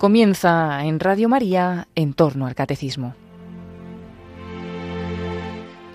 Comienza 0.00 0.82
en 0.86 0.98
Radio 0.98 1.28
María 1.28 1.86
en 1.94 2.14
torno 2.14 2.46
al 2.46 2.54
catecismo. 2.54 3.14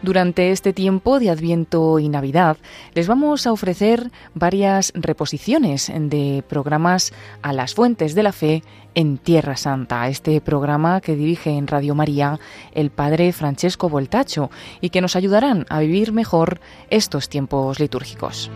Durante 0.03 0.51
este 0.51 0.73
tiempo 0.73 1.19
de 1.19 1.31
Adviento 1.31 1.97
y 1.97 2.07
Navidad 2.07 2.57
les 2.93 3.07
vamos 3.07 3.47
a 3.47 3.51
ofrecer 3.51 4.11
varias 4.35 4.93
reposiciones 4.93 5.91
de 5.91 6.43
programas 6.47 7.13
a 7.41 7.51
las 7.51 7.73
fuentes 7.73 8.13
de 8.13 8.21
la 8.21 8.31
fe 8.31 8.61
en 8.93 9.17
Tierra 9.17 9.57
Santa, 9.57 10.07
este 10.07 10.39
programa 10.39 11.01
que 11.01 11.15
dirige 11.15 11.49
en 11.49 11.65
Radio 11.65 11.95
María 11.95 12.39
el 12.73 12.91
padre 12.91 13.33
Francesco 13.33 13.89
Voltacho 13.89 14.51
y 14.81 14.91
que 14.91 15.01
nos 15.01 15.15
ayudarán 15.15 15.65
a 15.67 15.79
vivir 15.79 16.11
mejor 16.11 16.59
estos 16.91 17.27
tiempos 17.27 17.79
litúrgicos. 17.79 18.51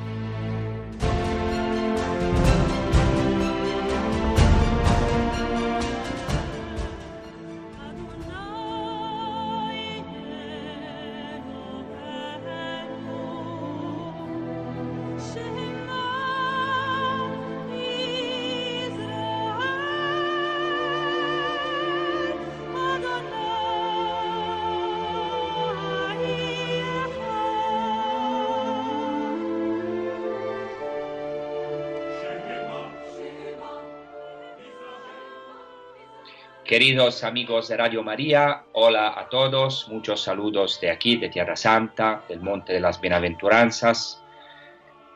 Queridos 36.70 37.23
amigos 37.23 37.67
de 37.67 37.78
Radio 37.78 38.03
María, 38.03 38.62
hola 38.73 39.20
a 39.20 39.28
todos, 39.28 39.89
muchos 39.89 40.22
saludos 40.22 40.80
de 40.80 40.92
aquí, 40.92 41.17
de 41.17 41.30
Tierra 41.30 41.56
Santa, 41.56 42.22
del 42.30 42.42
Monte 42.42 42.73
de 42.73 42.80
las 42.80 43.02
Bienaventuranzas. 43.02 44.22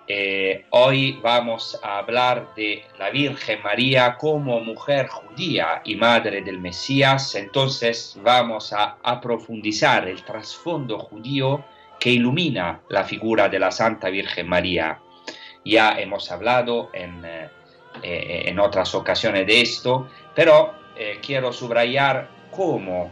Eh, 0.08 0.66
hoy 0.72 1.20
vamos 1.22 1.80
a 1.84 2.00
hablar 2.00 2.56
de 2.56 2.84
la 2.98 3.12
Virgen 3.12 3.62
María 3.62 4.18
como 4.18 4.62
mujer 4.62 5.06
judía 5.10 5.84
y 5.86 5.96
madre 5.96 6.42
del 6.42 6.60
Mesías, 6.60 7.36
entonces 7.36 8.18
vamos 8.24 8.74
a, 8.74 8.98
profundizar 9.22 10.08
el 10.08 10.24
trasfondo 10.24 10.98
judío 10.98 11.64
que 12.00 12.10
ilumina 12.10 12.82
la 12.90 13.04
figura 13.04 13.48
de 13.48 13.60
la 13.60 13.70
Santa 13.70 14.10
Virgen 14.10 14.50
María. 14.50 15.00
Ya 15.64 16.00
hemos 16.00 16.32
hablado 16.32 16.90
en, 16.94 17.24
eh, 17.24 17.50
eh, 18.02 18.42
en 18.48 18.60
otras 18.60 18.96
ocasiones 18.96 19.46
de 19.46 19.62
esto, 19.62 20.08
pero 20.34 20.82
eh, 20.96 21.20
quiero 21.22 21.52
subrayar 21.52 22.30
cómo 22.52 23.10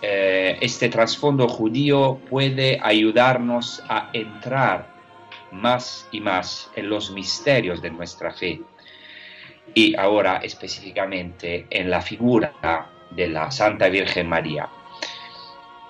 eh, 0.00 0.58
este 0.60 0.88
trasfondo 0.88 1.48
judío 1.48 2.20
puede 2.28 2.80
ayudarnos 2.82 3.82
a 3.88 4.10
entrar 4.12 4.92
más 5.52 6.08
y 6.10 6.20
más 6.20 6.70
en 6.74 6.88
los 6.88 7.10
misterios 7.12 7.80
de 7.80 7.90
nuestra 7.90 8.32
fe 8.32 8.60
y 9.74 9.94
ahora 9.96 10.38
específicamente 10.38 11.66
en 11.70 11.90
la 11.90 12.00
figura 12.00 12.90
de 13.10 13.28
la 13.28 13.50
Santa 13.50 13.88
Virgen 13.88 14.28
María. 14.28 14.68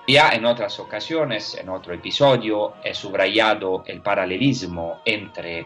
Ya 0.07 0.31
en 0.31 0.45
otras 0.45 0.79
ocasiones, 0.79 1.55
en 1.55 1.69
otro 1.69 1.93
episodio, 1.93 2.73
he 2.83 2.93
subrayado 2.93 3.83
el 3.87 4.01
paralelismo 4.01 4.99
entre 5.05 5.65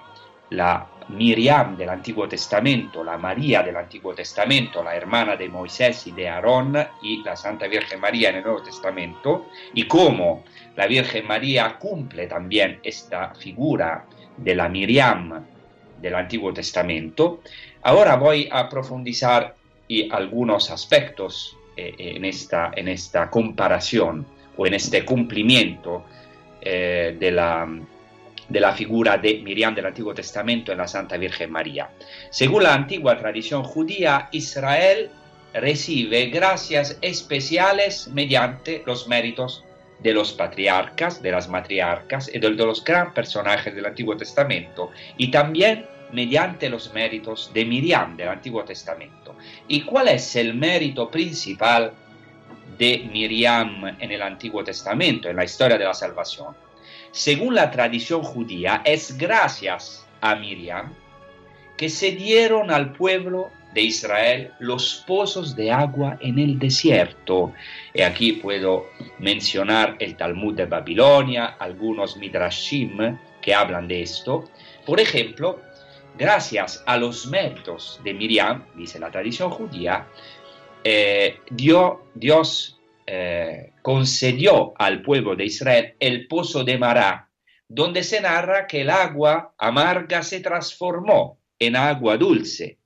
la 0.51 0.87
Miriam 1.09 1.77
del 1.77 1.89
Antiguo 1.89 2.27
Testamento, 2.27 3.03
la 3.03 3.17
María 3.17 3.63
del 3.63 3.77
Antiguo 3.77 4.13
Testamento, 4.13 4.83
la 4.83 4.95
hermana 4.95 5.35
de 5.35 5.47
Moisés 5.47 6.07
y 6.07 6.11
de 6.11 6.27
Aarón, 6.27 6.77
y 7.01 7.23
la 7.23 7.35
Santa 7.35 7.67
Virgen 7.67 7.99
María 7.99 8.29
en 8.29 8.37
el 8.37 8.43
Nuevo 8.43 8.61
Testamento, 8.61 9.47
y 9.73 9.87
cómo 9.87 10.43
la 10.75 10.87
Virgen 10.87 11.25
María 11.27 11.77
cumple 11.79 12.27
también 12.27 12.79
esta 12.83 13.33
figura 13.35 14.05
de 14.35 14.55
la 14.55 14.69
Miriam 14.69 15.45
del 16.01 16.15
Antiguo 16.15 16.53
Testamento, 16.53 17.41
ahora 17.83 18.15
voy 18.15 18.47
a 18.51 18.69
profundizar 18.69 19.55
y 19.87 20.11
algunos 20.11 20.69
aspectos 20.69 21.57
eh, 21.75 21.95
en, 21.97 22.25
esta, 22.25 22.71
en 22.75 22.87
esta 22.87 23.29
comparación 23.29 24.25
o 24.57 24.67
en 24.67 24.73
este 24.73 25.05
cumplimiento 25.05 26.05
eh, 26.61 27.15
de 27.19 27.31
la 27.31 27.67
de 28.49 28.59
la 28.59 28.73
figura 28.73 29.17
de 29.17 29.39
Miriam 29.43 29.75
del 29.75 29.87
Antiguo 29.87 30.13
Testamento 30.13 30.71
en 30.71 30.77
la 30.77 30.87
Santa 30.87 31.17
Virgen 31.17 31.51
María. 31.51 31.89
Según 32.29 32.63
la 32.63 32.73
antigua 32.73 33.17
tradición 33.17 33.63
judía, 33.63 34.29
Israel 34.31 35.09
recibe 35.53 36.27
gracias 36.27 36.97
especiales 37.01 38.07
mediante 38.07 38.83
los 38.85 39.07
méritos 39.07 39.63
de 39.99 40.13
los 40.13 40.33
patriarcas, 40.33 41.21
de 41.21 41.31
las 41.31 41.49
matriarcas 41.49 42.29
y 42.33 42.39
de, 42.39 42.49
los 42.51 42.83
gran 42.83 43.13
personajes 43.13 43.73
del 43.73 43.85
Antiguo 43.85 44.15
Testamento 44.15 44.91
y 45.17 45.31
también 45.31 45.87
mediante 46.11 46.69
los 46.69 46.93
méritos 46.93 47.51
de 47.53 47.65
Miriam 47.65 48.15
del 48.15 48.29
Antiguo 48.29 48.63
Testamento. 48.63 49.35
¿Y 49.67 49.81
cuál 49.81 50.09
es 50.09 50.35
el 50.35 50.53
mérito 50.53 51.09
principal 51.09 51.91
de 52.77 53.09
Miriam 53.11 53.97
en 53.99 54.11
el 54.11 54.21
Antiguo 54.21 54.63
Testamento, 54.63 55.29
en 55.29 55.35
la 55.35 55.43
historia 55.43 55.77
de 55.77 55.85
la 55.85 55.93
salvación? 55.93 56.66
Según 57.11 57.55
la 57.55 57.71
tradición 57.71 58.21
judía, 58.23 58.81
es 58.85 59.17
gracias 59.17 60.07
a 60.21 60.35
Miriam 60.35 60.93
que 61.77 61.89
se 61.89 62.11
dieron 62.11 62.71
al 62.71 62.93
pueblo 62.93 63.51
de 63.73 63.81
Israel 63.81 64.51
los 64.59 65.03
pozos 65.05 65.55
de 65.55 65.71
agua 65.71 66.17
en 66.19 66.39
el 66.39 66.57
desierto. 66.57 67.53
Y 67.93 68.01
aquí 68.01 68.33
puedo 68.33 68.87
mencionar 69.19 69.95
el 69.99 70.15
Talmud 70.15 70.55
de 70.55 70.65
Babilonia, 70.65 71.57
algunos 71.59 72.17
midrashim 72.17 73.17
que 73.41 73.53
hablan 73.53 73.87
de 73.87 74.01
esto. 74.01 74.45
Por 74.85 74.99
ejemplo, 74.99 75.61
gracias 76.17 76.83
a 76.87 76.97
los 76.97 77.27
méritos 77.27 78.01
de 78.03 78.13
Miriam, 78.13 78.65
dice 78.75 78.99
la 78.99 79.11
tradición 79.11 79.51
judía, 79.51 80.07
eh, 80.83 81.39
Dios 81.51 82.76
eh, 83.09 83.71
concedió 83.81 84.73
al 84.77 85.01
pueblo 85.01 85.33
de 85.33 85.45
Israel 85.45 85.95
el 85.97 86.27
pozo 86.27 86.65
de 86.65 86.77
Mará, 86.77 87.31
donde 87.65 88.03
se 88.03 88.19
narra 88.19 88.67
que 88.67 88.81
el 88.81 88.89
agua 88.89 89.55
amarga 89.57 90.21
se 90.23 90.41
transformó 90.41 91.39
en 91.57 91.77
agua 91.77 92.17
dulce. 92.17 92.79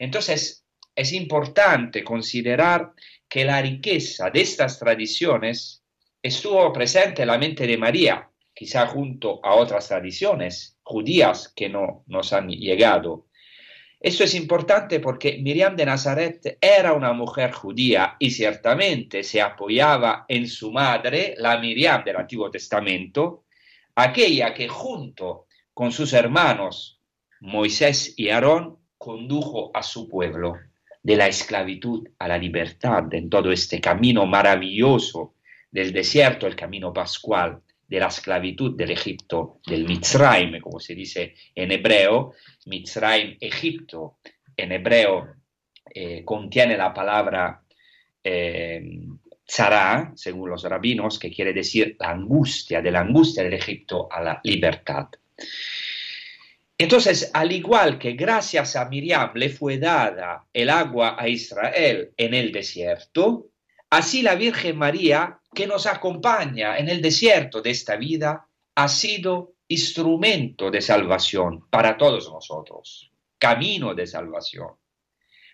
Entonces, 0.00 0.66
es 0.96 1.12
importante 1.12 2.02
considerar 2.02 2.92
que 3.28 3.44
la 3.44 3.62
riqueza 3.62 4.30
de 4.30 4.40
estas 4.40 4.80
tradiciones 4.80 5.84
estuvo 6.20 6.72
presente 6.72 7.22
en 7.22 7.28
la 7.28 7.38
mente 7.38 7.68
de 7.68 7.78
María, 7.78 8.28
quizá 8.52 8.88
junto 8.88 9.38
a 9.44 9.54
otras 9.54 9.86
tradiciones 9.86 10.76
judías 10.82 11.52
que 11.54 11.68
no 11.68 12.02
nos 12.08 12.32
han 12.32 12.48
llegado 12.48 13.25
esto 13.98 14.24
es 14.24 14.34
importante 14.34 15.00
porque 15.00 15.38
Miriam 15.38 15.74
de 15.74 15.86
Nazaret 15.86 16.58
era 16.60 16.92
una 16.92 17.12
mujer 17.12 17.52
judía 17.52 18.16
y 18.18 18.30
ciertamente 18.30 19.22
se 19.22 19.40
apoyaba 19.40 20.26
en 20.28 20.46
su 20.48 20.70
madre, 20.70 21.34
la 21.38 21.58
Miriam 21.58 22.04
del 22.04 22.16
Antiguo 22.16 22.50
Testamento, 22.50 23.44
aquella 23.94 24.52
que 24.52 24.68
junto 24.68 25.46
con 25.72 25.92
sus 25.92 26.12
hermanos 26.12 27.00
Moisés 27.40 28.14
y 28.16 28.28
Aarón 28.28 28.78
condujo 28.98 29.70
a 29.74 29.82
su 29.82 30.08
pueblo 30.08 30.56
de 31.02 31.16
la 31.16 31.28
esclavitud 31.28 32.08
a 32.18 32.28
la 32.28 32.38
libertad 32.38 33.12
en 33.12 33.30
todo 33.30 33.52
este 33.52 33.80
camino 33.80 34.26
maravilloso 34.26 35.34
del 35.70 35.92
desierto, 35.92 36.46
el 36.46 36.56
camino 36.56 36.92
pascual, 36.92 37.62
de 37.86 38.00
la 38.00 38.06
esclavitud 38.06 38.76
del 38.76 38.90
Egipto, 38.90 39.60
del 39.66 39.86
Mitzrayim, 39.86 40.60
como 40.60 40.80
se 40.80 40.94
dice 40.94 41.34
en 41.54 41.72
hebreo. 41.72 42.34
Mitzrayim, 42.66 43.36
Egipto, 43.40 44.18
en 44.56 44.72
hebreo 44.72 45.34
eh, 45.94 46.24
contiene 46.24 46.76
la 46.76 46.92
palabra 46.92 47.62
eh, 48.22 48.82
según 50.14 50.50
los 50.50 50.64
rabinos, 50.64 51.18
que 51.18 51.30
quiere 51.30 51.52
decir 51.52 51.96
la 52.00 52.10
angustia, 52.10 52.82
de 52.82 52.90
la 52.90 53.00
angustia 53.00 53.44
del 53.44 53.54
Egipto 53.54 54.08
a 54.10 54.20
la 54.20 54.40
libertad. 54.42 55.06
Entonces, 56.78 57.30
al 57.32 57.52
igual 57.52 57.98
que 57.98 58.12
gracias 58.12 58.76
a 58.76 58.88
Miriam 58.88 59.30
le 59.34 59.48
fue 59.48 59.78
dada 59.78 60.44
el 60.52 60.68
agua 60.68 61.16
a 61.18 61.28
Israel 61.28 62.12
en 62.16 62.34
el 62.34 62.52
desierto, 62.52 63.46
así 63.88 64.22
la 64.22 64.34
Virgen 64.34 64.76
María 64.76 65.38
que 65.56 65.66
nos 65.66 65.86
acompaña 65.86 66.76
en 66.76 66.90
el 66.90 67.00
desierto 67.00 67.62
de 67.62 67.70
esta 67.70 67.96
vida 67.96 68.46
ha 68.74 68.88
sido 68.88 69.54
instrumento 69.68 70.70
de 70.70 70.82
salvación 70.82 71.66
para 71.70 71.96
todos 71.96 72.30
nosotros, 72.30 73.10
camino 73.38 73.94
de 73.94 74.06
salvación, 74.06 74.72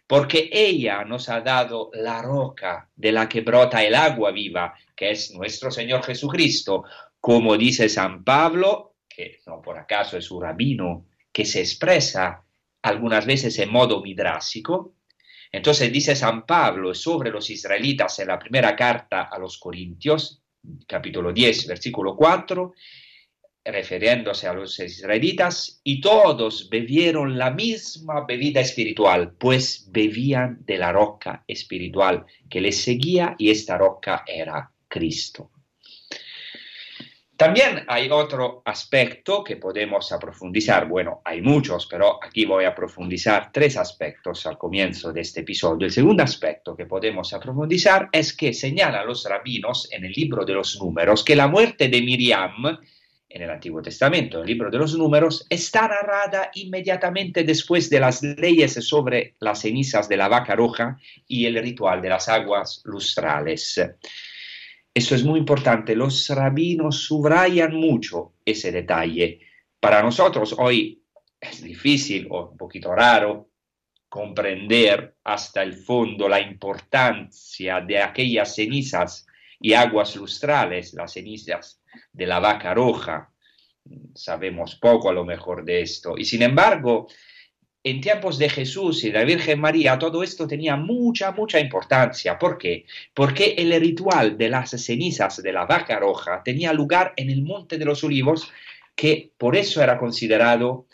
porque 0.09 0.51
ella 0.53 1.05
nos 1.05 1.29
ha 1.29 1.41
dado 1.41 1.89
la 1.95 2.21
roca 2.21 2.91
de 2.97 3.13
la 3.13 3.29
que 3.29 3.43
brota 3.43 3.85
el 3.85 3.95
agua 3.95 4.33
viva, 4.33 4.75
que 4.97 5.13
es 5.13 5.31
nuestro 5.31 5.71
Señor 5.71 6.03
Jesucristo, 6.03 6.83
como 7.21 7.57
dice 7.57 7.89
San 7.89 8.25
Pablo, 8.25 8.97
que 9.09 9.39
no 9.47 9.63
por 9.63 9.79
acaso 9.79 10.19
es 10.19 10.29
un 10.33 10.43
rabino 10.43 11.07
que 11.33 11.45
se 11.45 11.61
expresa 11.61 12.45
algunas 12.83 13.25
veces 13.25 13.57
en 13.61 13.71
modo 13.71 14.03
midrásico, 14.03 14.97
Entonces 15.53 15.93
dice 15.93 16.17
San 16.17 16.47
Pablo 16.47 16.95
sobre 16.95 17.31
los 17.31 17.51
israelitas 17.51 18.19
en 18.19 18.29
la 18.29 18.39
primera 18.39 18.75
carta 18.75 19.29
a 19.31 19.39
los 19.39 19.59
Corintios, 19.59 20.43
capítulo 20.87 21.31
10, 21.31 21.67
versículo 21.67 22.17
4, 22.17 22.73
refiriéndose 23.65 24.49
a 24.49 24.55
los 24.55 24.79
israelitas, 24.81 25.81
y 25.85 26.01
todos 26.01 26.71
bebieron 26.71 27.37
la 27.37 27.51
misma 27.51 28.25
bebida 28.27 28.61
espiritual, 28.61 29.35
pues 29.35 29.89
bebían 29.91 30.65
de 30.65 30.79
la 30.79 30.91
roca 30.91 31.45
espiritual 31.47 32.25
que 32.49 32.63
les 32.63 32.83
seguía 32.83 33.37
y 33.39 33.51
esta 33.51 33.77
roca 33.77 34.25
era 34.27 34.73
Cristo. 34.89 35.51
También 37.43 37.83
hay 37.89 38.09
otro 38.09 38.62
aspecto 38.65 39.43
que 39.43 39.56
podemos 39.56 40.15
profundizar. 40.21 40.87
Bueno, 40.87 41.23
hay 41.25 41.43
muchos, 41.43 41.89
pero 41.89 42.21
aquí 42.23 42.44
voy 42.44 42.67
a 42.67 42.73
profundizar 42.73 43.50
tres 43.53 43.77
aspectos 43.77 44.47
al 44.47 44.56
comienzo 44.56 45.12
de 45.12 45.23
este 45.23 45.41
episodio. 45.41 45.87
El 45.87 45.93
segundo 45.93 46.23
aspecto 46.23 46.77
que 46.77 46.87
podemos 46.87 47.35
profundizar 47.43 48.09
es 48.12 48.33
que 48.33 48.55
señalan 48.55 49.09
los 49.09 49.29
rabinos 49.29 49.89
en 49.91 50.05
el 50.05 50.12
libro 50.12 50.44
de 50.44 50.53
los 50.53 50.81
números 50.81 51.25
que 51.25 51.35
la 51.35 51.49
muerte 51.49 51.89
de 51.89 52.00
Miriam 52.00 52.79
en 53.29 53.43
el 53.43 53.50
Antiguo 53.50 53.83
Testamento, 53.83 54.41
el 54.41 54.47
libro 54.47 54.71
de 54.71 54.79
los 54.79 54.94
números, 54.94 55.44
está 55.50 55.89
narrada 55.89 56.53
inmediatamente 56.55 57.43
después 57.43 57.91
de 57.91 57.99
las 57.99 58.23
leyes 58.23 58.75
sobre 58.75 59.35
las 59.41 59.62
cenizas 59.62 60.09
de 60.09 60.17
la 60.17 60.29
vaca 60.29 60.55
roja 60.55 60.97
y 61.27 61.47
el 61.47 61.61
ritual 61.61 62.03
de 62.03 62.09
las 62.09 62.29
aguas 62.29 62.83
lustrales. 62.85 63.81
Eso 64.94 65.15
es 65.15 65.25
muy 65.25 65.39
importante. 65.39 65.97
Los 65.97 66.29
rabinos 66.29 67.05
subrayan 67.05 67.75
mucho 67.75 68.35
ese 68.44 68.71
detalle. 68.71 69.41
Para 69.81 70.03
nosotros 70.03 70.55
hoy 70.59 71.03
es 71.41 71.62
difícil 71.62 72.29
o 72.31 72.50
un 72.50 72.56
poquito 72.56 72.94
raro 72.94 73.49
comprender 74.09 75.17
hasta 75.25 75.62
el 75.62 75.73
fondo 75.73 76.29
la 76.29 76.39
importancia 76.39 77.81
de 77.81 77.99
aquellas 77.99 78.55
cenizas 78.55 79.27
y 79.59 79.73
aguas 79.73 80.15
lustrales, 80.17 80.93
las 80.93 81.15
cenizas 81.15 81.81
de 82.12 82.27
la 82.27 82.39
vaca 82.39 82.75
roja. 82.75 83.33
Sabemos 84.15 84.77
poco 84.77 85.09
a 85.09 85.15
lo 85.15 85.25
mejor 85.25 85.65
de 85.65 85.81
esto. 85.81 86.19
Y 86.19 86.27
sin 86.27 86.43
embargo, 86.43 87.09
en 87.84 88.00
tiempos 88.00 88.38
de 88.38 88.49
Jesús 88.49 89.02
y 89.05 89.11
de 89.11 89.19
la 89.19 89.25
Virgen 89.25 89.61
María, 89.61 89.99
todo 89.99 90.23
esto 90.23 90.46
tenía 90.46 90.76
mucha, 90.76 91.32
mucha 91.32 91.58
importancia. 91.58 92.38
¿Por 92.38 92.56
qué? 92.56 92.87
Porque 93.12 93.55
el 93.58 93.73
ritual 93.81 94.38
de 94.38 94.49
las 94.49 94.70
cenizas 94.70 95.43
de 95.43 95.52
la 95.52 95.67
vaca 95.67 95.99
roja 95.99 96.43
tenía 96.44 96.73
lugar 96.73 97.12
en 97.17 97.31
el 97.31 97.43
Monte 97.43 97.79
de 97.79 97.84
los 97.84 98.05
Olivos, 98.05 98.50
que 98.94 99.32
por 99.37 99.56
eso 99.56 99.82
era 99.82 99.99
considerado 99.99 100.87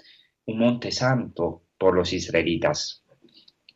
un 0.46 0.58
monte 0.58 0.90
santo 0.90 1.64
por 1.76 1.94
los 1.94 2.12
israelitas. 2.12 3.04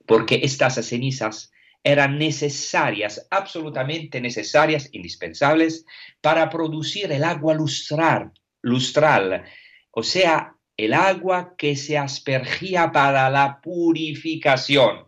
Porque 0.06 0.40
estas 0.42 0.74
cenizas 0.86 1.52
eran 1.84 2.18
necesarias, 2.18 3.26
absolutamente 3.30 4.20
necesarias, 4.20 4.88
indispensables, 4.92 5.84
para 6.20 6.48
producir 6.48 7.12
el 7.12 7.24
agua 7.24 7.54
lustral, 7.54 8.32
lustral 8.62 9.44
o 9.92 10.02
sea, 10.02 10.56
el 10.76 10.94
agua 10.94 11.54
que 11.56 11.76
se 11.76 11.98
aspergía 11.98 12.92
para 12.92 13.28
la 13.30 13.60
purificación. 13.60 15.06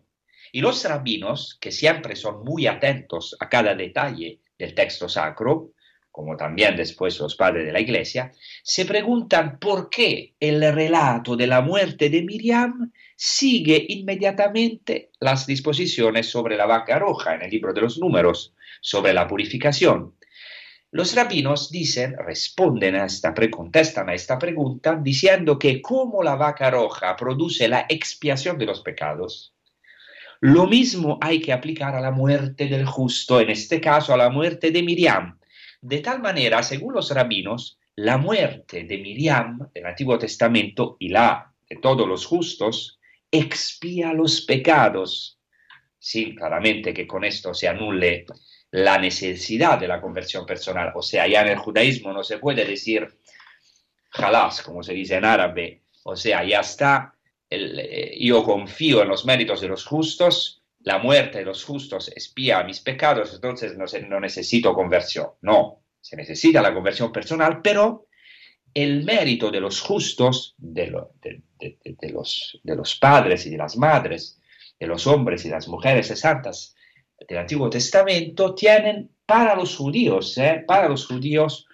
Y 0.52 0.60
los 0.60 0.84
rabinos, 0.84 1.58
que 1.60 1.72
siempre 1.72 2.14
son 2.16 2.44
muy 2.44 2.66
atentos 2.66 3.36
a 3.40 3.48
cada 3.48 3.74
detalle 3.74 4.40
del 4.58 4.74
texto 4.74 5.08
sacro, 5.08 5.72
como 6.14 6.36
también 6.36 6.76
después 6.76 7.18
los 7.18 7.34
padres 7.34 7.66
de 7.66 7.72
la 7.72 7.80
iglesia, 7.80 8.30
se 8.62 8.84
preguntan 8.84 9.58
por 9.58 9.90
qué 9.90 10.36
el 10.38 10.60
relato 10.72 11.34
de 11.34 11.48
la 11.48 11.60
muerte 11.60 12.08
de 12.08 12.22
Miriam 12.22 12.92
sigue 13.16 13.84
inmediatamente 13.88 15.10
las 15.18 15.44
disposiciones 15.44 16.28
sobre 16.30 16.56
la 16.56 16.66
vaca 16.66 17.00
roja 17.00 17.34
en 17.34 17.42
el 17.42 17.50
libro 17.50 17.72
de 17.72 17.80
los 17.80 17.98
números, 17.98 18.54
sobre 18.80 19.12
la 19.12 19.26
purificación. 19.26 20.14
Los 20.94 21.12
rabinos 21.16 21.72
dicen, 21.72 22.14
responden 22.16 22.94
a 22.94 23.06
esta, 23.06 23.34
contestan 23.50 24.10
a 24.10 24.14
esta 24.14 24.38
pregunta 24.38 24.94
diciendo 24.94 25.58
que 25.58 25.82
como 25.82 26.22
la 26.22 26.36
vaca 26.36 26.70
roja 26.70 27.16
produce 27.16 27.66
la 27.66 27.86
expiación 27.88 28.58
de 28.58 28.66
los 28.66 28.80
pecados, 28.80 29.56
lo 30.38 30.68
mismo 30.68 31.18
hay 31.20 31.40
que 31.40 31.52
aplicar 31.52 31.96
a 31.96 32.00
la 32.00 32.12
muerte 32.12 32.68
del 32.68 32.86
justo, 32.86 33.40
en 33.40 33.50
este 33.50 33.80
caso 33.80 34.14
a 34.14 34.16
la 34.16 34.30
muerte 34.30 34.70
de 34.70 34.84
Miriam. 34.84 35.36
De 35.80 35.98
tal 35.98 36.22
manera, 36.22 36.62
según 36.62 36.94
los 36.94 37.10
rabinos, 37.10 37.76
la 37.96 38.16
muerte 38.16 38.84
de 38.84 38.96
Miriam 38.98 39.68
del 39.74 39.86
Antiguo 39.86 40.16
Testamento 40.16 40.96
y 41.00 41.08
la 41.08 41.52
de 41.68 41.74
todos 41.74 42.06
los 42.06 42.24
justos 42.24 43.00
expía 43.32 44.12
los 44.12 44.42
pecados. 44.42 45.40
Sí, 45.98 46.36
claramente 46.36 46.94
que 46.94 47.04
con 47.04 47.24
esto 47.24 47.52
se 47.52 47.66
anule 47.66 48.26
la 48.74 48.98
necesidad 48.98 49.78
de 49.78 49.86
la 49.86 50.00
conversión 50.00 50.44
personal. 50.44 50.90
O 50.96 51.02
sea, 51.02 51.28
ya 51.28 51.42
en 51.42 51.48
el 51.48 51.58
judaísmo 51.58 52.12
no 52.12 52.24
se 52.24 52.38
puede 52.38 52.64
decir 52.64 53.06
halas, 54.14 54.62
como 54.62 54.82
se 54.82 54.92
dice 54.92 55.14
en 55.14 55.24
árabe. 55.24 55.82
O 56.02 56.16
sea, 56.16 56.42
ya 56.42 56.58
está, 56.58 57.14
eh, 57.48 58.18
yo 58.20 58.42
confío 58.42 59.00
en 59.00 59.08
los 59.08 59.24
méritos 59.26 59.60
de 59.60 59.68
los 59.68 59.86
justos, 59.86 60.60
la 60.80 60.98
muerte 60.98 61.38
de 61.38 61.44
los 61.44 61.62
justos 61.62 62.08
espía 62.16 62.64
mis 62.64 62.80
pecados, 62.80 63.32
entonces 63.32 63.76
no, 63.78 63.84
no 64.08 64.18
necesito 64.18 64.74
conversión. 64.74 65.28
No, 65.42 65.84
se 66.00 66.16
necesita 66.16 66.60
la 66.60 66.74
conversión 66.74 67.12
personal, 67.12 67.62
pero 67.62 68.08
el 68.74 69.04
mérito 69.04 69.52
de 69.52 69.60
los 69.60 69.80
justos, 69.80 70.56
de, 70.58 70.88
los, 70.88 71.06
de 71.20 72.74
los 72.74 72.96
padres 72.96 73.46
y 73.46 73.50
de 73.50 73.56
las 73.56 73.76
madres, 73.76 74.40
de 74.80 74.88
los 74.88 75.06
hombres 75.06 75.44
y 75.44 75.48
las 75.48 75.68
mujeres 75.68 76.08
santas, 76.18 76.73
del 77.28 77.38
Antiguo 77.38 77.70
Testamento 77.70 78.54
tienen 78.54 79.10
para 79.26 79.54
los 79.54 79.76
judíos, 79.76 80.36
¿eh? 80.38 80.64
para 80.66 80.88
los 80.88 81.06
judíos, 81.06 81.66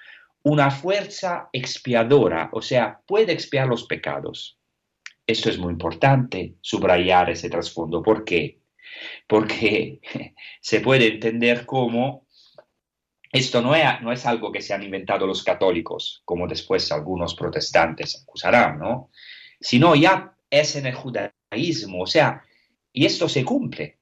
una 0.42 0.70
fuerza 0.70 1.48
expiadora, 1.52 2.50
o 2.52 2.62
sea, 2.62 3.00
puede 3.06 3.32
expiar 3.32 3.66
los 3.66 3.84
pecados. 3.84 4.58
Esto 5.26 5.50
es 5.50 5.58
muy 5.58 5.72
importante, 5.72 6.54
subrayar 6.60 7.30
ese 7.30 7.50
trasfondo. 7.50 8.02
¿Por 8.02 8.24
qué? 8.24 8.60
Porque 9.26 10.00
se 10.60 10.80
puede 10.80 11.14
entender 11.14 11.66
como 11.66 12.26
esto 13.32 13.62
no 13.62 13.76
es, 13.76 13.84
no 14.02 14.10
es 14.12 14.26
algo 14.26 14.50
que 14.50 14.60
se 14.60 14.74
han 14.74 14.82
inventado 14.82 15.26
los 15.26 15.44
católicos, 15.44 16.22
como 16.24 16.48
después 16.48 16.90
algunos 16.90 17.34
protestantes 17.34 18.22
acusarán, 18.22 18.78
¿no? 18.78 19.10
Sino 19.60 19.94
ya 19.94 20.34
es 20.48 20.74
en 20.74 20.86
el 20.86 20.94
judaísmo, 20.94 22.02
o 22.02 22.06
sea, 22.06 22.42
y 22.92 23.06
esto 23.06 23.28
se 23.28 23.44
cumple 23.44 23.99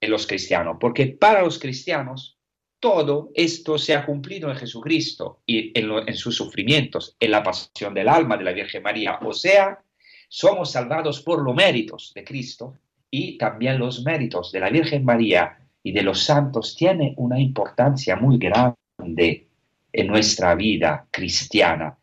en 0.00 0.10
los 0.10 0.26
cristianos, 0.26 0.76
porque 0.80 1.06
para 1.06 1.42
los 1.42 1.58
cristianos 1.58 2.38
todo 2.80 3.30
esto 3.34 3.76
se 3.76 3.94
ha 3.94 4.06
cumplido 4.06 4.50
en 4.50 4.56
Jesucristo 4.56 5.40
y 5.44 5.72
en, 5.78 6.14
sus 6.14 6.36
sufrimientos, 6.36 7.16
en 7.18 7.32
la 7.32 7.42
pasión 7.42 7.92
del 7.92 8.08
alma 8.08 8.36
de 8.36 8.44
la 8.44 8.52
Virgen 8.52 8.82
María. 8.82 9.18
O 9.22 9.32
sea, 9.32 9.82
somos 10.28 10.72
salvados 10.72 11.20
por 11.22 11.42
los 11.42 11.54
méritos 11.54 12.12
de 12.14 12.22
Cristo 12.22 12.74
y 13.10 13.36
también 13.36 13.78
los 13.78 14.04
méritos 14.04 14.52
de 14.52 14.60
la 14.60 14.70
Virgen 14.70 15.04
María 15.04 15.58
y 15.82 15.92
de 15.92 16.02
los 16.02 16.22
santos 16.22 16.76
tienen 16.76 17.14
una 17.16 17.40
importancia 17.40 18.14
muy 18.16 18.38
grande 18.38 19.48
en 19.92 20.06
nuestra 20.06 20.54
vida 20.54 21.06
cristiana. 21.10 21.98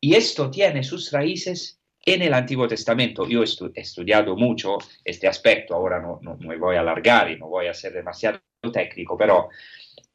Y 0.00 0.14
esto 0.14 0.50
tiene 0.50 0.82
sus 0.82 1.10
raíces 1.12 1.80
en 2.04 2.22
el 2.22 2.34
Antiguo 2.34 2.68
Testamento, 2.68 3.26
yo 3.26 3.42
he 3.42 3.80
estudiado 3.80 4.36
mucho 4.36 4.78
este 5.04 5.26
aspecto, 5.26 5.74
ahora 5.74 6.00
no, 6.00 6.18
no, 6.22 6.36
me 6.36 6.58
voy 6.58 6.76
a 6.76 6.80
alargar 6.80 7.30
y 7.30 7.38
no 7.38 7.48
voy 7.48 7.66
a 7.66 7.74
ser 7.74 7.94
demasiado 7.94 8.40
técnico, 8.72 9.16
pero 9.16 9.48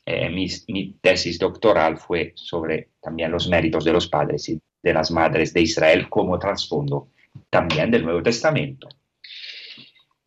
eh, 0.05 0.29
mi, 0.29 0.93
tesis 1.01 1.39
doctoral 1.39 1.98
fue 1.98 2.34
sobre 2.36 2.89
también 3.01 3.31
los 3.31 3.48
méritos 3.48 3.84
de 3.84 3.93
los 3.93 4.08
padres 4.08 4.50
y 4.50 4.60
de 4.81 4.93
las 4.93 5.12
madres 5.12 5.53
de 5.53 5.62
Israel 5.62 6.10
como 6.10 6.38
trasfondo 6.38 7.10
también 7.50 7.89
del 7.91 8.03
Nuevo 8.03 8.22
Testamento. 8.22 8.88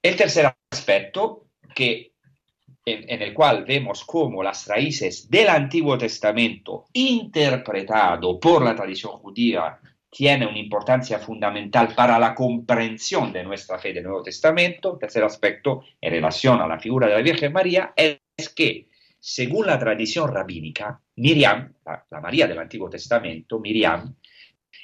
El 0.03 0.17
tercer 0.17 0.53
aspecto 0.71 1.47
que, 1.75 2.13
en, 2.85 3.09
en 3.09 3.23
el 3.23 3.33
cual 3.33 3.65
vemos 3.65 4.05
cómo 4.05 4.43
las 4.43 4.67
raíces 4.67 5.31
del 5.31 5.49
Antiguo 5.49 5.97
Testamento 5.97 6.87
interpretado 6.93 8.41
por 8.41 8.65
la 8.65 8.75
tradición 8.75 9.13
judía 9.13 9.79
tiene 10.13 10.47
una 10.47 10.59
importancia 10.59 11.19
fundamental 11.19 11.95
para 11.95 12.19
la 12.19 12.35
comprensión 12.35 13.33
de 13.33 13.43
nuestra 13.43 13.79
fe 13.79 13.95
del 13.95 14.05
Nuevo 14.05 14.23
Testamento. 14.23 14.99
Tercer 14.99 15.25
aspecto, 15.25 15.85
en 15.99 16.13
relación 16.13 16.61
a 16.61 16.69
la 16.69 16.79
figura 16.79 17.07
de 17.07 17.15
la 17.15 17.23
Virgen 17.23 17.51
María, 17.51 17.95
es 17.97 18.51
que, 18.51 18.91
según 19.19 19.67
la 19.67 19.79
tradición 19.79 20.31
rabínica, 20.31 21.01
Miriam, 21.17 21.73
la, 21.87 22.21
María 22.21 22.47
del 22.47 22.59
Antiguo 22.59 22.91
Testamento, 22.91 23.59
Miriam, 23.59 24.15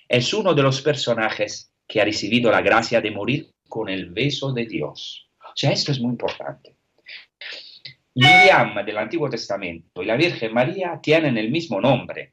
es 0.09 0.33
uno 0.33 0.55
de 0.55 0.63
los 0.63 0.81
personajes 0.81 1.75
que 1.87 2.01
ha 2.01 2.07
recibido 2.07 2.51
la 2.51 2.63
gracia 2.63 3.03
de 3.03 3.11
morir 3.11 3.51
con 3.69 3.91
el 3.91 4.09
beso 4.09 4.55
de 4.55 4.65
Dios. 4.65 5.29
O 5.41 5.53
sea, 5.55 5.73
esto 5.73 5.93
es 5.93 6.01
muy 6.01 6.13
importante. 6.13 6.75
Miriam 8.15 8.83
del 8.83 8.97
Antiguo 8.97 9.29
Testamento 9.29 10.03
y 10.03 10.07
la 10.07 10.17
Virgen 10.17 10.55
María 10.55 10.99
tienen 11.03 11.37
el 11.37 11.51
mismo 11.51 11.83
nombre, 11.83 12.33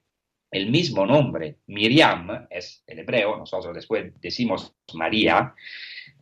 el 0.55 0.69
mismo 0.69 1.05
nombre, 1.05 1.57
Miriam, 1.67 2.47
es 2.50 2.83
el 2.88 3.00
hebreo, 3.00 3.38
nosotros 3.38 3.75
después 3.75 4.13
decimos 4.21 4.74
María, 4.93 5.53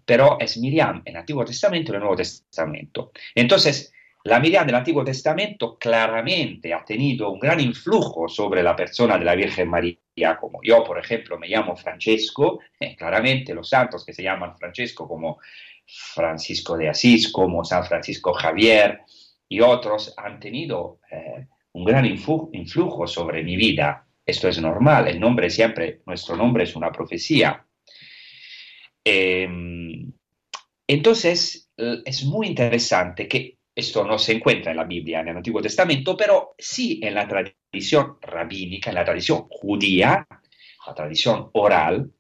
pero 0.06 0.38
es 0.40 0.58
Miriam 0.58 1.02
en 1.06 1.14
el 1.14 1.20
Antiguo 1.20 1.46
Testamento 1.46 1.92
y 1.92 1.92
en 1.92 1.96
el 1.96 2.02
Nuevo 2.02 2.16
Testamento. 2.16 3.12
Entonces, 3.36 3.94
la 4.26 4.40
Miriam 4.40 4.66
del 4.66 4.76
Antiguo 4.76 5.04
Testamento 5.04 5.78
claramente 5.78 6.74
ha 6.74 6.84
tenido 6.84 7.30
un 7.30 7.40
gran 7.40 7.60
influjo 7.60 8.28
sobre 8.28 8.64
la 8.64 8.76
persona 8.76 9.18
de 9.18 9.26
la 9.26 9.36
Virgen 9.36 9.70
María, 9.70 10.38
como 10.40 10.62
yo, 10.64 10.84
por 10.84 10.98
ejemplo, 10.98 11.38
me 11.38 11.48
llamo 11.48 11.76
Francesco, 11.76 12.60
eh, 12.80 12.96
claramente 12.96 13.54
los 13.54 13.70
santos 13.70 14.06
que 14.06 14.14
se 14.14 14.24
llaman 14.24 14.58
Francesco, 14.58 15.08
como 15.08 15.40
Francisco 15.86 16.78
de 16.78 16.90
Asís, 16.90 17.32
como 17.32 17.64
San 17.64 17.86
Francisco 17.86 18.34
Javier 18.34 19.02
y 19.48 19.60
otros, 19.60 20.14
han 20.18 20.40
tenido 20.40 21.00
eh, 21.12 21.46
un 21.74 21.84
gran 21.86 22.06
influjo 22.06 23.06
sobre 23.06 23.44
mi 23.44 23.58
vida. 23.58 24.08
Esto 24.26 24.48
es 24.48 24.60
normal, 24.62 25.08
el 25.08 25.20
nombre 25.20 25.50
siempre, 25.50 26.02
nuestro 26.06 26.36
nombre 26.36 26.64
es 26.64 26.76
una 26.76 26.92
profecía. 26.92 27.66
Em, 29.04 30.12
entonces, 30.88 31.70
es 31.76 32.24
muy 32.24 32.48
interesante 32.48 33.28
que 33.28 33.58
esto 33.76 34.06
no 34.06 34.20
se 34.20 34.34
encuentra 34.34 34.72
en 34.72 34.78
la 34.78 34.84
Biblia, 34.84 35.22
en 35.22 35.30
el 35.30 35.38
Antiguo 35.38 35.62
Testamento, 35.62 36.16
pero 36.16 36.56
sí 36.58 37.00
en 37.04 37.16
la 37.16 37.28
tradición 37.28 38.18
rabínica, 38.22 38.92
en 38.92 38.96
la 38.96 39.04
tradición 39.04 39.48
judía, 39.50 40.28
la 40.88 40.94
tradición 40.94 41.50
oral. 41.54 42.12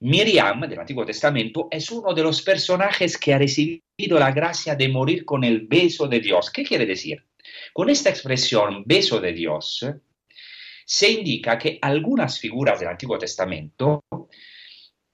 Miriam 0.00 0.62
del 0.62 0.80
Antiguo 0.80 1.04
Testamento 1.04 1.68
es 1.70 1.90
uno 1.90 2.14
de 2.14 2.22
los 2.22 2.42
personajes 2.42 3.16
que 3.18 3.32
ha 3.32 3.38
recibido 3.38 4.18
la 4.18 4.32
gracia 4.32 4.74
de 4.74 4.88
morir 4.88 5.24
con 5.24 5.44
el 5.44 5.66
beso 5.66 6.08
de 6.08 6.20
Dios. 6.20 6.50
¿Qué 6.50 6.64
quiere 6.64 6.86
decir? 6.86 7.24
Con 7.72 7.90
esta 7.90 8.10
expresión 8.10 8.82
beso 8.86 9.20
de 9.20 9.32
Dios 9.32 9.86
se 10.86 11.10
indica 11.10 11.58
que 11.58 11.78
algunas 11.80 12.38
figuras 12.38 12.78
del 12.80 12.88
Antiguo 12.88 13.18
Testamento 13.18 14.04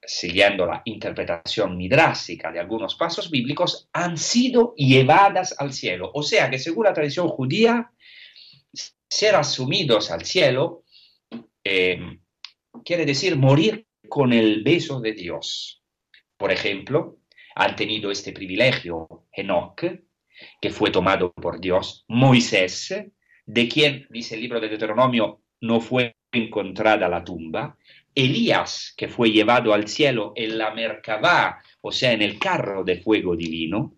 siguiendo 0.03 0.65
la 0.65 0.81
interpretación 0.85 1.77
midrásica 1.77 2.51
de 2.51 2.59
algunos 2.59 2.95
pasos 2.95 3.29
bíblicos, 3.29 3.87
han 3.93 4.17
sido 4.17 4.73
llevadas 4.75 5.55
al 5.59 5.73
cielo. 5.73 6.11
O 6.13 6.23
sea 6.23 6.49
que 6.49 6.59
según 6.59 6.85
la 6.85 6.93
tradición 6.93 7.27
judía, 7.27 7.91
ser 9.09 9.35
asumidos 9.35 10.11
al 10.11 10.25
cielo 10.25 10.83
eh, 11.63 11.99
quiere 12.83 13.05
decir 13.05 13.35
morir 13.37 13.85
con 14.09 14.33
el 14.33 14.63
beso 14.63 14.99
de 14.99 15.13
Dios. 15.13 15.83
Por 16.37 16.51
ejemplo, 16.51 17.19
han 17.55 17.75
tenido 17.75 18.09
este 18.09 18.31
privilegio 18.31 19.27
Enoch, 19.31 19.81
que 20.59 20.69
fue 20.71 20.89
tomado 20.89 21.31
por 21.33 21.61
Dios, 21.61 22.05
Moisés, 22.07 22.95
de 23.45 23.67
quien, 23.67 24.07
dice 24.09 24.35
el 24.35 24.41
libro 24.41 24.59
de 24.59 24.69
Deuteronomio, 24.69 25.41
no 25.61 25.79
fue 25.79 26.15
encontrada 26.31 27.07
la 27.07 27.23
tumba, 27.23 27.77
Elías, 28.13 28.93
que 28.97 29.07
fue 29.07 29.31
llevado 29.31 29.73
al 29.73 29.87
cielo 29.87 30.33
en 30.35 30.57
la 30.57 30.73
Merkabah, 30.73 31.61
o 31.81 31.91
sea, 31.91 32.11
en 32.11 32.21
el 32.21 32.37
carro 32.37 32.83
de 32.83 32.97
fuego 32.97 33.35
divino, 33.35 33.95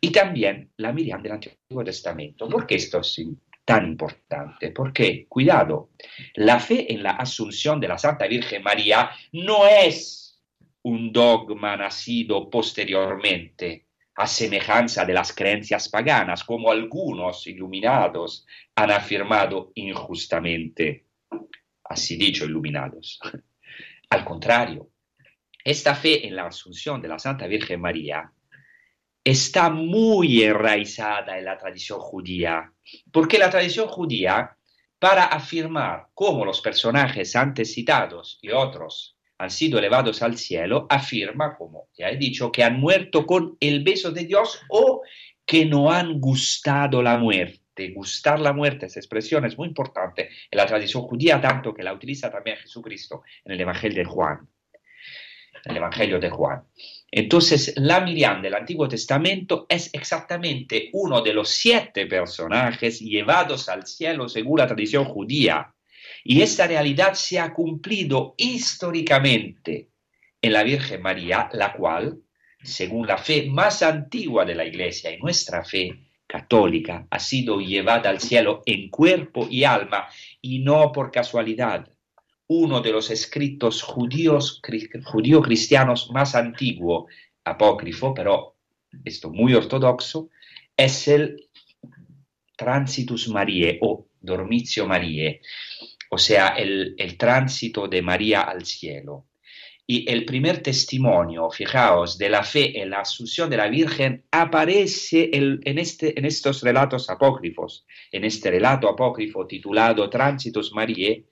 y 0.00 0.10
también 0.10 0.70
la 0.76 0.92
Miriam 0.92 1.22
del 1.22 1.32
Antiguo 1.32 1.84
Testamento. 1.84 2.48
¿Por 2.48 2.66
qué 2.66 2.76
esto 2.76 3.00
es 3.00 3.22
tan 3.64 3.86
importante? 3.86 4.70
Porque, 4.70 5.26
cuidado, 5.28 5.90
la 6.34 6.58
fe 6.58 6.92
en 6.92 7.02
la 7.02 7.12
asunción 7.12 7.80
de 7.80 7.88
la 7.88 7.98
Santa 7.98 8.26
Virgen 8.26 8.62
María 8.62 9.10
no 9.32 9.66
es 9.66 10.42
un 10.82 11.12
dogma 11.12 11.76
nacido 11.76 12.48
posteriormente, 12.48 13.86
a 14.16 14.26
semejanza 14.26 15.04
de 15.04 15.14
las 15.14 15.32
creencias 15.32 15.88
paganas, 15.88 16.44
como 16.44 16.70
algunos 16.70 17.46
iluminados 17.46 18.46
han 18.74 18.90
afirmado 18.90 19.72
injustamente. 19.74 21.06
Así 21.84 22.16
dicho, 22.16 22.44
iluminados. 22.44 23.18
Al 24.10 24.24
contrario, 24.24 24.90
esta 25.64 25.94
fe 25.94 26.26
en 26.26 26.36
la 26.36 26.46
asunción 26.46 27.00
de 27.00 27.08
la 27.08 27.18
Santa 27.18 27.46
Virgen 27.46 27.80
María 27.80 28.32
está 29.22 29.70
muy 29.70 30.42
enraizada 30.42 31.38
en 31.38 31.44
la 31.44 31.58
tradición 31.58 32.00
judía, 32.00 32.72
porque 33.12 33.38
la 33.38 33.50
tradición 33.50 33.86
judía, 33.88 34.56
para 34.98 35.24
afirmar 35.24 36.08
cómo 36.12 36.44
los 36.44 36.60
personajes 36.60 37.34
antes 37.34 37.72
citados 37.72 38.38
y 38.42 38.50
otros 38.50 39.16
han 39.40 39.50
sido 39.50 39.78
elevados 39.78 40.22
al 40.22 40.36
cielo, 40.36 40.86
afirma, 40.90 41.56
como 41.56 41.88
ya 41.96 42.10
he 42.10 42.16
dicho, 42.16 42.52
que 42.52 42.62
han 42.62 42.78
muerto 42.78 43.24
con 43.26 43.56
el 43.60 43.82
beso 43.82 44.12
de 44.12 44.26
Dios 44.26 44.60
o 44.68 45.02
que 45.46 45.64
no 45.64 45.90
han 45.90 46.20
gustado 46.20 47.02
la 47.02 47.16
muerte 47.18 47.60
gustar 47.88 48.38
la 48.40 48.52
muerte, 48.52 48.86
esa 48.86 49.00
expresión 49.00 49.44
es 49.44 49.56
muy 49.56 49.68
importante 49.68 50.28
en 50.50 50.56
la 50.56 50.66
tradición 50.66 51.02
judía, 51.04 51.40
tanto 51.40 51.72
que 51.72 51.82
la 51.82 51.94
utiliza 51.94 52.30
también 52.30 52.58
Jesucristo 52.58 53.22
en 53.44 53.52
el 53.52 53.60
Evangelio 53.60 53.98
de 53.98 54.04
Juan. 54.04 54.48
El 55.64 55.76
Evangelio 55.76 56.18
de 56.18 56.30
Juan. 56.30 56.62
Entonces, 57.10 57.74
la 57.76 58.00
Miriam 58.00 58.40
del 58.40 58.54
Antiguo 58.54 58.88
Testamento 58.88 59.66
es 59.68 59.90
exactamente 59.92 60.90
uno 60.92 61.22
de 61.22 61.34
los 61.34 61.48
siete 61.48 62.06
personajes 62.06 63.00
llevados 63.00 63.68
al 63.68 63.86
cielo 63.86 64.28
según 64.28 64.58
la 64.58 64.66
tradición 64.66 65.04
judía. 65.04 65.74
Y 66.24 66.42
esta 66.42 66.66
realidad 66.66 67.14
se 67.14 67.38
ha 67.38 67.52
cumplido 67.52 68.34
históricamente 68.36 69.88
en 70.42 70.52
la 70.52 70.62
Virgen 70.62 71.02
María, 71.02 71.48
la 71.52 71.72
cual, 71.72 72.18
según 72.62 73.06
la 73.06 73.18
fe 73.18 73.48
más 73.48 73.82
antigua 73.82 74.44
de 74.44 74.54
la 74.54 74.64
Iglesia 74.64 75.12
y 75.12 75.18
nuestra 75.18 75.64
fe, 75.64 76.10
católica 76.26 77.06
ha 77.10 77.18
sido 77.18 77.60
llevada 77.60 78.08
al 78.08 78.20
cielo 78.20 78.62
en 78.64 78.88
cuerpo 78.88 79.48
y 79.50 79.64
alma 79.64 80.08
y 80.40 80.60
no 80.60 80.92
por 80.92 81.10
casualidad. 81.10 81.88
Uno 82.46 82.80
de 82.80 82.92
los 82.92 83.10
escritos 83.10 83.82
judíos, 83.82 84.60
judío 85.04 85.42
cristianos 85.42 86.10
más 86.12 86.34
antiguo, 86.34 87.08
apócrifo, 87.44 88.14
pero 88.14 88.56
esto 89.04 89.30
muy 89.30 89.54
ortodoxo, 89.54 90.30
es 90.76 91.08
el 91.08 91.48
Transitus 92.56 93.28
Mariae 93.28 93.78
o 93.82 94.06
Dormitio 94.20 94.86
Mariae, 94.86 95.40
o 96.10 96.18
sea, 96.18 96.48
el, 96.48 96.94
el 96.98 97.16
tránsito 97.16 97.88
de 97.88 98.02
María 98.02 98.42
al 98.42 98.64
cielo. 98.66 99.28
Y 99.86 100.08
el 100.10 100.24
primer 100.24 100.62
testimonio, 100.62 101.50
fijaos, 101.50 102.18
de 102.18 102.28
la 102.28 102.44
fe 102.44 102.80
en 102.80 102.90
la 102.90 103.00
asunción 103.00 103.48
de 103.48 103.56
la 103.56 103.68
Virgen 103.68 104.24
aparece 104.30 105.30
en, 105.32 105.78
este, 105.78 106.16
en 106.18 106.24
estos 106.26 106.62
relatos 106.62 107.10
apócrifos, 107.10 107.86
en 108.12 108.24
este 108.24 108.50
relato 108.50 108.88
apócrifo 108.88 109.46
titulado 109.46 110.08
Tránsitos 110.08 110.72
Mariae, 110.72 111.26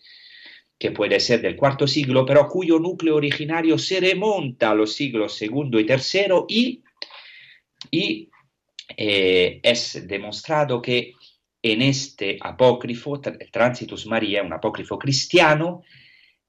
que 0.78 0.90
puede 0.92 1.20
ser 1.20 1.40
del 1.40 1.56
cuarto 1.56 1.86
siglo, 1.86 2.24
pero 2.24 2.48
cuyo 2.48 2.78
núcleo 2.78 3.16
originario 3.16 3.78
se 3.78 4.00
remonta 4.00 4.70
a 4.70 4.74
los 4.74 4.92
siglos 4.92 5.34
segundo 5.34 5.78
y 5.78 5.86
tercero 5.86 6.44
y, 6.48 6.82
y 7.90 8.28
eh, 8.96 9.60
es 9.62 10.06
demostrado 10.06 10.80
que 10.82 11.12
en 11.72 11.82
este 11.82 12.38
apócrifo, 12.40 13.20
Tránsitos 13.20 14.06
María, 14.06 14.42
un 14.42 14.52
apócrifo 14.52 14.98
cristiano, 14.98 15.82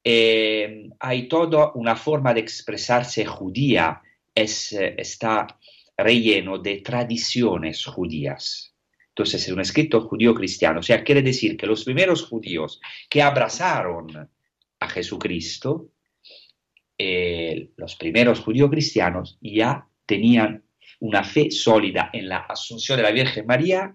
eh, 0.02 0.88
hay 0.98 1.28
toda 1.28 1.72
una 1.74 1.96
forma 1.96 2.32
de 2.32 2.40
expresarse 2.40 3.24
judía, 3.24 4.00
es, 4.34 4.72
está 4.72 5.46
relleno 5.96 6.58
de 6.58 6.78
tradiciones 6.78 7.84
judías. 7.84 8.74
Entonces 9.08 9.42
es 9.42 9.52
un 9.52 9.60
escrito 9.60 10.00
judío 10.02 10.34
cristiano, 10.34 10.80
o 10.80 10.82
sea, 10.82 11.04
quiere 11.04 11.22
decir 11.22 11.56
que 11.56 11.66
los 11.66 11.84
primeros 11.84 12.26
judíos 12.26 12.80
que 13.08 13.20
abrazaron 13.20 14.30
a 14.78 14.88
Jesucristo, 14.88 15.90
eh, 16.96 17.70
los 17.76 17.96
primeros 17.96 18.40
judíos 18.40 18.70
cristianos 18.70 19.38
ya 19.40 19.86
tenían 20.06 20.64
una 21.00 21.24
fe 21.24 21.50
sólida 21.50 22.10
en 22.12 22.28
la 22.28 22.38
asunción 22.38 22.96
de 22.96 23.02
la 23.02 23.10
Virgen 23.10 23.46
María 23.46 23.94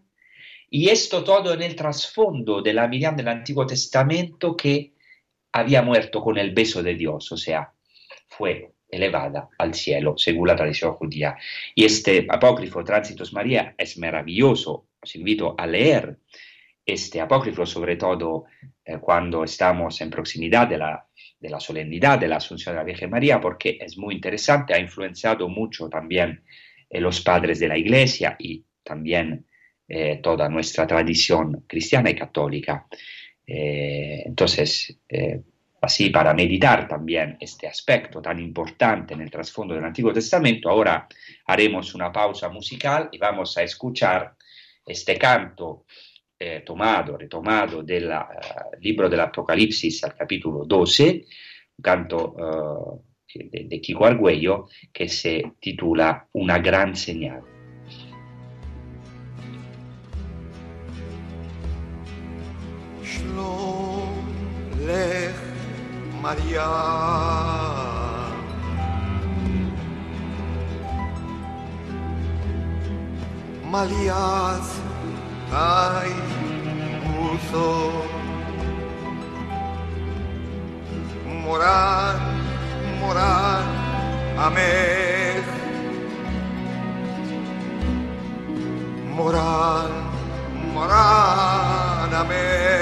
y 0.77 0.89
esto 0.89 1.23
todo 1.23 1.53
en 1.53 1.61
el 1.61 1.73
trasfondo 1.73 2.61
de 2.61 2.73
la 2.73 2.85
Miriam 2.85 3.15
del 3.15 3.29
Antiguo 3.29 3.65
Testamento 3.65 4.57
que 4.57 4.91
había 5.53 5.81
muerto 5.81 6.21
con 6.21 6.37
el 6.37 6.53
beso 6.53 6.83
de 6.83 6.95
Dios, 6.95 7.31
o 7.31 7.37
sea, 7.37 7.71
fue 8.27 8.73
elevada 8.89 9.47
al 9.57 9.73
cielo, 9.73 10.17
según 10.17 10.49
la 10.49 10.55
tradición 10.57 10.91
judía. 10.95 11.37
Y 11.73 11.85
este 11.85 12.27
apócrifo 12.29 12.83
Tránsitos 12.83 13.31
María 13.31 13.73
es 13.77 13.97
maravilloso, 13.97 14.87
os 15.01 15.15
invito 15.15 15.55
a 15.57 15.65
leer 15.65 16.17
este 16.85 17.21
apócrifo, 17.21 17.65
sobre 17.65 17.95
todo 17.95 18.43
eh, 18.83 18.97
cuando 18.99 19.45
estamos 19.45 20.01
en 20.01 20.09
proximidad 20.09 20.67
de 20.67 20.77
la, 20.77 21.07
de 21.39 21.49
la 21.51 21.61
solemnidad 21.61 22.19
de 22.19 22.27
la 22.27 22.35
Asunción 22.35 22.75
de 22.75 22.81
la 22.81 22.85
Virgen 22.85 23.11
María, 23.11 23.39
porque 23.39 23.77
es 23.79 23.97
muy 23.97 24.15
interesante, 24.15 24.73
ha 24.73 24.79
influenciado 24.79 25.47
mucho 25.47 25.87
también 25.87 26.43
eh, 26.89 26.99
los 26.99 27.21
padres 27.21 27.61
de 27.61 27.69
la 27.69 27.77
Iglesia 27.77 28.35
y 28.37 28.65
también 28.83 29.45
eh, 29.87 30.19
toda 30.21 30.49
nuestra 30.49 30.87
tradición 30.87 31.65
cristiana 31.67 32.09
y 32.09 32.15
católica. 32.15 32.87
Eh, 33.45 34.23
entonces, 34.25 34.97
eh, 35.07 35.41
así 35.79 36.09
para 36.09 36.33
meditar 36.33 36.87
también 36.87 37.37
este 37.39 37.67
aspecto 37.67 38.19
tan 38.19 38.39
importante 38.39 39.13
en 39.13 39.21
el 39.21 39.29
trasfondo 39.29 39.75
del 39.75 39.83
Antiguo 39.85 40.11
Testamento, 40.11 40.69
ahora 40.69 41.07
haremos 41.45 41.93
una 41.93 42.11
pausa 42.11 42.49
musical 42.49 43.09
y 43.11 43.19
vamos 43.19 43.55
a 43.57 43.61
escuchar 43.61 44.35
este 44.83 45.17
canto 45.17 45.85
tomado, 46.65 47.17
retomado 47.17 47.81
del 47.81 48.11
libro 48.81 49.09
del 49.09 49.21
Apocalipsis 49.21 50.03
al 50.03 50.15
capítulo 50.15 50.65
12, 50.65 51.25
un 51.77 51.81
canto 51.81 53.01
de, 53.33 53.63
de 53.63 53.81
Kiko 53.81 54.05
Argüello 54.05 54.67
que 54.91 55.07
se 55.07 55.53
titula 55.59 56.27
Una 56.33 56.59
gran 56.59 56.95
señal. 56.95 57.54
Maria. 66.21 66.69
Maliaz 73.71 74.67
ai 75.51 76.13
uso 77.33 78.05
Moran, 81.43 82.19
moran, 83.01 83.65
amech 84.45 85.47
Moran, 89.17 89.91
moran, 90.73 92.13
amech 92.21 92.74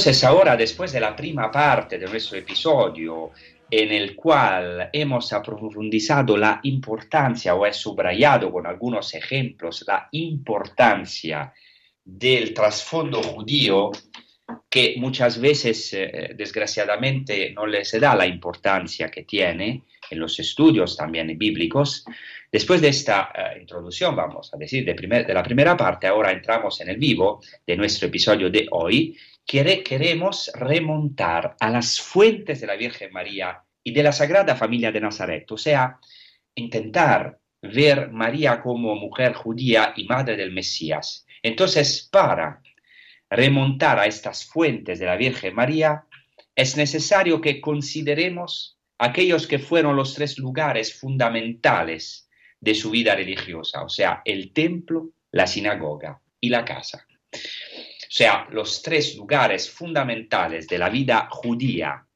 Entonces 0.00 0.24
ahora, 0.24 0.56
después 0.56 0.92
de 0.92 1.00
la 1.00 1.14
prima 1.14 1.50
parte 1.50 1.98
de 1.98 2.06
nuestro 2.06 2.38
episodio, 2.38 3.32
en 3.70 3.92
el 3.92 4.16
cual 4.16 4.88
hemos 4.90 5.30
profundizado 5.44 6.38
la 6.38 6.58
importancia 6.62 7.54
o 7.54 7.66
he 7.66 7.72
subrayado 7.74 8.50
con 8.50 8.66
algunos 8.66 9.12
ejemplos 9.12 9.84
la 9.86 10.08
importancia 10.12 11.52
del 12.02 12.54
trasfondo 12.54 13.22
judío 13.22 13.90
que 14.70 14.94
muchas 14.96 15.38
veces, 15.38 15.92
eh, 15.92 16.30
desgraciadamente, 16.34 17.52
no 17.52 17.66
les 17.66 18.00
da 18.00 18.14
la 18.14 18.26
importancia 18.26 19.10
que 19.10 19.24
tiene 19.24 19.82
en 20.10 20.20
los 20.20 20.38
estudios 20.38 20.96
también 20.96 21.36
bíblicos. 21.38 22.04
Después 22.50 22.80
de 22.80 22.88
esta 22.88 23.32
eh, 23.34 23.60
introducción, 23.60 24.16
vamos 24.16 24.52
a 24.52 24.56
decir, 24.56 24.84
de, 24.84 24.94
primer, 24.94 25.26
de, 25.26 25.34
la 25.34 25.42
primera 25.42 25.76
parte, 25.76 26.06
ahora 26.06 26.32
entramos 26.32 26.80
en 26.80 26.90
el 26.90 26.96
vivo 26.96 27.40
de 27.66 27.76
nuestro 27.76 28.08
episodio 28.08 28.50
de 28.50 28.66
hoy, 28.70 29.16
que 29.46 29.82
queremos 29.82 30.50
remontar 30.54 31.56
a 31.58 31.70
las 31.70 32.00
fuentes 32.00 32.60
de 32.60 32.66
la 32.66 32.76
Virgen 32.76 33.12
María 33.12 33.62
y 33.82 33.92
de 33.92 34.02
la 34.02 34.12
Sagrada 34.12 34.54
Familia 34.56 34.92
de 34.92 35.00
Nazaret, 35.00 35.50
o 35.50 35.56
sea, 35.56 35.98
intentar 36.54 37.38
ver 37.62 38.10
María 38.10 38.60
como 38.60 38.94
mujer 38.94 39.32
judía 39.34 39.92
y 39.96 40.04
madre 40.04 40.36
del 40.36 40.52
Mesías 40.52 41.26
entonces, 41.42 42.08
para 42.10 42.62
remontar 43.28 43.98
a 43.98 44.06
estas 44.06 44.44
fuentes 44.44 44.98
de 44.98 45.06
la 45.06 45.16
Virgen 45.16 45.54
María, 45.54 46.04
es 46.54 46.76
necesario 46.76 47.40
que 47.40 47.60
consideremos 47.60 48.78
aquellos 49.00 49.46
que 49.46 49.58
fueron 49.58 49.96
los 49.96 50.14
tres 50.14 50.38
lugares 50.38 50.94
fundamentales 50.94 52.28
de 52.60 52.74
su 52.74 52.90
vida 52.90 53.14
religiosa, 53.14 53.82
o 53.82 53.88
sea, 53.88 54.20
el 54.26 54.52
templo, 54.52 55.12
la 55.32 55.46
sinagoga 55.46 56.20
y 56.38 56.50
la 56.50 56.66
casa. 56.66 57.06
O 57.32 58.12
sea, 58.12 58.46
los 58.50 58.82
tres 58.82 59.16
lugares 59.16 59.70
fundamentales 59.70 60.66
de 60.66 60.76
la 60.76 60.90
vida 60.90 61.28
judía 61.30 62.06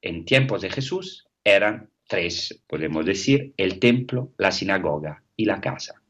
en 0.00 0.24
tiempos 0.24 0.62
de 0.62 0.70
Jesús 0.70 1.26
eran 1.42 1.90
tres, 2.06 2.62
podemos 2.68 3.04
decir, 3.04 3.52
el 3.56 3.80
templo, 3.80 4.32
la 4.38 4.52
sinagoga 4.52 5.24
y 5.36 5.46
la 5.46 5.60
casa. 5.60 6.00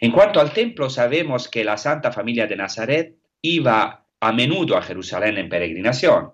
En 0.00 0.10
cuanto 0.10 0.40
al 0.40 0.52
templo, 0.52 0.90
sabemos 0.90 1.48
que 1.48 1.62
la 1.62 1.76
Santa 1.76 2.10
Familia 2.10 2.48
de 2.48 2.56
Nazaret 2.56 3.14
iba 3.40 4.04
a 4.18 4.32
menudo 4.32 4.76
a 4.76 4.82
Jerusalén 4.82 5.38
en 5.38 5.48
peregrinación. 5.48 6.32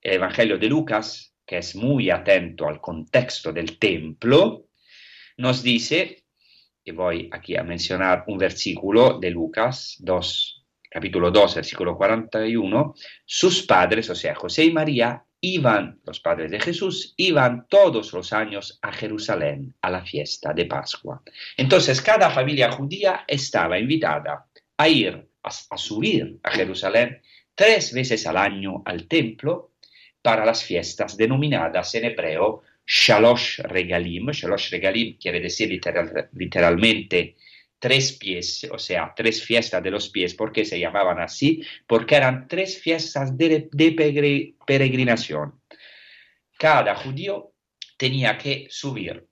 El 0.00 0.14
Evangelio 0.14 0.56
de 0.56 0.68
Lucas, 0.68 1.29
que 1.50 1.58
es 1.58 1.74
muy 1.74 2.10
atento 2.10 2.68
al 2.68 2.80
contexto 2.80 3.52
del 3.52 3.76
templo, 3.76 4.68
nos 5.38 5.64
dice, 5.64 6.22
y 6.84 6.92
voy 6.92 7.28
aquí 7.32 7.56
a 7.56 7.64
mencionar 7.64 8.22
un 8.28 8.38
versículo 8.38 9.18
de 9.18 9.32
Lucas 9.32 9.96
2, 9.98 10.66
capítulo 10.88 11.32
2, 11.32 11.56
versículo 11.56 11.96
41, 11.96 12.94
sus 13.24 13.66
padres, 13.66 14.08
o 14.10 14.14
sea, 14.14 14.36
José 14.36 14.66
y 14.66 14.72
María, 14.72 15.24
iban, 15.40 15.98
los 16.04 16.20
padres 16.20 16.52
de 16.52 16.60
Jesús, 16.60 17.14
iban 17.16 17.66
todos 17.68 18.12
los 18.12 18.32
años 18.32 18.78
a 18.80 18.92
Jerusalén 18.92 19.74
a 19.80 19.90
la 19.90 20.04
fiesta 20.04 20.52
de 20.52 20.66
Pascua. 20.66 21.20
Entonces 21.56 22.00
cada 22.00 22.30
familia 22.30 22.70
judía 22.70 23.24
estaba 23.26 23.76
invitada 23.76 24.46
a 24.76 24.88
ir, 24.88 25.28
a, 25.42 25.76
subir 25.76 26.38
a 26.44 26.52
Jerusalén 26.52 27.20
tres 27.56 27.92
veces 27.92 28.24
al 28.28 28.36
año 28.36 28.84
al 28.84 29.08
templo 29.08 29.69
para 30.22 30.44
las 30.44 30.62
fiestas 30.64 31.16
denominadas 31.16 31.94
en 31.94 32.04
hebreo 32.04 32.62
Shalosh 32.86 33.60
Regalim. 33.60 34.30
Shalosh 34.30 34.70
Regalim 34.70 35.16
quiere 35.16 35.40
decir 35.40 35.70
literalmente 36.32 37.36
tres 37.78 38.12
pies, 38.12 38.68
o 38.70 38.78
sea, 38.78 39.12
tres 39.16 39.42
fiestas 39.42 39.82
de 39.82 39.90
los 39.90 40.10
pies. 40.10 40.34
¿Por 40.34 40.52
qué 40.52 40.64
se 40.64 40.78
llamaban 40.78 41.18
así? 41.18 41.64
Porque 41.86 42.16
eran 42.16 42.46
tres 42.46 42.78
fiestas 42.78 43.36
de, 43.36 43.68
peregrinación. 44.66 45.60
Cada 46.58 46.94
judío 46.94 47.52
tenía 47.96 48.36
que 48.36 48.66
subir 48.68 49.26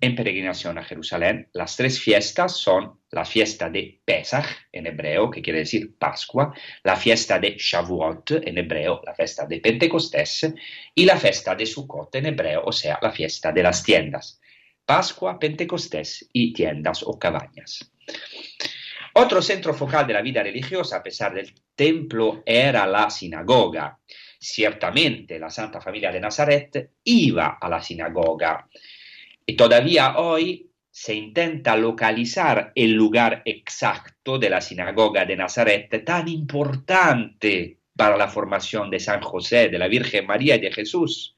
en 0.00 0.14
peregrinación 0.14 0.78
a 0.78 0.84
Jerusalén. 0.84 1.48
Las 1.52 1.76
tres 1.76 2.00
fiestas 2.00 2.56
son 2.56 3.00
la 3.10 3.24
fiesta 3.24 3.70
de 3.70 4.00
Pesach 4.04 4.46
en 4.72 4.86
hebreo, 4.86 5.30
que 5.30 5.42
quiere 5.42 5.60
decir 5.60 5.96
Pascua, 5.98 6.54
la 6.84 6.96
fiesta 6.96 7.38
de 7.38 7.56
Shavuot 7.58 8.42
en 8.44 8.58
hebreo, 8.58 9.00
la 9.04 9.14
fiesta 9.14 9.46
de 9.46 9.60
Pentecostés, 9.60 10.52
y 10.94 11.04
la 11.04 11.16
fiesta 11.16 11.54
de 11.54 11.66
Sukkot 11.66 12.14
en 12.16 12.26
hebreo, 12.26 12.62
o 12.64 12.72
sea, 12.72 12.98
la 13.00 13.12
fiesta 13.12 13.52
de 13.52 13.62
las 13.62 13.82
tiendas. 13.82 14.40
Pascua, 14.84 15.38
Pentecostés 15.38 16.28
y 16.32 16.52
tiendas 16.52 17.02
o 17.02 17.18
cabañas. 17.18 17.90
Otro 19.14 19.40
centro 19.40 19.72
focal 19.72 20.06
de 20.06 20.12
la 20.12 20.22
vida 20.22 20.42
religiosa, 20.42 20.98
a 20.98 21.02
pesar 21.02 21.34
del 21.34 21.52
templo, 21.74 22.42
era 22.44 22.86
la 22.86 23.08
sinagoga. 23.08 23.98
Ciertamente 24.38 25.38
la 25.38 25.48
Santa 25.48 25.80
Familia 25.80 26.12
de 26.12 26.20
Nazaret 26.20 26.90
iba 27.02 27.58
a 27.60 27.68
la 27.68 27.82
sinagoga 27.82 28.68
y 29.46 29.56
todavía 29.56 30.18
hoy 30.18 30.72
se 30.90 31.14
intenta 31.14 31.76
localizar 31.76 32.72
el 32.74 32.92
lugar 32.92 33.42
exacto 33.44 34.38
de 34.38 34.50
la 34.50 34.60
sinagoga 34.60 35.24
de 35.24 35.36
Nazaret, 35.36 36.04
tan 36.04 36.26
importante 36.26 37.80
para 37.94 38.16
la 38.16 38.28
formación 38.28 38.90
de 38.90 38.98
San 38.98 39.20
José, 39.20 39.68
de 39.68 39.78
la 39.78 39.88
Virgen 39.88 40.26
María 40.26 40.56
y 40.56 40.60
de 40.60 40.72
Jesús. 40.72 41.34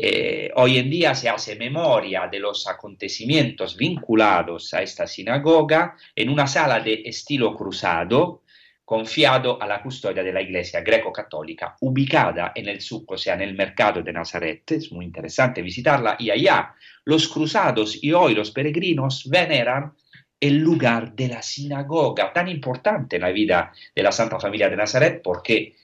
eh, 0.00 0.52
hoy 0.54 0.78
en 0.78 0.90
día 0.90 1.14
se 1.14 1.28
hace 1.28 1.56
memoria 1.56 2.28
de 2.30 2.38
los 2.38 2.68
acontecimientos 2.68 3.76
vinculados 3.76 4.72
a 4.72 4.82
esta 4.82 5.08
sinagoga 5.08 5.96
en 6.14 6.28
una 6.28 6.46
sala 6.46 6.78
de 6.80 7.02
estilo 7.04 7.56
cruzado, 7.56 8.42
confiado 8.88 9.60
a 9.60 9.66
la 9.66 9.82
custodia 9.82 10.22
de 10.22 10.32
la 10.32 10.40
Iglesia 10.40 10.80
greco-católica, 10.80 11.76
ubicada 11.82 12.52
en 12.54 12.70
el 12.70 12.80
sea, 12.80 13.34
el 13.34 13.54
mercado 13.54 14.02
de 14.02 14.14
Nazaret. 14.14 14.72
Es 14.72 14.90
muy 14.90 15.04
interesante 15.04 15.60
visitarla. 15.60 16.16
Y 16.18 16.30
allá 16.30 16.74
los 17.04 17.28
cruzados 17.28 18.02
y 18.02 18.14
hoy 18.14 18.34
los 18.34 18.50
peregrinos 18.50 19.28
veneran 19.28 19.92
el 20.40 20.56
lugar 20.56 21.14
de 21.14 21.28
la 21.28 21.42
sinagoga, 21.42 22.32
tan 22.32 22.48
importante 22.48 23.16
en 23.16 23.22
la 23.22 23.30
vida 23.30 23.74
de 23.94 24.02
la 24.02 24.10
Santa 24.10 24.40
Familia 24.40 24.70
de 24.70 24.76
Nazaret, 24.76 25.20
porque, 25.22 25.76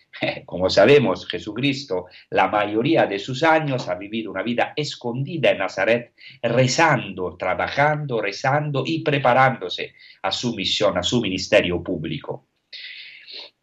como 0.46 0.70
sabemos, 0.70 1.28
Jesucristo 1.28 2.06
la 2.30 2.48
mayoría 2.48 3.04
de 3.04 3.18
sus 3.18 3.42
años 3.42 3.86
ha 3.86 3.96
vivido 3.96 4.30
una 4.30 4.42
vida 4.42 4.72
escondida 4.74 5.50
en 5.50 5.58
Nazaret, 5.58 6.14
rezando, 6.42 7.36
trabajando, 7.36 8.22
rezando 8.22 8.82
y 8.86 9.02
preparándose 9.02 9.92
a 10.22 10.32
su 10.32 10.54
misión, 10.54 10.96
a 10.96 11.02
su 11.02 11.20
ministerio 11.20 11.82
público. 11.82 12.46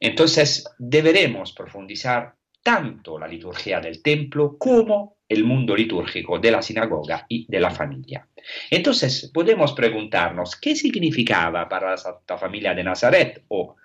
Entonces, 0.02 0.66
deberemos 0.80 1.54
profundizar 1.54 2.34
tanto 2.64 3.20
la 3.20 3.28
liturgia 3.28 3.80
del 3.80 4.02
templo 4.02 4.58
como 4.58 5.18
el 5.30 5.44
mundo 5.44 5.76
litúrgico 5.76 6.40
de 6.40 6.52
la 6.52 6.62
sinagoga 6.62 7.26
y 7.30 7.46
de 7.48 7.60
la 7.60 7.70
familia. 7.70 8.28
Entonces, 8.72 9.32
podemos 9.32 9.74
preguntarnos 9.74 10.56
qué 10.56 10.76
significaba 10.76 11.70
para 11.70 11.92
la 11.92 11.98
Santa 11.98 12.38
Familia 12.38 12.74
de 12.74 12.84
Nazaret 12.84 13.44
o 13.50 13.76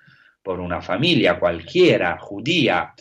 por 0.42 0.59
una 0.59 0.81
familia 0.81 1.38
cualquiera 1.38 2.18
judía 2.18 2.94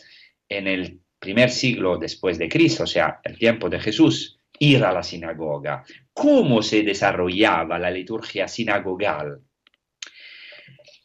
en 0.49 0.67
el 0.67 0.99
primer 1.17 1.49
siglo 1.49 1.97
después 1.97 2.37
de 2.37 2.49
Cristo, 2.49 2.83
o 2.83 2.87
sea, 2.87 3.21
el 3.23 3.37
tiempo 3.39 3.69
de 3.69 3.79
Jesús, 3.79 4.39
ir 4.59 4.83
a 4.83 4.91
la 4.91 5.03
sinagoga. 5.03 5.85
¿Cómo 6.13 6.61
se 6.61 6.83
desarrollaba 6.83 7.79
la 7.79 7.91
liturgia 7.91 8.47
sinagogal? 8.47 9.41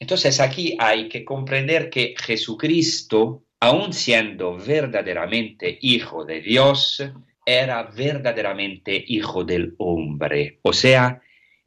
Entonces 0.00 0.40
aquí 0.40 0.76
hay 0.78 1.10
que 1.10 1.24
comprender 1.24 1.90
que 1.90 2.14
Jesucristo, 2.18 3.44
aun 3.60 3.92
siendo 3.92 4.56
verdaderamente 4.56 5.78
hijo 5.82 6.24
de 6.24 6.40
Dios, 6.40 7.04
era 7.44 7.82
verdaderamente 7.82 9.04
hijo 9.06 9.44
del 9.44 9.74
hombre. 9.76 10.58
O 10.62 10.72
sea, 10.72 11.20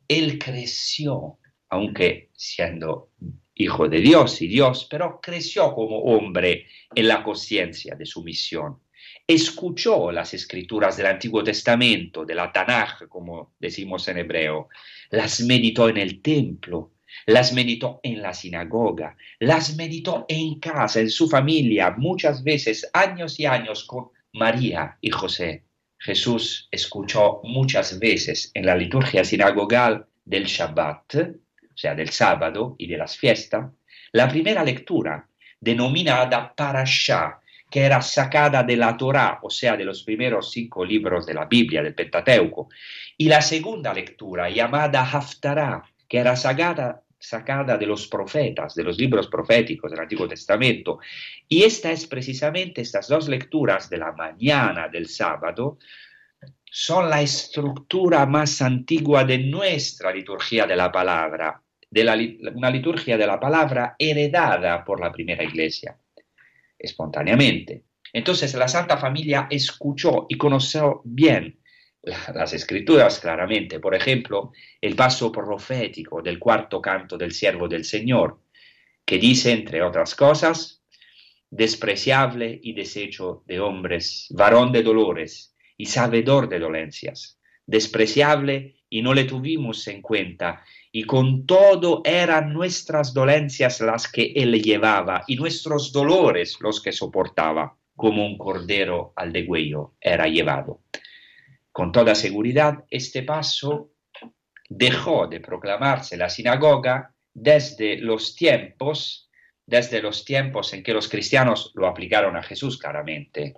él 0.07 0.39
creció, 0.39 1.37
aunque 1.69 2.31
siendo 2.35 3.11
hijo 3.53 3.87
de 3.87 3.99
Dios 3.99 4.41
y 4.41 4.47
Dios, 4.47 4.87
pero 4.89 5.19
creció 5.21 5.71
como 5.75 5.99
hombre 5.99 6.65
en 6.95 7.07
la 7.07 7.23
conciencia 7.23 7.93
de 7.95 8.07
su 8.07 8.23
misión. 8.23 8.79
Escuchó 9.27 10.11
las 10.11 10.33
escrituras 10.33 10.97
del 10.97 11.05
Antiguo 11.05 11.43
Testamento, 11.43 12.25
de 12.25 12.33
la 12.33 12.51
Tanaj, 12.51 13.07
como 13.07 13.53
decimos 13.59 14.07
en 14.07 14.17
hebreo, 14.17 14.69
las 15.11 15.41
meditó 15.41 15.87
en 15.87 15.97
el 15.97 16.21
templo, 16.21 16.92
las 17.25 17.53
meditó 17.53 17.99
en 18.03 18.21
la 18.21 18.33
sinagoga, 18.33 19.15
las 19.39 19.75
meditó 19.75 20.25
en 20.27 20.59
casa, 20.59 20.99
en 20.99 21.09
su 21.09 21.29
familia, 21.29 21.95
muchas 21.97 22.43
veces, 22.43 22.89
años 22.93 23.39
y 23.39 23.45
años 23.45 23.83
con 23.85 24.09
María 24.33 24.97
y 25.01 25.09
José. 25.09 25.63
Jesús 25.99 26.67
escuchó 26.71 27.39
muchas 27.43 27.97
veces 27.97 28.51
en 28.53 28.65
la 28.65 28.75
liturgia 28.75 29.23
sinagogal 29.23 30.05
del 30.25 30.45
Shabbat, 30.45 31.15
o 31.15 31.77
sea, 31.77 31.95
del 31.95 32.09
sábado 32.09 32.75
y 32.77 32.87
de 32.87 32.97
las 32.97 33.17
fiestas, 33.17 33.71
la 34.11 34.27
primera 34.27 34.63
lectura 34.63 35.27
denominada 35.59 36.53
Parashá, 36.53 37.39
que 37.69 37.81
era 37.81 38.01
sacada 38.01 38.63
de 38.63 38.75
la 38.75 38.95
Torá, 38.95 39.39
o 39.41 39.49
sea, 39.49 39.75
de 39.75 39.85
los 39.85 40.03
primeros 40.03 40.51
cinco 40.51 40.85
libros 40.85 41.25
de 41.25 41.33
la 41.33 41.45
Biblia, 41.45 41.81
del 41.81 41.95
Pentateuco, 41.95 42.69
y 43.17 43.27
la 43.27 43.41
segunda 43.41 43.93
lectura 43.93 44.49
llamada 44.49 45.01
Haftará, 45.01 45.83
que 46.13 46.19
era 46.19 46.35
sacada, 46.35 47.01
sacada 47.17 47.75
de 47.75 47.87
los 47.87 48.07
profetas, 48.07 48.75
de 48.75 48.83
los 48.83 48.99
libros 48.99 49.27
proféticos 49.29 49.89
del 49.89 50.01
Antiguo 50.01 50.27
Testamento. 50.27 50.99
Y 51.49 51.63
esta 51.63 51.91
es 51.91 52.05
precisamente, 52.05 52.81
estas 52.81 53.07
dos 53.07 53.27
lecturas 53.27 53.89
de 53.89 53.97
la 53.97 54.11
mañana 54.11 54.87
del 54.89 55.07
sábado, 55.07 55.79
son 56.63 57.09
la 57.09 57.19
estructura 57.19 58.27
más 58.27 58.61
antigua 58.61 59.23
de 59.23 59.39
nuestra 59.39 60.13
liturgia 60.13 60.67
de 60.67 60.75
la 60.75 60.91
palabra, 60.91 61.59
de 61.89 62.03
la, 62.03 62.15
una 62.53 62.69
liturgia 62.69 63.17
de 63.17 63.25
la 63.25 63.39
palabra 63.39 63.95
heredada 63.97 64.85
por 64.85 64.99
la 64.99 65.11
primera 65.11 65.43
iglesia, 65.43 65.97
espontáneamente. 66.77 67.85
Entonces 68.13 68.53
la 68.53 68.67
Santa 68.67 68.97
Familia 68.97 69.47
escuchó 69.49 70.27
y 70.29 70.37
conoció 70.37 71.01
bien 71.05 71.57
las 72.03 72.53
escrituras 72.53 73.19
claramente, 73.19 73.79
por 73.79 73.95
ejemplo, 73.95 74.51
el 74.81 74.95
paso 74.95 75.31
profético 75.31 76.21
del 76.21 76.37
cuarto 76.37 76.81
canto 76.81 77.17
del 77.17 77.31
siervo 77.31 77.67
del 77.67 77.85
Señor, 77.85 78.39
que 79.05 79.17
dice, 79.17 79.51
entre 79.51 79.81
otras 79.81 80.13
cosas, 80.15 80.83
despreciable 81.49 82.59
y 82.61 82.73
deshecho 82.73 83.43
de 83.47 83.59
hombres, 83.59 84.27
varón 84.31 84.71
de 84.71 84.83
dolores 84.83 85.55
y 85.77 85.85
sabedor 85.85 86.49
de 86.49 86.59
dolencias, 86.59 87.39
despreciable 87.65 88.75
y 88.89 89.01
no 89.01 89.13
le 89.13 89.23
tuvimos 89.23 89.87
en 89.87 90.01
cuenta, 90.01 90.63
y 90.91 91.03
con 91.05 91.45
todo 91.45 92.01
eran 92.03 92.53
nuestras 92.53 93.13
dolencias 93.13 93.81
las 93.81 94.11
que 94.11 94.33
él 94.35 94.61
llevaba 94.61 95.23
y 95.27 95.35
nuestros 95.35 95.91
dolores 95.91 96.57
los 96.59 96.81
que 96.81 96.91
soportaba, 96.91 97.77
como 97.95 98.25
un 98.25 98.37
cordero 98.37 99.13
al 99.15 99.31
degüello 99.31 99.93
era 100.01 100.27
llevado. 100.27 100.81
Con 101.73 101.91
toda 101.91 102.13
seguridad, 102.13 102.85
este 102.87 103.23
paso 103.23 103.93
dejó 104.69 105.25
de 105.25 105.39
proclamarse 105.39 106.15
la 106.15 106.29
sinagoga 106.29 107.15
desde 107.33 107.97
los 107.97 108.35
tiempos, 108.35 109.31
desde 109.65 109.99
los 109.99 110.23
tiempos 110.23 110.71
en 110.73 110.83
que 110.83 110.93
los 110.93 111.09
cristianos 111.09 111.71
lo 111.73 111.87
aplicaron 111.87 112.37
a 112.37 112.43
Jesús 112.43 112.77
claramente. 112.77 113.55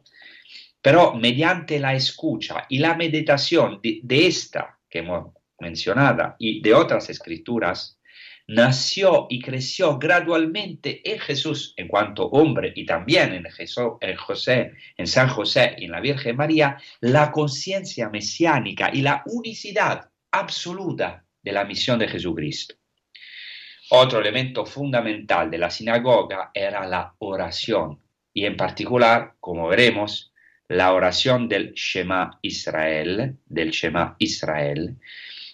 Pero 0.81 1.13
mediante 1.13 1.77
la 1.77 1.93
escucha 1.93 2.65
y 2.69 2.79
la 2.79 2.95
meditación 2.95 3.81
de, 3.83 4.27
esta 4.27 4.79
que 4.89 4.99
hemos 4.99 5.33
mencionado 5.59 6.35
y 6.39 6.61
de 6.61 6.73
otras 6.73 7.09
escrituras, 7.09 7.99
nació 8.47 9.27
y 9.29 9.41
creció 9.41 9.97
gradualmente 9.97 11.01
en 11.09 11.19
Jesús 11.19 11.73
en 11.77 11.87
cuanto 11.87 12.27
hombre 12.27 12.73
y 12.75 12.85
también 12.85 13.33
en, 13.33 13.47
en, 13.47 14.15
José, 14.17 14.73
en 14.97 15.07
San 15.07 15.29
José 15.29 15.75
y 15.77 15.85
en 15.85 15.91
la 15.91 16.01
Virgen 16.01 16.35
María, 16.35 16.77
la 17.01 17.31
conciencia 17.31 18.09
mesiánica 18.09 18.91
y 18.93 19.01
la 19.01 19.23
unicidad 19.25 20.09
absoluta 20.31 21.25
de 21.41 21.51
la 21.51 21.65
misión 21.65 21.99
de 21.99 22.07
Jesucristo. 22.07 22.75
Otro 23.89 24.19
elemento 24.19 24.65
fundamental 24.65 25.49
de 25.51 25.59
la 25.59 25.69
sinagoga 25.69 26.51
era 26.53 26.87
la 26.87 27.13
oración 27.19 28.01
y 28.33 28.45
en 28.45 28.57
particular, 28.57 29.35
como 29.39 29.67
veremos, 29.67 30.33
la 30.67 30.93
oración 30.93 31.47
del 31.47 31.73
Shema 31.73 32.39
Israel, 32.41 33.37
del 33.45 33.69
Shema 33.69 34.15
Israel, 34.19 34.97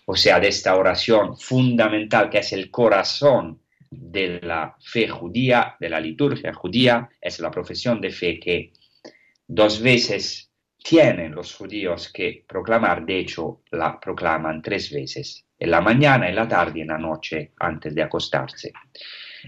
o 0.06 0.16
sea, 0.16 0.40
de 0.40 0.48
esta 0.48 0.76
oración 0.76 1.38
fundamental 1.38 2.30
que 2.30 2.40
es 2.40 2.54
el 2.54 2.70
corazón 2.70 3.62
de 3.90 4.40
la 4.42 4.76
fe 4.80 5.08
judía, 5.08 5.76
de 5.80 5.90
la 5.90 6.00
liturgia 6.00 6.54
judía, 6.54 7.10
es 7.20 7.40
la 7.40 7.52
profesión 7.52 8.00
de 8.00 8.10
fe 8.10 8.40
que 8.40 8.74
dos 9.46 9.82
veces 9.82 10.50
tienen 10.84 11.34
los 11.34 11.54
judíos 11.54 12.12
que 12.12 12.44
proclamar, 12.48 13.06
de 13.06 13.20
hecho 13.20 13.62
la 13.72 14.00
proclaman 14.00 14.62
tres 14.62 14.92
veces, 14.92 15.46
en 15.60 15.70
la 15.70 15.82
mañana, 15.82 16.28
en 16.28 16.36
la 16.36 16.48
tarde 16.48 16.80
y 16.80 16.82
en 16.82 16.88
la 16.88 16.98
noche 16.98 17.52
antes 17.60 17.94
de 17.94 18.02
acostarse. 18.02 18.72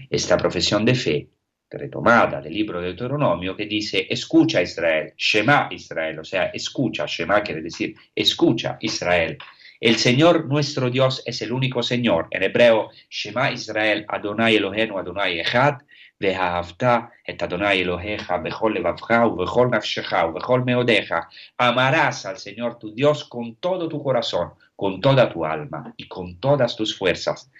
Esta 0.08 0.36
profesión 0.36 0.84
de 0.84 0.94
fe, 0.94 1.28
retomada 1.70 2.40
del 2.40 2.52
libro 2.52 2.80
de 2.80 2.88
Deuteronomio, 2.88 3.56
que 3.56 3.66
dice, 3.66 4.06
escucha 4.08 4.62
Israel, 4.62 5.14
Shema 5.16 5.68
Israel, 5.72 6.20
o 6.20 6.24
sea, 6.24 6.46
escucha, 6.46 7.06
Shema 7.06 7.42
quiere 7.42 7.62
decir, 7.62 7.94
escucha 8.14 8.76
Israel, 8.80 9.36
el 9.84 9.96
Señor 9.96 10.46
nuestro 10.46 10.88
Dios 10.88 11.22
es 11.26 11.42
el 11.42 11.52
único 11.52 11.82
Señor. 11.82 12.28
En 12.30 12.42
hebreo, 12.42 12.88
Shema 13.10 13.50
Israel, 13.50 14.06
Adonai 14.08 14.56
Eloheinu, 14.56 14.98
Adonai 14.98 15.40
Echad, 15.40 15.82
Ve'ahavta 16.18 17.10
et 17.22 17.42
Adonai 17.42 17.82
Eloheja, 17.82 18.38
Bechol 18.38 18.72
levavcha, 18.72 19.26
Bechol 19.26 19.70
nafshecha, 19.70 20.26
Bechol 20.28 20.64
meodeja. 20.64 21.28
Amarás 21.58 22.24
al 22.24 22.38
Señor 22.38 22.78
tu 22.78 22.94
Dios 22.94 23.24
con 23.24 23.56
todo 23.56 23.86
tu 23.86 24.02
corazón, 24.02 24.54
con 24.74 25.02
toda 25.02 25.30
tu 25.30 25.44
alma 25.44 25.92
y 25.98 26.08
con 26.08 26.40
todas 26.40 26.76
tus 26.76 26.96
fuerzas. 26.96 27.50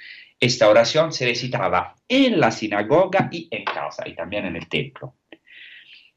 Esta 0.40 0.70
oración 0.70 1.12
se 1.12 1.26
recitaba 1.26 1.94
en 2.08 2.40
la 2.40 2.50
sinagoga 2.50 3.28
y 3.30 3.48
en 3.50 3.64
casa 3.64 4.08
y 4.08 4.14
también 4.14 4.46
en 4.46 4.56
el 4.56 4.66
templo. 4.70 5.16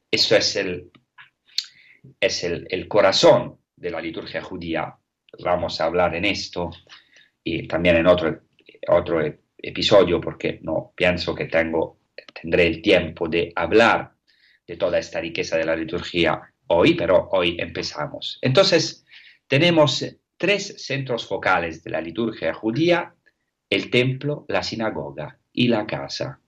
Eso 0.10 0.38
es 0.38 0.56
el, 0.56 0.90
es 2.22 2.46
el, 2.46 2.66
el 2.70 2.88
corazón 2.88 3.60
de 3.76 3.92
la 3.92 4.00
liturgia 4.00 4.42
judía 4.42 4.97
vamos 5.44 5.80
a 5.80 5.86
hablar 5.86 6.16
en 6.16 6.26
esto 6.26 6.72
y 7.44 7.68
también 7.68 7.98
en 7.98 8.08
otro, 8.08 8.42
otro 8.88 9.22
episodio 9.58 10.22
porque 10.22 10.60
no 10.62 10.94
pienso 10.96 11.34
que 11.34 11.46
tengo, 11.46 12.00
tendré 12.42 12.68
el 12.68 12.82
tiempo 12.82 13.28
de 13.28 13.52
hablar 13.56 14.14
de 14.66 14.78
toda 14.78 15.00
esta 15.00 15.22
riqueza 15.22 15.58
de 15.58 15.66
la 15.66 15.76
liturgia 15.76 16.42
hoy, 16.68 16.94
pero 16.94 17.30
hoy 17.32 17.56
empezamos. 17.60 18.38
Entonces, 18.42 19.06
tenemos 19.48 20.06
tres 20.38 20.86
centros 20.86 21.26
focales 21.26 21.84
de 21.84 21.92
la 21.92 22.02
liturgia 22.02 22.54
judía, 22.54 23.14
el 23.70 23.90
templo, 23.90 24.46
la 24.48 24.64
sinagoga 24.64 25.40
y 25.54 25.68
la 25.68 25.86
casa. 25.86 26.40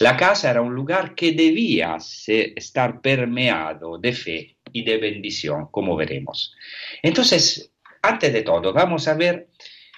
La 0.00 0.16
casa 0.16 0.50
era 0.50 0.60
un 0.60 0.74
lugar 0.74 1.14
que 1.14 1.32
debía 1.32 1.96
estar 1.96 3.00
permeado 3.00 3.98
de 3.98 4.12
fe 4.12 4.56
y 4.72 4.84
de 4.84 4.98
bendición, 4.98 5.68
como 5.70 5.96
veremos. 5.96 6.54
Entonces, 7.02 7.71
antes 8.02 8.32
de 8.32 8.42
todo, 8.42 8.72
vamos 8.72 9.06
a 9.08 9.14
ver 9.14 9.48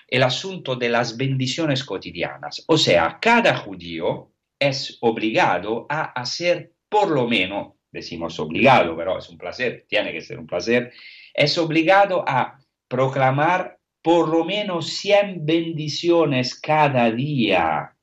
el 0.06 0.22
asunto 0.22 0.76
de 0.76 0.88
las 0.88 1.16
bendiciones 1.16 1.84
cotidianas. 1.84 2.64
O 2.68 2.76
sea, 2.76 3.18
cada 3.20 3.56
judío 3.56 4.30
es 4.58 4.98
obligado 5.00 5.86
a 5.88 6.04
hacer 6.12 6.74
por 6.88 7.10
lo 7.10 7.26
menos, 7.26 7.74
decimos 7.90 8.38
obligado, 8.38 8.96
pero 8.96 9.18
es 9.18 9.28
un 9.28 9.38
placer, 9.38 9.86
tiene 9.88 10.12
que 10.12 10.20
ser 10.20 10.38
un 10.38 10.46
placer, 10.46 10.92
es 11.32 11.58
obligado 11.58 12.24
a 12.26 12.60
proclamar 12.86 13.78
por 14.02 14.28
lo 14.28 14.44
menos 14.44 14.88
100 14.90 15.44
bendiciones 15.46 16.60
cada 16.60 17.10
día. 17.10 17.96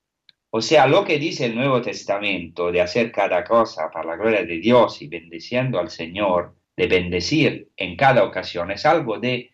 O 0.49 0.61
sea, 0.61 0.87
lo 0.87 1.05
que 1.05 1.19
dice 1.19 1.45
el 1.45 1.55
Nuevo 1.55 1.81
Testamento 1.81 2.71
de 2.71 2.81
hacer 2.81 3.11
cada 3.11 3.43
cosa 3.43 3.89
para 3.89 4.09
la 4.09 4.15
gloria 4.17 4.43
de 4.43 4.57
Dios 4.57 5.01
y 5.01 5.07
bendeciendo 5.07 5.79
al 5.79 5.89
Señor, 5.89 6.55
de 6.75 6.87
bendecir 6.87 7.69
en 7.77 7.95
cada 7.95 8.23
ocasión, 8.23 8.71
es 8.71 8.85
algo 8.85 9.19
de 9.19 9.50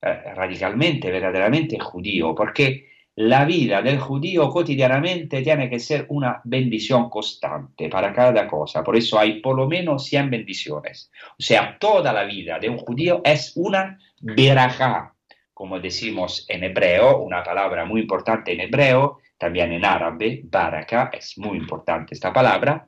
radicalmente, 0.00 1.10
verdaderamente 1.10 1.78
judío, 1.78 2.34
porque 2.34 2.86
la 3.16 3.46
vida 3.46 3.80
del 3.80 3.98
judío 3.98 4.50
cotidianamente 4.50 5.40
tiene 5.40 5.70
que 5.70 5.78
ser 5.78 6.04
una 6.10 6.40
bendición 6.44 7.08
constante 7.08 7.88
para 7.88 8.12
cada 8.12 8.46
cosa. 8.46 8.84
Por 8.84 8.94
eso 8.94 9.18
hay 9.18 9.40
por 9.40 9.56
lo 9.56 9.66
menos 9.66 10.04
100 10.04 10.30
bendiciones. 10.30 11.10
O 11.30 11.42
sea, 11.42 11.78
toda 11.78 12.12
la 12.12 12.24
vida 12.24 12.58
de 12.58 12.68
un 12.68 12.76
judío 12.76 13.22
es 13.24 13.52
una 13.56 13.98
berajá, 14.20 15.14
como 15.54 15.80
decimos 15.80 16.44
en 16.48 16.64
hebreo, 16.64 17.18
una 17.20 17.42
palabra 17.42 17.86
muy 17.86 18.02
importante 18.02 18.52
en 18.52 18.60
hebreo, 18.60 19.20
también 19.38 19.72
en 19.72 19.86
árabe, 19.86 20.42
baraka, 20.44 21.10
es 21.12 21.38
muy 21.38 21.56
importante 21.56 22.14
esta 22.14 22.32
palabra. 22.32 22.86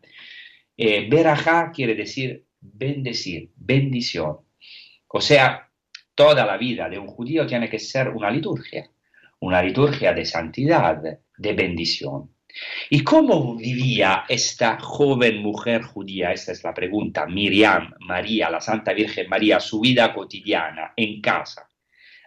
Eh, 0.77 1.09
quiere 1.75 1.95
decir 1.95 2.45
bendecir, 2.61 3.51
bendición. 3.57 4.39
O 5.09 5.21
sea, 5.23 5.68
toda 6.19 6.45
la 6.45 6.57
vida 6.57 6.89
de 6.89 6.99
un 6.99 7.07
judío 7.07 7.47
tiene 7.47 7.71
que 7.71 7.79
ser 7.79 8.09
una 8.09 8.29
liturgia, 8.29 8.91
una 9.39 9.63
liturgia 9.63 10.13
de 10.13 10.25
santidad, 10.25 11.01
de 11.37 11.53
bendición. 11.53 12.33
¿Y 12.91 13.05
cómo 13.05 13.55
vivía 13.55 14.25
esta 14.29 14.81
joven 14.81 15.41
mujer 15.41 15.83
judía? 15.83 16.33
Esta 16.33 16.51
es 16.51 16.65
la 16.65 16.75
pregunta. 16.75 17.25
Miriam, 17.27 17.95
María, 18.01 18.51
la 18.51 18.61
Santa 18.61 18.93
Virgen 18.93 19.29
María, 19.29 19.61
su 19.61 19.79
vida 19.79 20.13
cotidiana 20.13 20.93
en 20.97 21.21
casa. 21.21 21.69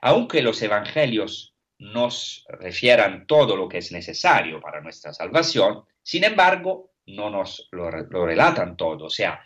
Aunque 0.01 0.41
los 0.41 0.61
evangelios 0.61 1.53
nos 1.79 2.45
refieran 2.47 3.27
todo 3.27 3.57
lo 3.57 3.67
que 3.67 3.79
es 3.79 3.91
necesario 3.91 4.61
para 4.61 4.79
nuestra 4.79 5.11
salvación, 5.11 5.83
sin 6.01 6.23
embargo, 6.23 6.93
no 7.07 7.29
nos 7.29 7.67
lo, 7.71 7.91
relatan 7.91 8.77
todo. 8.77 9.07
O 9.07 9.09
sea, 9.09 9.43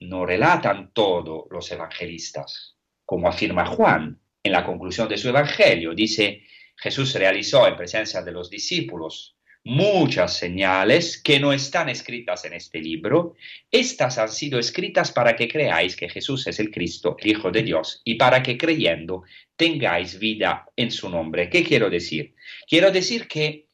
no 0.00 0.26
relatan 0.26 0.92
todo 0.92 1.46
los 1.50 1.72
evangelistas, 1.72 2.77
como 3.08 3.26
afirma 3.26 3.64
Juan 3.64 4.20
en 4.42 4.52
la 4.52 4.66
conclusión 4.66 5.08
de 5.08 5.16
su 5.16 5.30
evangelio. 5.30 5.94
Dice, 5.94 6.42
Jesús 6.76 7.14
realizó 7.14 7.66
en 7.66 7.74
presencia 7.74 8.20
de 8.20 8.32
los 8.32 8.50
discípulos 8.50 9.34
muchas 9.64 10.36
señales 10.36 11.16
que 11.16 11.40
no 11.40 11.54
están 11.54 11.88
escritas 11.88 12.44
en 12.44 12.52
este 12.52 12.82
libro. 12.82 13.32
Estas 13.70 14.18
han 14.18 14.28
sido 14.28 14.58
escritas 14.58 15.10
para 15.10 15.34
que 15.36 15.48
creáis 15.48 15.96
que 15.96 16.10
Jesús 16.10 16.46
es 16.48 16.60
el 16.60 16.70
Cristo, 16.70 17.16
el 17.20 17.30
Hijo 17.30 17.50
de 17.50 17.62
Dios, 17.62 18.02
y 18.04 18.16
para 18.16 18.42
que 18.42 18.58
creyendo 18.58 19.22
tengáis 19.56 20.18
vida 20.18 20.66
en 20.76 20.90
su 20.90 21.08
nombre. 21.08 21.48
¿Qué 21.48 21.64
quiero 21.64 21.88
decir? 21.88 22.34
Quiero 22.68 22.90
decir 22.90 23.26
que 23.26 23.68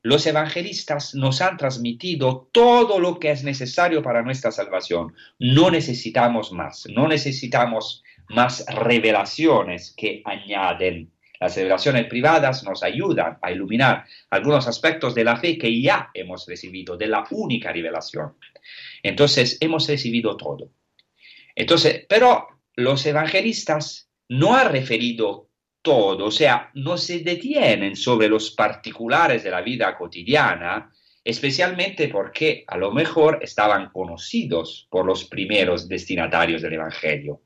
los 0.00 0.26
evangelistas 0.26 1.14
nos 1.14 1.42
han 1.42 1.58
transmitido 1.58 2.48
todo 2.50 2.98
lo 2.98 3.18
que 3.18 3.30
es 3.30 3.44
necesario 3.44 4.02
para 4.02 4.22
nuestra 4.22 4.50
salvación. 4.50 5.12
No 5.38 5.70
necesitamos 5.70 6.50
más, 6.50 6.86
no 6.88 7.08
necesitamos 7.08 8.02
más 8.30 8.64
revelaciones 8.66 9.94
que 9.96 10.22
añaden. 10.24 11.12
Las 11.38 11.56
revelaciones 11.56 12.06
privadas 12.06 12.64
nos 12.64 12.82
ayudan 12.82 13.38
a 13.40 13.50
iluminar 13.50 14.04
algunos 14.30 14.66
aspectos 14.68 15.14
de 15.14 15.24
la 15.24 15.36
fe 15.36 15.56
que 15.56 15.80
ya 15.80 16.10
hemos 16.14 16.46
recibido, 16.46 16.96
de 16.96 17.06
la 17.06 17.26
única 17.30 17.72
revelación. 17.72 18.34
Entonces, 19.02 19.56
hemos 19.60 19.88
recibido 19.88 20.36
todo. 20.36 20.70
Entonces, 21.54 22.06
pero 22.08 22.46
los 22.76 23.04
evangelistas 23.06 24.10
no 24.28 24.54
han 24.54 24.70
referido 24.70 25.48
todo, 25.82 26.26
o 26.26 26.30
sea, 26.30 26.70
no 26.74 26.98
se 26.98 27.20
detienen 27.20 27.96
sobre 27.96 28.28
los 28.28 28.50
particulares 28.50 29.42
de 29.42 29.50
la 29.50 29.62
vida 29.62 29.96
cotidiana, 29.96 30.92
especialmente 31.24 32.08
porque 32.08 32.64
a 32.66 32.76
lo 32.76 32.92
mejor 32.92 33.38
estaban 33.42 33.90
conocidos 33.90 34.86
por 34.90 35.06
los 35.06 35.24
primeros 35.24 35.88
destinatarios 35.88 36.62
del 36.62 36.74
Evangelio. 36.74 37.40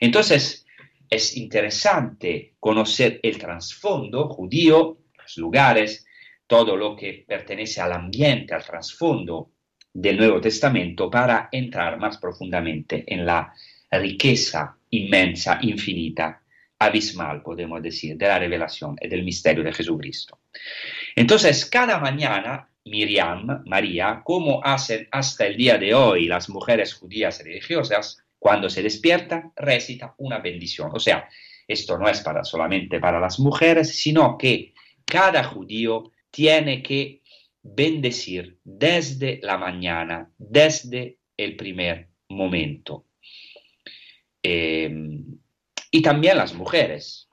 Entonces, 0.00 0.66
es 1.10 1.36
interesante 1.36 2.54
conocer 2.60 3.20
el 3.22 3.38
trasfondo 3.38 4.28
judío, 4.28 4.98
los 5.16 5.38
lugares, 5.38 6.06
todo 6.46 6.76
lo 6.76 6.96
que 6.96 7.24
pertenece 7.26 7.80
al 7.80 7.92
ambiente, 7.92 8.54
al 8.54 8.64
trasfondo 8.64 9.52
del 9.92 10.16
Nuevo 10.16 10.40
Testamento 10.40 11.10
para 11.10 11.48
entrar 11.50 11.98
más 11.98 12.18
profundamente 12.18 13.04
en 13.06 13.24
la 13.26 13.52
riqueza 13.90 14.76
inmensa, 14.90 15.58
infinita 15.62 16.42
abismal, 16.78 17.42
podemos 17.42 17.82
decir, 17.82 18.16
de 18.16 18.28
la 18.28 18.38
revelación 18.38 18.96
y 19.00 19.08
del 19.08 19.24
misterio 19.24 19.64
de 19.64 19.72
Jesucristo. 19.72 20.40
Entonces, 21.16 21.66
cada 21.66 21.98
mañana, 21.98 22.70
Miriam, 22.84 23.64
María, 23.66 24.22
como 24.24 24.64
hacen 24.64 25.08
hasta 25.10 25.46
el 25.46 25.56
día 25.56 25.76
de 25.76 25.94
hoy 25.94 26.26
las 26.26 26.48
mujeres 26.48 26.94
judías 26.94 27.42
religiosas, 27.42 28.24
cuando 28.38 28.68
se 28.70 28.82
despiertan, 28.82 29.52
recita 29.56 30.14
una 30.18 30.38
bendición. 30.38 30.90
O 30.92 31.00
sea, 31.00 31.28
esto 31.66 31.98
no 31.98 32.08
es 32.08 32.20
para, 32.20 32.44
solamente 32.44 33.00
para 33.00 33.20
las 33.20 33.38
mujeres, 33.40 33.96
sino 34.00 34.38
que 34.38 34.74
cada 35.04 35.44
judío 35.44 36.12
tiene 36.30 36.82
que 36.82 37.22
bendecir 37.62 38.58
desde 38.64 39.40
la 39.42 39.58
mañana, 39.58 40.30
desde 40.38 41.18
el 41.36 41.56
primer 41.56 42.08
momento. 42.28 43.06
Eh, 44.42 44.90
y 45.90 46.02
también 46.02 46.36
las 46.36 46.54
mujeres. 46.54 47.28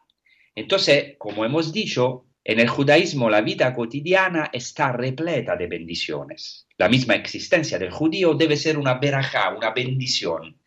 Entonces, 0.56 1.16
como 1.18 1.46
hemos 1.46 1.74
dicho, 1.74 2.28
en 2.44 2.60
el 2.60 2.70
judaísmo 2.70 3.30
la 3.30 3.42
vida 3.42 3.74
cotidiana 3.74 4.50
está 4.54 4.92
repleta 4.92 5.56
de 5.56 5.68
bendiciones. 5.68 6.68
La 6.78 6.88
misma 6.90 7.16
existencia 7.16 7.80
del 7.80 7.92
judío 7.92 8.34
debe 8.34 8.56
ser 8.56 8.78
una 8.78 8.96
verajá, 8.96 9.56
una 9.56 9.72
bendición. 9.72 10.60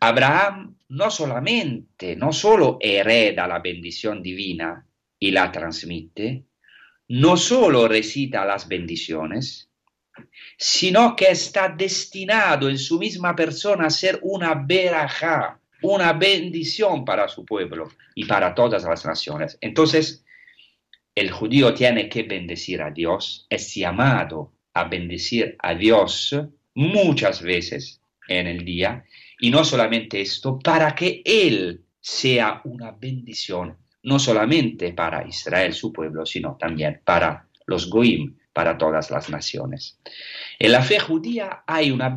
Abraham 0.00 0.76
no 0.88 1.10
solamente, 1.10 2.16
no 2.16 2.32
solo 2.32 2.78
hereda 2.80 3.46
la 3.46 3.58
bendición 3.58 4.22
divina 4.22 4.86
y 5.18 5.30
la 5.30 5.50
transmite, 5.50 6.44
no 7.08 7.36
solo 7.36 7.88
recita 7.88 8.44
las 8.44 8.68
bendiciones, 8.68 9.68
sino 10.56 11.14
que 11.14 11.26
está 11.30 11.68
destinado 11.68 12.68
en 12.68 12.78
su 12.78 12.98
misma 12.98 13.34
persona 13.34 13.86
a 13.86 13.90
ser 13.90 14.18
una 14.22 14.54
verajá, 14.54 15.60
una 15.82 16.12
bendición 16.12 17.04
para 17.04 17.28
su 17.28 17.44
pueblo 17.44 17.88
y 18.14 18.24
para 18.24 18.54
todas 18.54 18.84
las 18.84 19.04
naciones. 19.04 19.58
Entonces, 19.60 20.24
el 21.14 21.30
judío 21.30 21.74
tiene 21.74 22.08
que 22.08 22.22
bendecir 22.22 22.82
a 22.82 22.90
Dios, 22.90 23.46
es 23.48 23.74
llamado 23.74 24.52
a 24.74 24.84
bendecir 24.84 25.56
a 25.60 25.74
Dios 25.74 26.36
muchas 26.74 27.42
veces 27.42 28.00
en 28.28 28.46
el 28.46 28.64
día, 28.64 29.04
y 29.38 29.50
no 29.50 29.64
solamente 29.64 30.20
esto, 30.20 30.58
para 30.58 30.94
que 30.94 31.22
Él 31.24 31.84
sea 32.00 32.60
una 32.64 32.92
bendición, 32.92 33.76
no 34.02 34.18
solamente 34.18 34.92
para 34.92 35.26
Israel, 35.26 35.74
su 35.74 35.92
pueblo, 35.92 36.24
sino 36.24 36.56
también 36.58 37.00
para 37.04 37.46
los 37.66 37.90
Goim, 37.90 38.36
para 38.52 38.78
todas 38.78 39.10
las 39.10 39.28
naciones. 39.28 39.98
En 40.58 40.72
la 40.72 40.82
fe 40.82 40.98
judía 40.98 41.64
hay 41.66 41.90
una, 41.90 42.14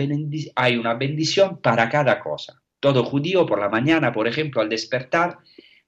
hay 0.56 0.78
una 0.78 0.94
bendición 0.94 1.60
para 1.60 1.90
cada 1.90 2.20
cosa. 2.20 2.62
Todo 2.80 3.04
judío 3.04 3.46
por 3.46 3.60
la 3.60 3.68
mañana, 3.68 4.14
por 4.14 4.28
ejemplo, 4.28 4.62
al 4.62 4.70
despertar, 4.70 5.40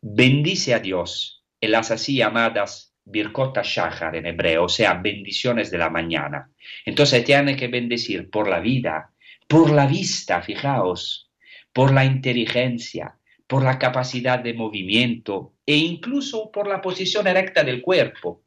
bendice 0.01 0.73
a 0.73 0.79
Dios 0.79 1.43
en 1.61 1.71
las 1.71 1.91
así 1.91 2.15
llamadas 2.15 2.93
Birkot 3.05 3.57
Shachar 3.63 4.15
en 4.15 4.25
hebreo, 4.25 4.65
o 4.65 4.69
sea, 4.69 4.95
bendiciones 4.95 5.71
de 5.71 5.77
la 5.77 5.89
mañana. 5.89 6.49
Entonces 6.85 7.23
tiene 7.23 7.55
que 7.55 7.67
bendecir 7.67 8.29
por 8.29 8.49
la 8.49 8.59
vida, 8.59 9.11
por 9.47 9.71
la 9.71 9.85
vista, 9.85 10.41
fijaos, 10.41 11.29
por 11.73 11.93
la 11.93 12.05
inteligencia, 12.05 13.17
por 13.47 13.63
la 13.63 13.77
capacidad 13.77 14.39
de 14.39 14.53
movimiento 14.53 15.53
e 15.65 15.75
incluso 15.75 16.51
por 16.51 16.67
la 16.67 16.81
posición 16.81 17.27
erecta 17.27 17.63
del 17.63 17.81
cuerpo. 17.81 18.43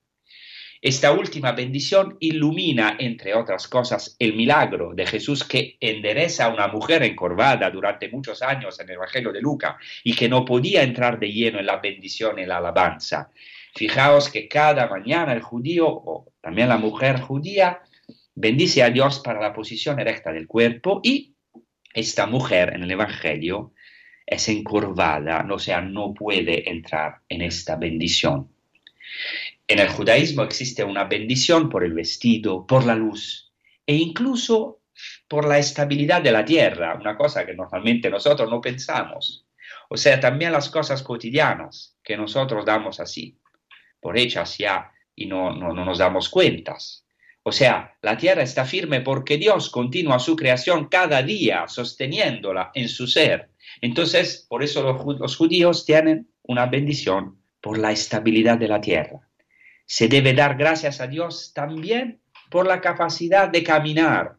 Esta 0.80 1.12
última 1.12 1.52
bendición 1.52 2.18
ilumina, 2.20 2.96
entre 2.98 3.34
otras 3.34 3.68
cosas, 3.68 4.16
el 4.18 4.34
milagro 4.34 4.92
de 4.94 5.06
Jesús 5.06 5.42
que 5.42 5.78
endereza 5.80 6.44
a 6.44 6.48
una 6.48 6.68
mujer 6.68 7.02
encorvada 7.02 7.70
durante 7.70 8.10
muchos 8.10 8.42
años 8.42 8.78
en 8.80 8.90
el 8.90 8.96
Evangelio 8.96 9.32
de 9.32 9.40
Lucas 9.40 9.76
y 10.02 10.14
que 10.14 10.28
no 10.28 10.44
podía 10.44 10.82
entrar 10.82 11.18
de 11.18 11.32
lleno 11.32 11.58
en 11.58 11.64
la 11.64 11.78
bendición 11.78 12.38
y 12.38 12.44
la 12.44 12.58
alabanza. 12.58 13.30
Fijaos 13.74 14.28
que 14.28 14.46
cada 14.46 14.86
mañana 14.86 15.32
el 15.32 15.40
judío 15.40 15.88
o 15.88 16.32
también 16.42 16.68
la 16.68 16.76
mujer 16.76 17.18
judía 17.18 17.80
bendice 18.34 18.82
a 18.82 18.90
Dios 18.90 19.20
para 19.20 19.40
la 19.40 19.52
posición 19.52 20.00
erecta 20.00 20.32
del 20.32 20.46
cuerpo 20.46 21.00
y 21.02 21.34
esta 21.92 22.26
mujer 22.26 22.72
en 22.74 22.82
el 22.82 22.90
Evangelio 22.90 23.72
es 24.26 24.48
encorvada, 24.48 25.46
o 25.50 25.58
sea, 25.58 25.80
no 25.80 26.14
puede 26.14 26.68
entrar 26.68 27.20
en 27.28 27.42
esta 27.42 27.76
bendición. 27.76 28.48
En 29.68 29.78
el 29.78 29.88
judaísmo 29.88 30.42
existe 30.42 30.82
una 30.82 31.04
bendición 31.04 31.68
por 31.68 31.84
el 31.84 31.92
vestido, 31.92 32.66
por 32.66 32.84
la 32.84 32.94
luz 32.94 33.52
e 33.86 33.94
incluso 33.94 34.80
por 35.28 35.46
la 35.46 35.58
estabilidad 35.58 36.22
de 36.22 36.32
la 36.32 36.44
tierra, 36.44 36.96
una 36.96 37.16
cosa 37.16 37.44
que 37.44 37.54
normalmente 37.54 38.10
nosotros 38.10 38.50
no 38.50 38.60
pensamos. 38.60 39.46
O 39.88 39.96
sea, 39.96 40.18
también 40.18 40.52
las 40.52 40.70
cosas 40.70 41.02
cotidianas 41.02 41.96
que 42.02 42.16
nosotros 42.16 42.64
damos 42.64 43.00
así, 43.00 43.38
por 44.00 44.16
hechas 44.18 44.58
ya, 44.58 44.90
y 45.14 45.26
no, 45.26 45.54
no 45.54 45.72
nos 45.72 45.98
damos 45.98 46.28
cuentas. 46.28 47.03
O 47.46 47.52
sea, 47.52 47.94
la 48.00 48.16
tierra 48.16 48.42
está 48.42 48.64
firme 48.64 49.02
porque 49.02 49.36
Dios 49.36 49.68
continúa 49.68 50.18
su 50.18 50.34
creación 50.34 50.88
cada 50.88 51.22
día, 51.22 51.68
sosteniéndola 51.68 52.70
en 52.74 52.88
su 52.88 53.06
ser. 53.06 53.50
Entonces, 53.82 54.46
por 54.48 54.62
eso 54.62 54.82
los 55.18 55.36
judíos 55.36 55.84
tienen 55.84 56.30
una 56.42 56.64
bendición 56.64 57.38
por 57.60 57.78
la 57.78 57.92
estabilidad 57.92 58.56
de 58.56 58.68
la 58.68 58.80
tierra. 58.80 59.28
Se 59.84 60.08
debe 60.08 60.32
dar 60.32 60.56
gracias 60.56 61.02
a 61.02 61.06
Dios 61.06 61.52
también 61.54 62.22
por 62.50 62.66
la 62.66 62.80
capacidad 62.80 63.50
de 63.50 63.62
caminar. 63.62 64.38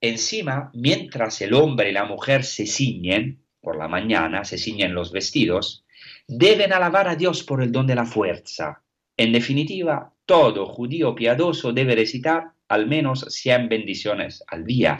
Encima, 0.00 0.70
mientras 0.74 1.40
el 1.40 1.54
hombre 1.54 1.90
y 1.90 1.92
la 1.92 2.04
mujer 2.04 2.44
se 2.44 2.66
ciñen, 2.66 3.42
por 3.60 3.76
la 3.76 3.88
mañana 3.88 4.44
se 4.44 4.58
ciñen 4.58 4.94
los 4.94 5.10
vestidos, 5.10 5.84
deben 6.28 6.72
alabar 6.72 7.08
a 7.08 7.16
Dios 7.16 7.42
por 7.42 7.64
el 7.64 7.72
don 7.72 7.88
de 7.88 7.96
la 7.96 8.06
fuerza. 8.06 8.84
En 9.16 9.32
definitiva, 9.32 10.12
todo 10.26 10.66
judío 10.66 11.14
piadoso 11.14 11.72
debe 11.72 11.94
recitar 11.94 12.52
al 12.68 12.86
menos 12.86 13.24
100 13.28 13.68
bendiciones 13.68 14.44
al 14.46 14.64
día 14.64 14.98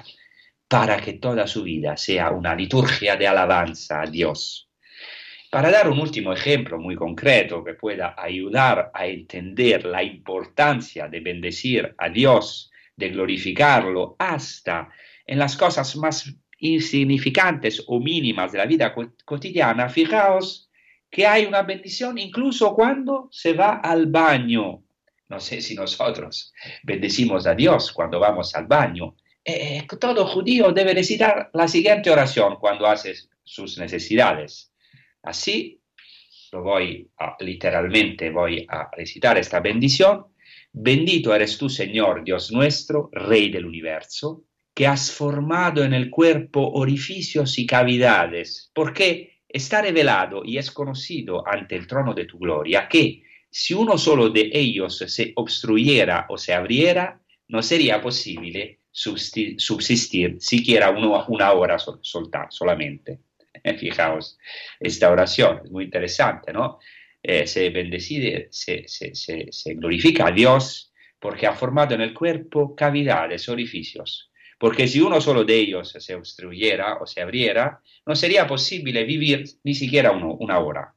para 0.69 0.97
que 0.99 1.15
toda 1.15 1.47
su 1.47 1.63
vida 1.63 1.97
sea 1.97 2.31
una 2.31 2.55
liturgia 2.55 3.17
de 3.17 3.29
alabanza 3.29 4.03
a 4.03 4.07
Dios. 4.07 4.71
Para 5.51 5.71
dar 5.71 5.89
un 5.89 6.01
último 6.01 6.33
ejemplo 6.33 6.79
muy 6.79 6.97
concreto 6.97 7.63
que 7.63 7.75
pueda 7.75 8.15
ayudar 8.17 8.91
a 8.93 9.07
entender 9.07 9.85
la 9.85 10.03
importancia 10.03 11.09
de 11.09 11.21
bendecir 11.21 11.95
a 11.99 12.09
Dios, 12.09 12.71
de 12.97 13.11
glorificarlo, 13.11 14.17
hasta 14.19 14.89
en 15.27 15.39
las 15.39 15.57
cosas 15.57 15.95
más 15.97 16.35
insignificantes 16.59 17.85
o 17.87 18.01
mínimas 18.01 18.53
de 18.53 18.59
la 18.59 18.67
vida 18.67 18.95
cotidiana, 19.25 19.89
fijaos 19.89 20.66
que 21.11 21.27
hay 21.27 21.47
una 21.47 21.63
bendición 21.63 22.19
incluso 22.19 22.75
cuando 22.75 23.29
se 23.31 23.53
va 23.53 23.77
al 23.77 24.07
baño. 24.07 24.83
No 25.29 25.41
sé 25.41 25.61
si 25.61 25.75
nosotros 25.75 26.53
bendecimos 26.83 27.47
a 27.47 27.55
Dios 27.55 27.93
cuando 27.93 28.21
vamos 28.21 28.55
al 28.55 28.67
baño. 28.67 29.17
Eh, 29.45 29.87
todo 30.01 30.27
judío 30.27 30.73
debe 30.73 30.95
recitar 30.95 31.51
la 31.53 31.69
siguiente 31.69 32.11
oración 32.11 32.57
cuando 32.61 32.87
hace 32.87 33.15
sus 33.43 33.79
necesidades. 33.79 34.73
Así, 35.23 35.81
lo 36.53 36.63
voy 36.63 37.11
literalmente 37.41 38.31
voy 38.31 38.67
a 38.69 38.89
recitar 38.97 39.39
esta 39.39 39.61
bendición. 39.61 40.27
Bendito 40.73 41.35
eres 41.35 41.57
tú, 41.59 41.69
Señor, 41.69 42.23
Dios 42.25 42.53
nuestro, 42.53 43.09
Rey 43.13 43.51
del 43.51 43.65
universo, 43.65 44.45
que 44.75 44.87
has 44.87 45.11
formado 45.11 45.83
en 45.83 45.95
el 45.95 46.11
cuerpo 46.11 46.73
orificios 46.73 47.59
y 47.59 47.67
cavidades, 47.67 48.71
porque 48.75 49.36
está 49.57 49.83
revelado 49.83 50.43
y 50.45 50.59
es 50.59 50.71
conocido 50.71 51.47
ante 51.47 51.77
el 51.77 51.87
trono 51.87 52.15
de 52.15 52.27
tu 52.27 52.39
gloria 52.39 52.89
que 52.89 53.23
si 53.51 53.75
uno 53.75 53.97
solo 53.97 54.29
de 54.29 54.51
ellos 54.53 54.99
se 54.99 55.33
obstruyera 55.37 56.27
o 56.29 56.37
se 56.37 56.53
abriera, 56.53 57.21
no 57.49 57.63
sería 57.63 58.03
posible 58.03 58.81
subsistir 58.91 60.37
siquiera 60.41 60.91
una 60.91 61.53
hora 61.53 61.77
solamente. 62.49 63.21
Fijaos, 63.79 64.39
esta 64.79 65.11
oración 65.11 65.61
es 65.65 65.71
muy 65.71 65.85
interesante, 65.85 66.53
¿no? 66.53 66.79
Eh, 67.23 67.47
se 67.47 67.71
bendecide, 67.71 68.49
se, 68.51 69.75
glorifica 69.75 70.29
a 70.29 70.31
Dios 70.31 70.93
porque 71.19 71.47
ha 71.47 71.53
formado 71.53 71.95
en 71.95 72.03
el 72.03 72.15
cuerpo 72.15 72.77
cavidades, 72.77 73.49
orificios. 73.49 74.31
Porque 74.59 74.89
si 74.89 75.01
uno 75.01 75.21
solo 75.21 75.45
de 75.45 75.55
ellos 75.55 75.95
se 75.99 76.15
obstruyera 76.15 76.99
o 76.99 77.07
se 77.07 77.21
abriera, 77.21 77.83
no 78.07 78.17
sería 78.17 78.47
posible 78.47 79.05
vivir 79.05 79.45
ni 79.65 79.75
siquiera 79.75 80.13
una 80.13 80.59
hora. 80.59 80.95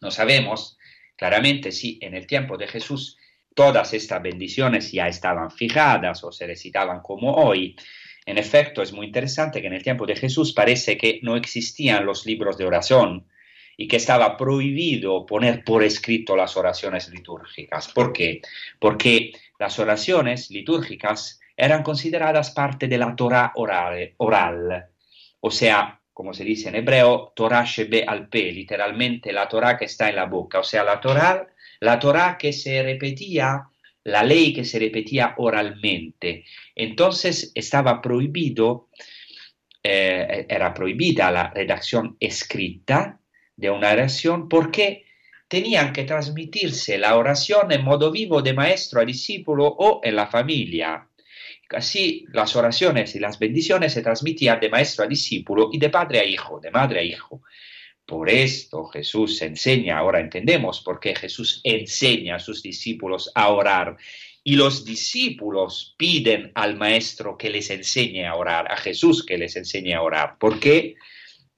No 0.00 0.10
sabemos 0.10 0.78
claramente 1.16 1.72
si 1.72 1.98
en 2.02 2.14
el 2.14 2.26
tiempo 2.26 2.56
de 2.56 2.66
Jesús 2.66 3.16
todas 3.54 3.94
estas 3.94 4.22
bendiciones 4.22 4.92
ya 4.92 5.08
estaban 5.08 5.50
fijadas 5.50 6.24
o 6.24 6.32
se 6.32 6.46
recitaban 6.46 7.00
como 7.00 7.34
hoy, 7.34 7.76
en 8.26 8.38
efecto, 8.38 8.82
es 8.82 8.92
muy 8.92 9.06
interesante 9.06 9.60
que 9.60 9.66
en 9.66 9.72
el 9.72 9.82
tiempo 9.82 10.06
de 10.06 10.14
Jesús 10.14 10.52
parece 10.52 10.96
que 10.96 11.20
no 11.22 11.36
existían 11.36 12.04
los 12.04 12.26
libros 12.26 12.56
de 12.58 12.66
oración 12.66 13.26
y 13.76 13.88
que 13.88 13.96
estaba 13.96 14.36
prohibido 14.36 15.24
poner 15.24 15.64
por 15.64 15.82
escrito 15.82 16.36
las 16.36 16.56
oraciones 16.56 17.08
litúrgicas. 17.08 17.88
¿Por 17.88 18.12
qué? 18.12 18.42
Porque 18.78 19.32
las 19.58 19.78
oraciones 19.78 20.50
litúrgicas 20.50 21.39
eran 21.60 21.82
consideradas 21.82 22.50
parte 22.50 22.88
de 22.88 22.98
la 22.98 23.14
Torah 23.14 23.52
oral, 23.54 24.14
oral 24.18 24.90
o 25.40 25.50
sea, 25.50 26.00
como 26.12 26.34
se 26.34 26.44
dice 26.44 26.68
en 26.68 26.76
hebreo, 26.76 27.32
Torah 27.34 27.64
shebe 27.64 28.04
al 28.06 28.28
pe, 28.28 28.52
literalmente 28.52 29.32
la 29.32 29.48
Torah 29.48 29.78
que 29.78 29.86
está 29.86 30.08
en 30.08 30.16
la 30.16 30.26
boca, 30.26 30.60
o 30.60 30.64
sea, 30.64 30.84
la 30.84 31.00
Torah, 31.00 31.46
la 31.80 31.98
Torah 31.98 32.36
que 32.38 32.52
se 32.52 32.82
repetía 32.82 33.66
la 34.04 34.22
ley 34.22 34.52
que 34.52 34.64
se 34.64 34.78
repetía 34.78 35.34
oralmente. 35.38 36.44
Entonces 36.74 37.52
estaba 37.54 38.00
prohibido, 38.00 38.88
eh, 39.82 40.46
era 40.48 40.72
prohibida 40.72 41.30
la 41.30 41.50
redacción 41.50 42.16
escrita 42.18 43.20
de 43.56 43.70
una 43.70 43.92
oración 43.92 44.48
porque 44.48 45.04
tenían 45.48 45.92
que 45.92 46.04
transmitirse 46.04 46.96
la 46.96 47.16
oración 47.16 47.72
en 47.72 47.84
modo 47.84 48.10
vivo 48.10 48.40
de 48.40 48.54
maestro 48.54 49.00
a 49.00 49.04
discípulo 49.04 49.66
o 49.66 50.00
en 50.02 50.16
la 50.16 50.28
familia. 50.28 51.09
Así 51.70 52.26
las 52.32 52.56
oraciones 52.56 53.14
y 53.14 53.20
las 53.20 53.38
bendiciones 53.38 53.92
se 53.92 54.02
transmitían 54.02 54.60
de 54.60 54.68
maestro 54.68 55.04
a 55.04 55.08
discípulo 55.08 55.70
y 55.72 55.78
de 55.78 55.90
padre 55.90 56.20
a 56.20 56.24
hijo, 56.24 56.60
de 56.60 56.70
madre 56.70 57.00
a 57.00 57.02
hijo. 57.02 57.42
Por 58.04 58.28
esto 58.28 58.86
Jesús 58.86 59.40
enseña, 59.42 59.98
ahora 59.98 60.20
entendemos 60.20 60.80
por 60.80 60.98
qué 60.98 61.14
Jesús 61.14 61.60
enseña 61.62 62.36
a 62.36 62.40
sus 62.40 62.62
discípulos 62.62 63.30
a 63.34 63.48
orar. 63.50 63.96
Y 64.42 64.56
los 64.56 64.84
discípulos 64.84 65.94
piden 65.96 66.50
al 66.54 66.76
Maestro 66.76 67.36
que 67.36 67.50
les 67.50 67.70
enseñe 67.70 68.26
a 68.26 68.34
orar, 68.34 68.72
a 68.72 68.76
Jesús 68.76 69.24
que 69.24 69.38
les 69.38 69.54
enseñe 69.54 69.92
a 69.92 70.02
orar, 70.02 70.36
porque 70.40 70.96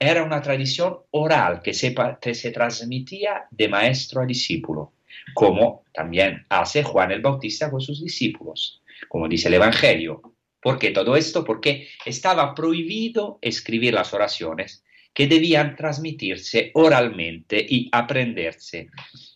era 0.03 0.25
una 0.25 0.43
tradición 0.43 0.99
oral 1.13 1.63
que 1.63 1.73
se, 1.73 1.95
que 2.21 2.35
se 2.35 2.51
transmitía 2.51 3.45
de 3.53 3.69
maestro 3.69 4.21
a 4.21 4.27
discípulo, 4.27 4.95
como 5.33 5.85
también 5.93 6.45
hace 6.49 6.83
Juan 6.83 7.13
el 7.13 7.21
Bautista 7.21 7.71
con 7.71 7.81
sus 7.81 8.03
discípulos, 8.03 8.82
como 9.09 9.29
dice 9.29 9.49
el 9.49 9.55
Evangelio. 9.55 10.23
¿Por 10.61 10.79
qué 10.79 10.91
todo 10.91 11.17
esto? 11.17 11.45
Porque 11.45 11.89
estaba 12.05 12.55
prohibido 12.55 13.39
escribir 13.43 13.95
las 13.95 14.15
oraciones 14.15 14.85
que 15.13 15.27
debían 15.27 15.77
transmitirse 15.77 16.71
oralmente 16.75 17.65
y 17.69 17.89
aprenderse 17.93 18.89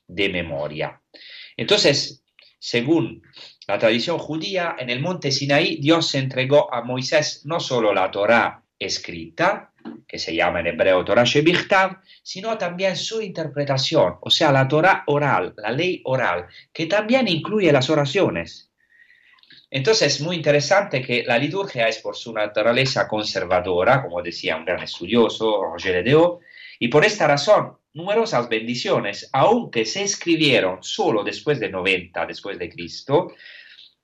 de 0.06 0.28
memoria. 0.28 1.00
Entonces, 1.56 2.22
según 2.58 3.22
la 3.66 3.78
tradición 3.78 4.18
judía, 4.18 4.76
en 4.78 4.90
el 4.90 5.00
monte 5.00 5.30
Sinaí 5.30 5.76
Dios 5.76 6.14
entregó 6.14 6.72
a 6.72 6.82
Moisés 6.82 7.42
no 7.44 7.60
solo 7.60 7.92
la 7.92 8.10
Torá 8.10 8.62
escrita, 8.78 9.72
que 10.06 10.18
se 10.18 10.34
llama 10.34 10.60
en 10.60 10.68
hebreo 10.68 11.04
Torah 11.04 11.24
Shebichtav, 11.24 11.98
sino 12.22 12.56
también 12.58 12.96
su 12.96 13.20
interpretación, 13.20 14.16
o 14.20 14.30
sea, 14.30 14.52
la 14.52 14.68
Torah 14.68 15.04
oral, 15.06 15.54
la 15.56 15.70
ley 15.70 16.00
oral, 16.04 16.46
que 16.72 16.86
también 16.86 17.28
incluye 17.28 17.72
las 17.72 17.90
oraciones. 17.90 18.70
Entonces 19.70 20.14
es 20.14 20.20
muy 20.20 20.36
interesante 20.36 21.02
que 21.02 21.24
la 21.24 21.38
liturgia 21.38 21.88
es 21.88 21.98
por 21.98 22.16
su 22.16 22.32
naturaleza 22.32 23.08
conservadora, 23.08 24.02
como 24.02 24.22
decía 24.22 24.56
un 24.56 24.64
gran 24.64 24.82
estudioso, 24.82 25.62
Roger 25.64 26.04
y 26.78 26.88
por 26.88 27.04
esta 27.04 27.26
razón 27.26 27.78
numerosas 27.94 28.48
bendiciones, 28.48 29.28
aunque 29.32 29.86
se 29.86 30.02
escribieron 30.02 30.82
solo 30.82 31.24
después 31.24 31.58
de 31.58 31.70
90 31.70 32.26
después 32.26 32.58
de 32.58 32.68
Cristo, 32.68 33.32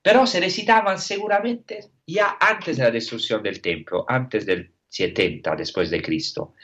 pero 0.01 0.25
se 0.25 0.39
recitaban 0.39 0.99
seguramente 0.99 1.85
ya 2.05 2.37
antes 2.39 2.77
de 2.77 2.83
la 2.83 2.91
destrucción 2.91 3.43
del 3.43 3.61
templo, 3.61 4.03
antes 4.07 4.45
del 4.45 4.73
70 4.89 5.55
después 5.55 5.89
de 5.91 6.01
Cristo. 6.01 6.55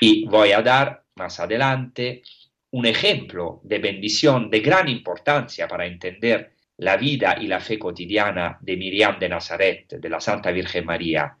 Y 0.00 0.24
voy 0.26 0.52
a 0.52 0.62
dar 0.62 1.04
más 1.14 1.38
adelante 1.38 2.22
un 2.70 2.86
ejemplo 2.86 3.60
de 3.62 3.78
bendición 3.78 4.50
de 4.50 4.60
gran 4.60 4.88
importancia 4.88 5.68
para 5.68 5.86
entender 5.86 6.54
la 6.78 6.96
vida 6.96 7.36
y 7.40 7.46
la 7.46 7.60
fe 7.60 7.78
cotidiana 7.78 8.58
de 8.60 8.76
Miriam 8.76 9.18
de 9.18 9.28
Nazaret, 9.28 9.88
de 9.88 10.08
la 10.08 10.20
Santa 10.20 10.50
Virgen 10.50 10.84
María. 10.84 11.36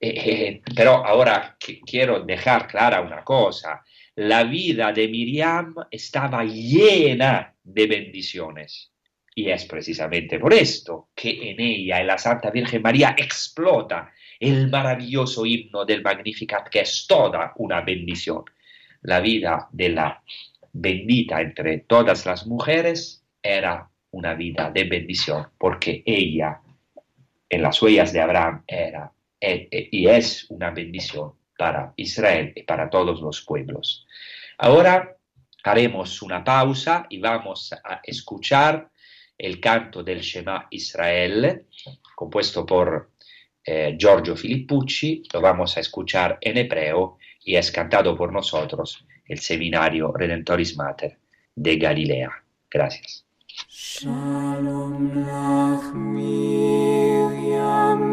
Eh, 0.00 0.08
eh, 0.08 0.62
pero 0.74 1.04
ahora 1.04 1.56
quiero 1.58 2.20
dejar 2.20 2.68
clara 2.68 3.00
una 3.00 3.24
cosa, 3.24 3.82
la 4.14 4.44
vida 4.44 4.92
de 4.92 5.08
Miriam 5.08 5.74
estaba 5.90 6.44
llena 6.44 7.54
de 7.62 7.86
bendiciones. 7.86 8.90
Y 9.34 9.50
es 9.50 9.64
precisamente 9.66 10.40
por 10.40 10.52
esto 10.52 11.10
que 11.14 11.50
en 11.50 11.60
ella, 11.60 12.00
en 12.00 12.08
la 12.08 12.18
Santa 12.18 12.50
Virgen 12.50 12.82
María, 12.82 13.14
explota 13.16 14.12
el 14.40 14.68
maravilloso 14.68 15.46
himno 15.46 15.84
del 15.84 16.02
Magnificat, 16.02 16.68
que 16.68 16.80
es 16.80 17.06
toda 17.06 17.52
una 17.56 17.80
bendición. 17.82 18.42
La 19.02 19.20
vida 19.20 19.68
de 19.70 19.88
la 19.90 20.22
bendita 20.72 21.40
entre 21.40 21.78
todas 21.78 22.26
las 22.26 22.46
mujeres 22.46 23.24
era 23.40 23.87
una 24.10 24.34
vida 24.34 24.70
de 24.70 24.84
bendición, 24.84 25.48
porque 25.58 26.02
ella, 26.04 26.60
en 27.48 27.62
las 27.62 27.80
huellas 27.80 28.12
de 28.12 28.20
Abraham, 28.20 28.64
era 28.66 29.12
y 29.40 30.08
es 30.08 30.46
una 30.50 30.70
bendición 30.70 31.32
para 31.56 31.92
Israel 31.96 32.52
y 32.54 32.62
para 32.62 32.90
todos 32.90 33.20
los 33.20 33.42
pueblos. 33.42 34.06
Ahora 34.58 35.16
haremos 35.64 36.22
una 36.22 36.42
pausa 36.42 37.06
y 37.08 37.18
vamos 37.18 37.72
a 37.72 38.00
escuchar 38.02 38.90
el 39.36 39.60
canto 39.60 40.02
del 40.02 40.20
Shema 40.20 40.66
Israel, 40.70 41.66
compuesto 42.16 42.66
por 42.66 43.12
eh, 43.64 43.96
Giorgio 43.98 44.34
Filippucci, 44.34 45.22
lo 45.32 45.40
vamos 45.40 45.76
a 45.76 45.80
escuchar 45.80 46.38
en 46.40 46.58
hebreo 46.58 47.18
y 47.44 47.54
es 47.54 47.70
cantado 47.70 48.16
por 48.16 48.32
nosotros 48.32 49.04
el 49.26 49.38
Seminario 49.38 50.12
Redentoris 50.12 50.76
Mater 50.76 51.18
de 51.54 51.76
Galilea. 51.76 52.30
Gracias. 52.70 53.27
שלום 53.80 55.08
לך 55.14 55.84
מרים 55.94 57.22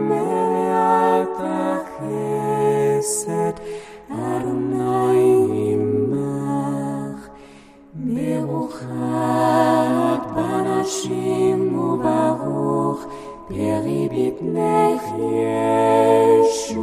מאת 0.09 1.37
החסד, 1.99 3.53
אדוני 4.09 5.73
עמך, 5.73 7.19
ברוכת 7.93 8.85
בנשים 10.35 11.59
וברוך 11.79 12.99
פרי 13.47 14.09
בטנך 14.11 15.03
ישועה. 16.39 16.75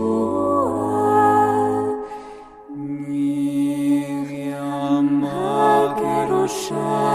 מרים 3.09 4.45
הקדושה 5.25 7.12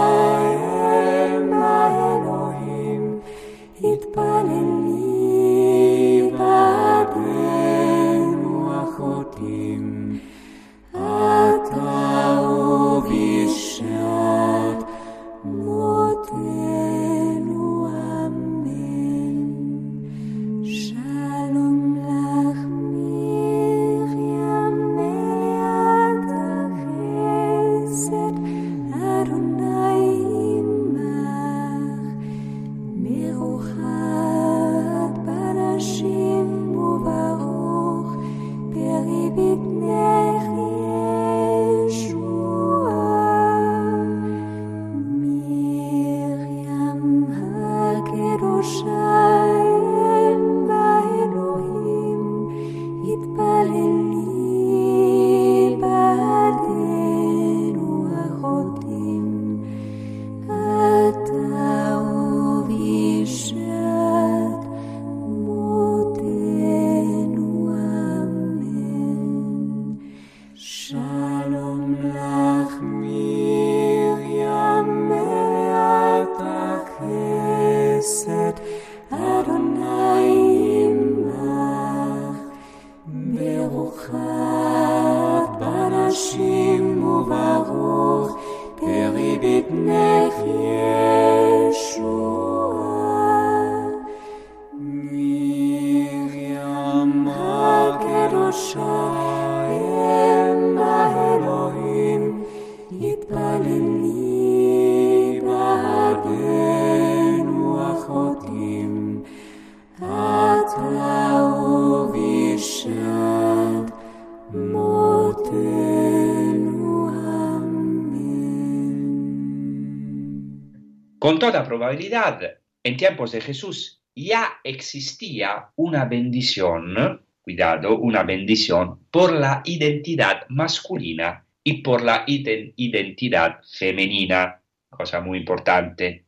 Con 121.18 121.38
toda 121.38 121.64
probabilidad, 121.64 122.40
en 122.82 122.96
tiempos 122.96 123.32
de 123.32 123.40
Jesús 123.40 124.02
ya 124.14 124.60
existía 124.64 125.70
una 125.76 126.04
bendición, 126.04 127.26
cuidado, 127.42 127.98
una 127.98 128.22
bendición 128.22 129.00
por 129.10 129.32
la 129.32 129.62
identidad 129.64 130.46
masculina 130.48 131.44
y 131.68 131.82
por 131.82 132.02
la 132.02 132.24
iden- 132.26 132.72
identidad 132.76 133.60
femenina, 133.78 134.62
cosa 134.88 135.20
muy 135.20 135.38
importante. 135.38 136.24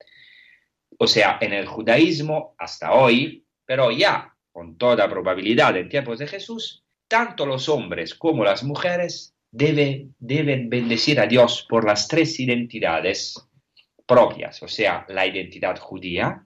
O 0.99 1.07
sea, 1.07 1.38
en 1.41 1.53
el 1.55 1.66
judaísmo 1.66 2.55
hasta 2.59 2.93
hoy, 2.93 3.45
pero 3.64 3.91
ya 3.91 4.34
con 4.53 4.76
toda 4.76 5.09
probabilidad 5.09 5.76
en 5.78 5.88
tiempos 5.88 6.18
de 6.18 6.26
Jesús, 6.26 6.84
tanto 7.09 7.47
los 7.47 7.68
hombres 7.68 8.14
como 8.14 8.45
las 8.45 8.62
mujeres 8.62 9.34
debe- 9.51 10.09
deben 10.18 10.68
bendecir 10.68 11.18
a 11.20 11.26
Dios 11.26 11.66
por 11.68 11.86
las 11.86 12.07
tres 12.07 12.38
identidades 12.38 13.34
propias, 14.07 14.62
o 14.62 14.68
sea, 14.68 15.07
la 15.09 15.26
identidad 15.26 15.78
judía, 15.78 16.45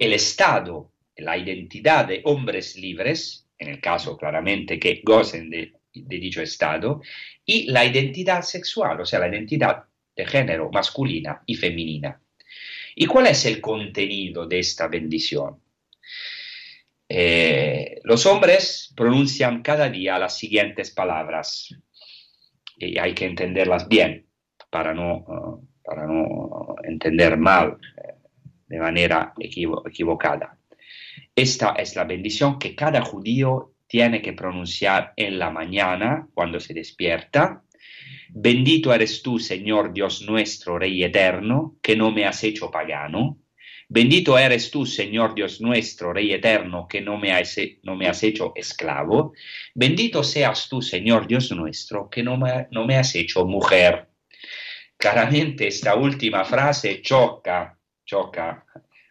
el 0.00 0.12
Estado, 0.12 0.92
la 1.16 1.38
identidad 1.38 2.06
de 2.06 2.20
hombres 2.24 2.76
libres, 2.76 3.46
en 3.58 3.68
el 3.68 3.80
caso 3.80 4.16
claramente 4.16 4.78
que 4.78 5.00
gocen 5.04 5.50
de, 5.50 5.72
de 5.92 6.18
dicho 6.18 6.42
Estado, 6.42 7.00
y 7.44 7.70
la 7.70 7.84
identidad 7.84 8.42
sexual, 8.42 9.00
o 9.00 9.04
sea, 9.04 9.18
la 9.20 9.28
identidad 9.28 9.84
de 10.14 10.26
género 10.26 10.70
masculina 10.70 11.42
y 11.46 11.54
femenina. 11.54 12.20
¿Y 12.94 13.06
cuál 13.06 13.28
es 13.28 13.44
el 13.46 13.60
contenido 13.60 14.46
de 14.46 14.58
esta 14.58 14.88
bendición? 14.88 15.58
Eh, 17.08 18.00
los 18.04 18.24
hombres 18.26 18.92
pronuncian 18.96 19.62
cada 19.62 19.88
día 19.88 20.18
las 20.18 20.38
siguientes 20.38 20.90
palabras 20.92 21.74
y 22.76 22.98
hay 22.98 23.14
que 23.14 23.26
entenderlas 23.26 23.88
bien 23.88 24.26
para 24.70 24.94
no, 24.94 25.16
uh, 25.16 25.66
para 25.82 26.06
no 26.06 26.76
entender 26.84 27.36
mal 27.36 27.78
eh, 27.96 28.14
de 28.68 28.78
manera 28.78 29.32
equivo- 29.38 29.82
equivocada. 29.88 30.56
Esta 31.34 31.72
es 31.72 31.96
la 31.96 32.04
bendición 32.04 32.58
que 32.58 32.76
cada 32.76 33.02
judío 33.02 33.72
tiene 33.90 34.22
que 34.22 34.32
pronunciar 34.32 35.12
en 35.16 35.36
la 35.40 35.50
mañana 35.50 36.28
cuando 36.32 36.60
se 36.60 36.72
despierta. 36.72 37.64
Bendito 38.28 38.94
eres 38.94 39.20
tú, 39.20 39.40
Señor 39.40 39.92
Dios 39.92 40.22
nuestro, 40.22 40.78
Rey 40.78 41.02
eterno, 41.02 41.76
que 41.82 41.96
no 41.96 42.12
me 42.12 42.24
has 42.24 42.44
hecho 42.44 42.70
pagano. 42.70 43.38
Bendito 43.88 44.38
eres 44.38 44.70
tú, 44.70 44.86
Señor 44.86 45.34
Dios 45.34 45.60
nuestro, 45.60 46.12
Rey 46.12 46.32
eterno, 46.32 46.86
que 46.88 47.00
no 47.00 47.18
me 47.18 47.32
has, 47.32 47.56
no 47.82 47.96
me 47.96 48.08
hecho 48.22 48.52
esclavo. 48.54 49.32
Bendito 49.74 50.22
seas 50.22 50.68
tú, 50.68 50.80
Señor 50.80 51.26
Dios 51.26 51.50
nuestro, 51.50 52.08
que 52.08 52.22
no 52.22 52.36
me, 52.36 52.68
no 52.70 52.86
me 52.86 52.96
has 52.96 53.16
hecho 53.16 53.44
mujer. 53.44 54.06
claramente 54.96 55.66
esta 55.66 55.96
última 55.96 56.44
frase 56.44 57.02
choca, 57.02 57.76
choca 58.04 58.64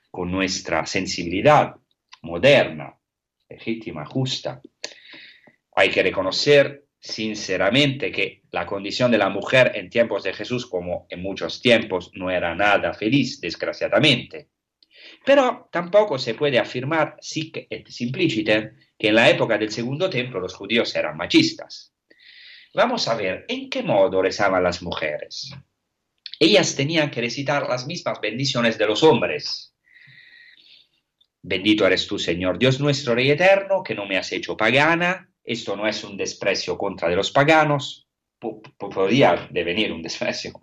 con 0.10 0.32
nuestra 0.32 0.86
sensibilidad 0.86 1.76
moderna, 2.22 2.99
legítima, 3.50 4.06
justa. 4.06 4.62
Hay 5.76 5.90
que 5.90 6.04
reconocer 6.04 6.86
sinceramente 7.00 8.12
que 8.12 8.44
la 8.52 8.66
condición 8.66 9.12
de 9.12 9.18
la 9.18 9.30
mujer 9.30 9.72
en 9.76 9.90
tiempos 9.90 10.24
de 10.24 10.34
Jesús, 10.34 10.66
como 10.66 11.08
en 11.10 11.22
muchos 11.22 11.62
tiempos, 11.62 12.12
no 12.14 12.30
era 12.30 12.54
nada 12.56 12.94
feliz, 12.94 13.40
desgraciadamente. 13.40 14.50
Pero 15.26 15.70
tampoco 15.72 16.20
se 16.20 16.36
puede 16.36 16.60
afirmar 16.60 17.18
sic 17.22 17.68
et 17.70 17.88
simpliciter 17.88 18.74
que 18.98 19.10
en 19.10 19.16
la 19.16 19.30
época 19.30 19.58
del 19.58 19.72
segundo 19.72 20.10
templo 20.10 20.40
los 20.40 20.54
judíos 20.54 20.94
eran 20.96 21.16
machistas. 21.16 21.94
Vamos 22.74 23.08
a 23.08 23.16
ver 23.16 23.46
en 23.48 23.70
qué 23.70 23.82
modo 23.82 24.22
rezaban 24.22 24.64
las 24.64 24.82
mujeres. 24.82 25.52
Ellas 26.40 26.76
tenían 26.76 27.10
que 27.10 27.22
recitar 27.22 27.68
las 27.68 27.88
mismas 27.88 28.22
bendiciones 28.22 28.78
de 28.78 28.88
los 28.88 29.04
hombres. 29.04 29.74
Bendito 31.42 31.86
eres 31.86 32.08
tú, 32.08 32.20
Señor 32.20 32.60
Dios 32.60 32.80
nuestro 32.80 33.16
Rey 33.16 33.32
eterno, 33.32 33.84
que 33.84 33.96
no 33.96 34.06
me 34.06 34.18
has 34.18 34.32
hecho 34.32 34.58
pagana. 34.58 35.30
Esto 35.44 35.76
no 35.76 35.88
es 35.88 36.04
un 36.04 36.18
desprecio 36.18 36.78
contra 36.78 37.10
de 37.10 37.16
los 37.16 37.32
paganos, 37.32 38.08
podría 38.40 39.48
devenir 39.52 39.92
un 39.92 40.02
desprecio 40.02 40.54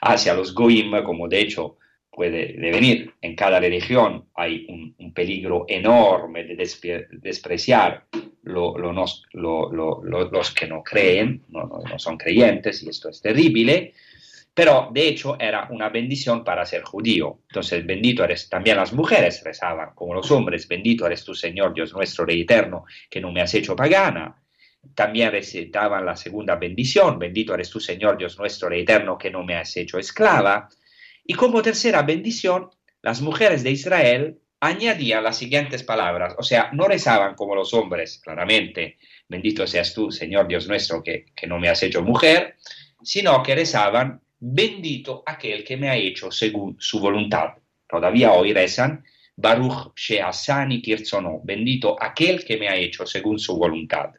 hacia 0.00 0.34
los 0.34 0.54
goim, 0.54 1.02
como 1.04 1.28
de 1.28 1.40
hecho 1.40 1.78
puede 2.10 2.54
devenir. 2.54 3.14
En 3.20 3.34
cada 3.34 3.58
religión 3.58 4.28
hay 4.34 4.66
un, 4.68 5.12
peligro 5.12 5.66
enorme 5.68 6.44
de 6.44 6.56
despreciar 7.10 8.06
los 8.42 9.24
que 10.54 10.66
no 10.66 10.82
creen, 10.82 11.44
no, 11.48 11.82
son 11.98 12.16
creyentes, 12.16 12.82
y 12.82 12.88
esto 12.88 13.10
es 13.10 13.20
terrible. 13.20 13.92
Pero 14.54 14.90
de 14.92 15.08
hecho 15.08 15.36
era 15.40 15.68
una 15.70 15.88
bendición 15.88 16.44
para 16.44 16.66
ser 16.66 16.82
judío. 16.82 17.40
Entonces, 17.48 17.86
bendito 17.86 18.22
eres, 18.22 18.48
también 18.48 18.76
las 18.76 18.92
mujeres 18.92 19.42
rezaban 19.42 19.94
como 19.94 20.14
los 20.14 20.30
hombres, 20.30 20.68
bendito 20.68 21.06
eres 21.06 21.24
tu 21.24 21.34
Señor, 21.34 21.72
Dios 21.72 21.94
nuestro, 21.94 22.26
Rey 22.26 22.42
eterno, 22.42 22.84
que 23.10 23.20
no 23.20 23.32
me 23.32 23.40
has 23.40 23.54
hecho 23.54 23.74
pagana. 23.74 24.36
También 24.94 25.30
recitaban 25.30 26.04
la 26.04 26.16
segunda 26.16 26.56
bendición, 26.56 27.18
bendito 27.18 27.54
eres 27.54 27.70
tu 27.70 27.80
Señor, 27.80 28.18
Dios 28.18 28.38
nuestro, 28.38 28.68
Rey 28.68 28.82
eterno, 28.82 29.16
que 29.16 29.30
no 29.30 29.42
me 29.42 29.54
has 29.54 29.74
hecho 29.76 29.98
esclava. 29.98 30.68
Y 31.24 31.34
como 31.34 31.62
tercera 31.62 32.02
bendición, 32.02 32.68
las 33.00 33.22
mujeres 33.22 33.62
de 33.62 33.70
Israel 33.70 34.38
añadían 34.60 35.24
las 35.24 35.38
siguientes 35.38 35.82
palabras, 35.82 36.34
o 36.38 36.42
sea, 36.42 36.70
no 36.72 36.86
rezaban 36.86 37.34
como 37.34 37.56
los 37.56 37.74
hombres, 37.74 38.20
claramente, 38.22 38.98
bendito 39.28 39.66
seas 39.66 39.92
tú, 39.92 40.12
Señor 40.12 40.46
Dios 40.46 40.68
nuestro, 40.68 41.02
que, 41.02 41.24
que 41.34 41.48
no 41.48 41.58
me 41.58 41.68
has 41.68 41.82
hecho 41.82 42.02
mujer, 42.02 42.56
sino 43.02 43.42
que 43.42 43.56
rezaban 43.56 44.20
bendito 44.44 45.22
aquel 45.24 45.62
que 45.62 45.76
me 45.76 45.88
ha 45.88 45.96
hecho 45.96 46.32
según 46.32 46.76
su 46.78 46.98
voluntad. 46.98 47.50
Todavía 47.88 48.32
hoy 48.32 48.52
rezan, 48.52 49.04
Baruch 49.36 49.94
Sheasani 49.94 50.82
Kirzono, 50.82 51.40
bendito 51.44 51.96
aquel 52.00 52.44
que 52.44 52.56
me 52.56 52.68
ha 52.68 52.74
hecho 52.74 53.06
según 53.06 53.38
su 53.38 53.56
voluntad. 53.56 54.10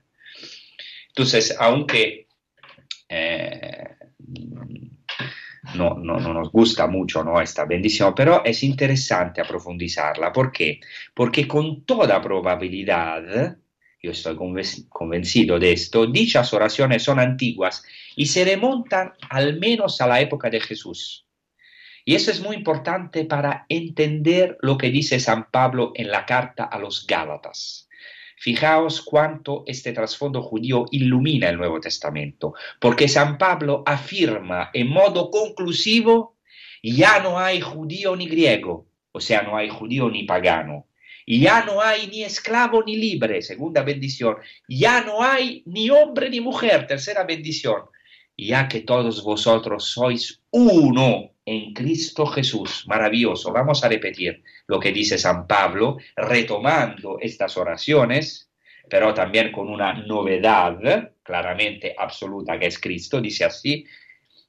Entonces, 1.09 1.53
aunque 1.59 2.27
eh, 3.09 3.95
no, 5.75 5.95
no, 5.95 6.19
no, 6.19 6.33
nos 6.33 6.51
gusta 6.51 6.87
mucho 6.87 7.21
¿no? 7.23 7.41
esta 7.41 7.65
bendición, 7.65 8.13
pero 8.15 8.45
es 8.45 8.63
interesante 8.63 9.43
profundizarla. 9.43 10.31
¿Por 10.31 10.53
qué? 10.53 10.79
Porque 11.13 11.47
con 11.47 11.83
toda 11.83 12.21
probabilidad 12.21 13.57
yo 14.03 14.11
estoy 14.11 14.35
convencido 14.89 15.57
de 15.57 15.71
esto, 15.71 16.05
dichas 16.05 16.53
oraciones 16.53 17.03
son 17.03 17.19
antiguas 17.19 17.85
y 18.17 18.25
se 18.25 18.43
remontan 18.43 19.13
al 19.29 19.57
menos 19.57 20.01
a 20.01 20.07
la 20.07 20.19
época 20.19 20.49
de 20.49 20.59
Jesús. 20.59 21.25
Y 22.03 22.15
eso 22.15 22.29
es 22.29 22.41
muy 22.41 22.57
importante 22.57 23.23
para 23.23 23.65
entender 23.69 24.57
lo 24.59 24.77
que 24.77 24.89
dice 24.89 25.21
San 25.21 25.49
Pablo 25.49 25.93
en 25.95 26.11
la 26.11 26.25
carta 26.25 26.65
a 26.65 26.77
los 26.79 27.07
Gálatas. 27.07 27.87
Fijaos 28.35 29.01
cuánto 29.01 29.63
este 29.67 29.93
trasfondo 29.93 30.41
judío 30.41 30.83
ilumina 30.91 31.47
el 31.47 31.55
Nuevo 31.55 31.79
Testamento, 31.79 32.55
porque 32.81 33.07
San 33.07 33.37
Pablo 33.37 33.83
afirma 33.85 34.69
en 34.73 34.89
modo 34.89 35.31
conclusivo, 35.31 36.35
ya 36.83 37.21
no 37.21 37.39
hay 37.39 37.61
judío 37.61 38.17
ni 38.17 38.27
griego, 38.27 38.85
o 39.13 39.21
sea, 39.21 39.43
no 39.43 39.55
hay 39.55 39.69
judío 39.69 40.09
ni 40.09 40.23
pagano, 40.23 40.87
ya 41.25 41.65
no 41.65 41.81
hay 41.81 42.07
ni 42.07 42.23
esclavo 42.23 42.83
ni 42.83 42.95
libre, 42.95 43.41
segunda 43.41 43.81
bendición. 43.83 44.37
Ya 44.67 45.01
no 45.01 45.23
hay 45.23 45.63
ni 45.65 45.89
hombre 45.89 46.29
ni 46.29 46.41
mujer, 46.41 46.87
tercera 46.87 47.23
bendición. 47.23 47.83
Ya 48.35 48.67
que 48.67 48.81
todos 48.81 49.23
vosotros 49.23 49.91
sois 49.91 50.41
uno 50.51 51.31
en 51.45 51.73
Cristo 51.73 52.25
Jesús. 52.25 52.85
Maravilloso. 52.87 53.51
Vamos 53.51 53.83
a 53.83 53.89
repetir 53.89 54.43
lo 54.67 54.79
que 54.79 54.91
dice 54.91 55.17
San 55.17 55.47
Pablo, 55.47 55.97
retomando 56.15 57.17
estas 57.19 57.57
oraciones, 57.57 58.49
pero 58.89 59.13
también 59.13 59.51
con 59.51 59.69
una 59.69 59.93
novedad 59.93 61.11
claramente 61.21 61.95
absoluta 61.97 62.59
que 62.59 62.67
es 62.67 62.79
Cristo. 62.79 63.21
Dice 63.21 63.45
así, 63.45 63.85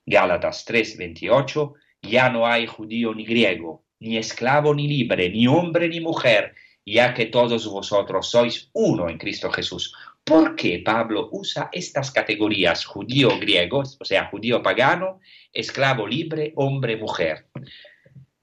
Gálatas 0.07 0.65
3, 0.65 0.97
28, 0.99 1.75
ya 2.03 2.29
no 2.29 2.47
hay 2.47 2.67
judío 2.67 3.15
ni 3.15 3.25
griego, 3.25 3.85
ni 4.01 4.19
esclavo 4.19 4.75
ni 4.75 4.87
libre, 4.87 5.31
ni 5.31 5.47
hombre 5.47 5.89
ni 5.89 6.01
mujer, 6.01 6.55
ya 6.85 7.15
que 7.15 7.27
todos 7.27 7.67
vosotros 7.67 8.29
sois 8.29 8.69
uno 8.73 9.09
en 9.09 9.19
Cristo 9.19 9.51
Jesús. 9.51 9.95
¿Por 10.23 10.57
qué 10.57 10.83
Pablo 10.85 11.29
usa 11.33 11.69
estas 11.73 12.11
categorías 12.11 12.85
judío 12.85 13.39
griego, 13.39 13.83
o 13.99 14.05
sea, 14.05 14.27
judío 14.27 14.63
pagano, 14.63 15.21
esclavo 15.53 16.07
libre, 16.07 16.53
hombre 16.57 16.97
mujer? 16.97 17.47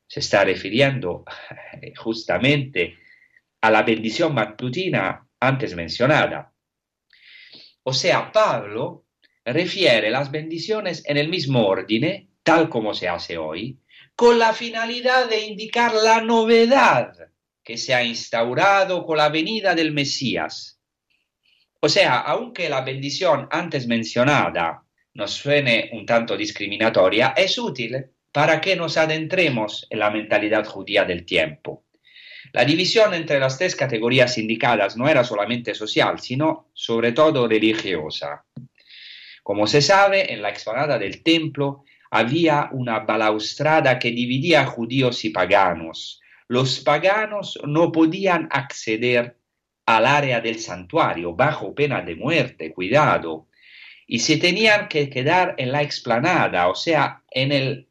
Se 0.07 0.19
está 0.19 0.43
refiriendo 0.43 1.23
eh, 1.81 1.93
justamente 1.95 2.97
a 3.61 3.71
la 3.71 3.83
bendición 3.83 4.33
matutina 4.33 5.27
antes 5.39 5.75
mencionada. 5.75 6.51
O 7.83 7.93
sea, 7.93 8.31
Pablo 8.31 9.05
refiere 9.45 10.09
las 10.11 10.29
bendiciones 10.29 11.03
en 11.05 11.17
el 11.17 11.29
mismo 11.29 11.65
orden, 11.65 12.29
tal 12.43 12.69
como 12.69 12.93
se 12.93 13.07
hace 13.07 13.37
hoy, 13.37 13.79
con 14.15 14.37
la 14.37 14.53
finalidad 14.53 15.29
de 15.29 15.45
indicar 15.45 15.93
la 15.95 16.21
novedad 16.21 17.30
que 17.71 17.77
se 17.77 17.93
ha 17.93 18.03
instaurado 18.03 19.05
con 19.05 19.15
la 19.15 19.29
venida 19.29 19.73
del 19.73 19.93
Mesías. 19.93 20.77
O 21.79 21.87
sea, 21.87 22.17
aunque 22.17 22.67
la 22.67 22.81
bendición 22.81 23.47
antes 23.49 23.87
mencionada 23.87 24.83
nos 25.13 25.31
suene 25.31 25.89
un 25.93 26.05
tanto 26.05 26.35
discriminatoria, 26.35 27.29
es 27.29 27.57
útil 27.57 28.07
para 28.29 28.59
que 28.59 28.75
nos 28.75 28.97
adentremos 28.97 29.87
en 29.89 29.99
la 29.99 30.09
mentalidad 30.09 30.65
judía 30.65 31.05
del 31.05 31.23
tiempo. 31.23 31.85
La 32.51 32.65
división 32.65 33.13
entre 33.13 33.39
las 33.39 33.57
tres 33.57 33.73
categorías 33.77 34.37
indicadas 34.37 34.97
no 34.97 35.07
era 35.07 35.23
solamente 35.23 35.73
social, 35.73 36.19
sino 36.19 36.71
sobre 36.73 37.13
todo 37.13 37.47
religiosa. 37.47 38.43
Como 39.43 39.65
se 39.65 39.81
sabe, 39.81 40.33
en 40.33 40.41
la 40.41 40.49
explanada 40.49 40.99
del 40.99 41.23
templo 41.23 41.85
había 42.09 42.67
una 42.73 42.99
balaustrada 42.99 43.97
que 43.97 44.11
dividía 44.11 44.65
judíos 44.65 45.23
y 45.23 45.29
paganos, 45.29 46.20
los 46.51 46.81
paganos 46.81 47.57
no 47.65 47.93
podían 47.93 48.49
acceder 48.51 49.37
al 49.85 50.05
área 50.05 50.41
del 50.41 50.59
santuario 50.59 51.33
bajo 51.33 51.73
pena 51.73 52.01
de 52.01 52.17
muerte, 52.17 52.73
cuidado, 52.73 53.47
y 54.05 54.19
se 54.19 54.35
tenían 54.35 54.89
que 54.89 55.09
quedar 55.09 55.55
en 55.57 55.71
la 55.71 55.81
explanada, 55.81 56.67
o 56.67 56.75
sea, 56.75 57.23
en 57.31 57.53
el 57.53 57.87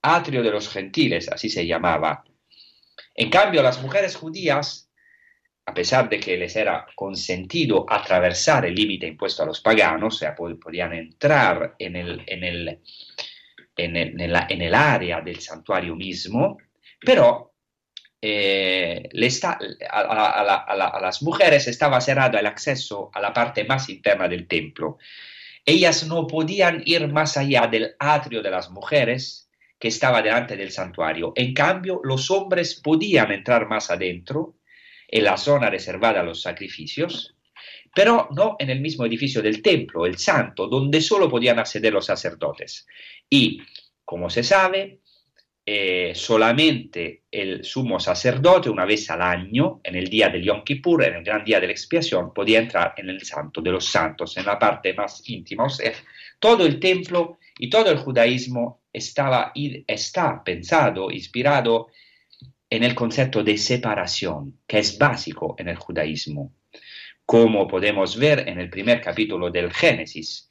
atrio 0.00 0.44
de 0.44 0.52
los 0.52 0.68
gentiles, 0.68 1.28
así 1.28 1.48
se 1.48 1.66
llamaba. 1.66 2.22
En 3.16 3.30
cambio, 3.30 3.64
las 3.64 3.82
mujeres 3.82 4.14
judías, 4.14 4.88
a 5.66 5.74
pesar 5.74 6.08
de 6.08 6.20
que 6.20 6.36
les 6.36 6.54
era 6.54 6.86
consentido 6.94 7.84
atravesar 7.88 8.64
el 8.64 8.76
límite 8.76 9.08
impuesto 9.08 9.42
a 9.42 9.46
los 9.46 9.60
paganos, 9.60 10.14
o 10.14 10.18
sea, 10.18 10.36
podían 10.36 10.92
entrar 10.92 11.74
en 11.80 11.96
el, 11.96 12.22
en 12.28 12.44
el, 12.44 12.80
en 13.76 13.96
en 13.96 14.62
el 14.62 14.74
área 14.76 15.20
del 15.20 15.40
santuario 15.40 15.96
mismo, 15.96 16.58
pero 17.00 17.53
eh, 18.26 19.10
a, 19.90 21.00
las 21.02 21.22
mujeres 21.22 21.68
estaba 21.68 22.00
cerrado 22.00 22.38
el 22.38 22.46
acceso 22.46 23.10
a 23.12 23.20
la 23.20 23.34
parte 23.34 23.64
más 23.64 23.90
interna 23.90 24.28
del 24.28 24.48
templo. 24.48 24.96
Ellas 25.66 26.06
no 26.06 26.26
podían 26.26 26.82
ir 26.86 27.06
más 27.08 27.36
allá 27.36 27.66
del 27.66 27.96
atrio 27.98 28.42
de 28.42 28.50
las 28.50 28.70
mujeres 28.70 29.50
que 29.78 29.88
estaba 29.88 30.22
delante 30.22 30.56
del 30.56 30.70
santuario. 30.70 31.34
En 31.36 31.52
cambio, 31.52 32.00
los 32.02 32.30
hombres 32.30 32.80
podían 32.82 33.30
entrar 33.30 33.68
más 33.68 33.90
adentro, 33.90 34.56
en 35.06 35.24
la 35.24 35.36
zona 35.36 35.68
reservada 35.68 36.20
a 36.20 36.24
los 36.24 36.40
sacrificios, 36.40 37.36
pero 37.94 38.28
no 38.34 38.56
en 38.58 38.70
el 38.70 38.80
mismo 38.80 39.04
edificio 39.04 39.42
del 39.42 39.60
templo, 39.60 40.06
el 40.06 40.16
santo, 40.16 40.66
donde 40.66 41.02
solo 41.02 41.28
podían 41.28 41.58
acceder 41.58 41.92
los 41.92 42.06
sacerdotes. 42.06 42.86
Y, 43.28 43.60
como 44.02 44.30
se 44.30 44.42
sabe, 44.42 45.00
eh, 45.66 46.12
solamente 46.14 47.22
el 47.30 47.64
sumo 47.64 47.98
sacerdote 47.98 48.68
una 48.68 48.84
vez 48.84 49.10
al 49.10 49.22
año, 49.22 49.80
en 49.82 49.94
el 49.94 50.08
día 50.08 50.28
del 50.28 50.42
Yom 50.42 50.62
Kippur, 50.62 51.04
en 51.04 51.14
el 51.14 51.24
gran 51.24 51.42
día 51.42 51.58
de 51.58 51.66
la 51.66 51.72
expiación, 51.72 52.34
podía 52.34 52.58
entrar 52.58 52.94
en 52.98 53.08
el 53.08 53.22
santo 53.22 53.62
de 53.62 53.70
los 53.70 53.86
santos, 53.86 54.36
en 54.36 54.44
la 54.44 54.58
parte 54.58 54.92
más 54.92 55.22
íntima. 55.28 55.64
O 55.64 55.70
sea, 55.70 55.92
todo 56.38 56.66
el 56.66 56.78
templo 56.78 57.38
Y 57.56 57.70
todo 57.70 57.88
el 57.92 57.98
judaísmo 57.98 58.82
estaba, 58.92 59.52
está 59.86 60.42
pensado, 60.42 61.08
inspirado 61.10 61.86
en 62.68 62.82
el 62.82 62.94
concepto 62.96 63.44
de 63.44 63.56
separación, 63.56 64.58
que 64.66 64.80
es 64.80 64.98
básico 64.98 65.54
en 65.58 65.68
el 65.68 65.76
judaísmo, 65.76 66.52
como 67.24 67.68
podemos 67.68 68.18
ver 68.18 68.48
en 68.48 68.58
el 68.58 68.68
primer 68.70 69.00
capítulo 69.00 69.50
del 69.50 69.72
Génesis, 69.72 70.48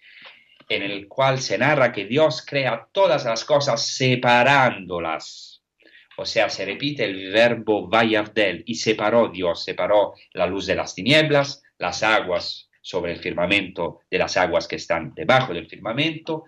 en 0.75 0.83
el 0.83 1.07
cual 1.07 1.39
se 1.39 1.57
narra 1.57 1.91
que 1.91 2.05
Dios 2.05 2.43
crea 2.45 2.87
todas 2.91 3.25
las 3.25 3.43
cosas 3.45 3.85
separándolas. 3.85 5.53
O 6.17 6.25
sea, 6.25 6.49
se 6.49 6.65
repite 6.65 7.05
el 7.05 7.31
verbo 7.31 7.87
vayavdel 7.87 8.63
y 8.65 8.75
separó 8.75 9.29
Dios, 9.29 9.63
separó 9.63 10.13
la 10.33 10.45
luz 10.45 10.67
de 10.67 10.75
las 10.75 10.93
tinieblas, 10.93 11.63
las 11.79 12.03
aguas 12.03 12.69
sobre 12.81 13.13
el 13.13 13.19
firmamento 13.19 14.01
de 14.11 14.19
las 14.19 14.37
aguas 14.37 14.67
que 14.67 14.75
están 14.75 15.13
debajo 15.15 15.53
del 15.53 15.67
firmamento. 15.67 16.43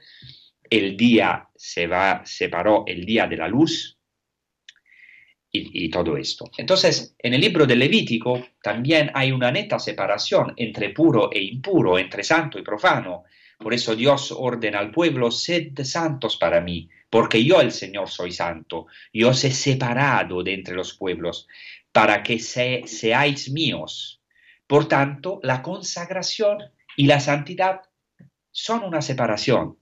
El 0.69 0.95
día 0.95 1.49
se 1.55 1.87
va, 1.87 2.21
separó 2.25 2.83
el 2.85 3.05
día 3.05 3.25
de 3.25 3.37
la 3.37 3.47
luz 3.47 3.97
y, 5.51 5.85
y, 5.85 5.89
todo 5.89 6.17
esto. 6.17 6.51
Entonces, 6.57 7.15
en 7.17 7.33
el 7.33 7.41
libro 7.41 7.65
del 7.65 7.79
Levítico 7.79 8.47
también 8.61 9.09
hay 9.13 9.31
una 9.31 9.51
neta 9.51 9.79
separación 9.79 10.53
entre 10.57 10.89
puro 10.89 11.31
e 11.31 11.41
impuro, 11.41 11.97
entre 11.97 12.23
santo 12.23 12.59
y 12.59 12.63
profano. 12.63 13.23
Por 13.59 13.73
eso 13.73 13.95
Dios 13.95 14.33
ordena 14.35 14.79
al 14.79 14.91
pueblo, 14.91 15.31
sed 15.31 15.73
santos 15.83 16.37
para 16.37 16.61
mí, 16.61 16.89
porque 17.09 17.43
yo 17.43 17.61
el 17.61 17.71
Señor 17.71 18.09
soy 18.09 18.31
santo. 18.31 18.87
Yo 19.13 19.29
os 19.29 19.43
he 19.43 19.51
separado 19.51 20.43
de 20.43 20.53
entre 20.53 20.75
los 20.75 20.93
pueblos, 20.93 21.47
para 21.91 22.23
que 22.23 22.39
seáis 22.39 23.49
míos. 23.49 24.21
Por 24.67 24.87
tanto, 24.87 25.39
la 25.43 25.61
consagración 25.61 26.57
y 26.97 27.07
la 27.07 27.19
santidad 27.19 27.81
son 28.51 28.83
una 28.83 29.01
separación. 29.01 29.77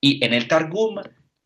Y 0.00 0.24
en 0.24 0.34
el 0.34 0.46
Targum 0.46 1.00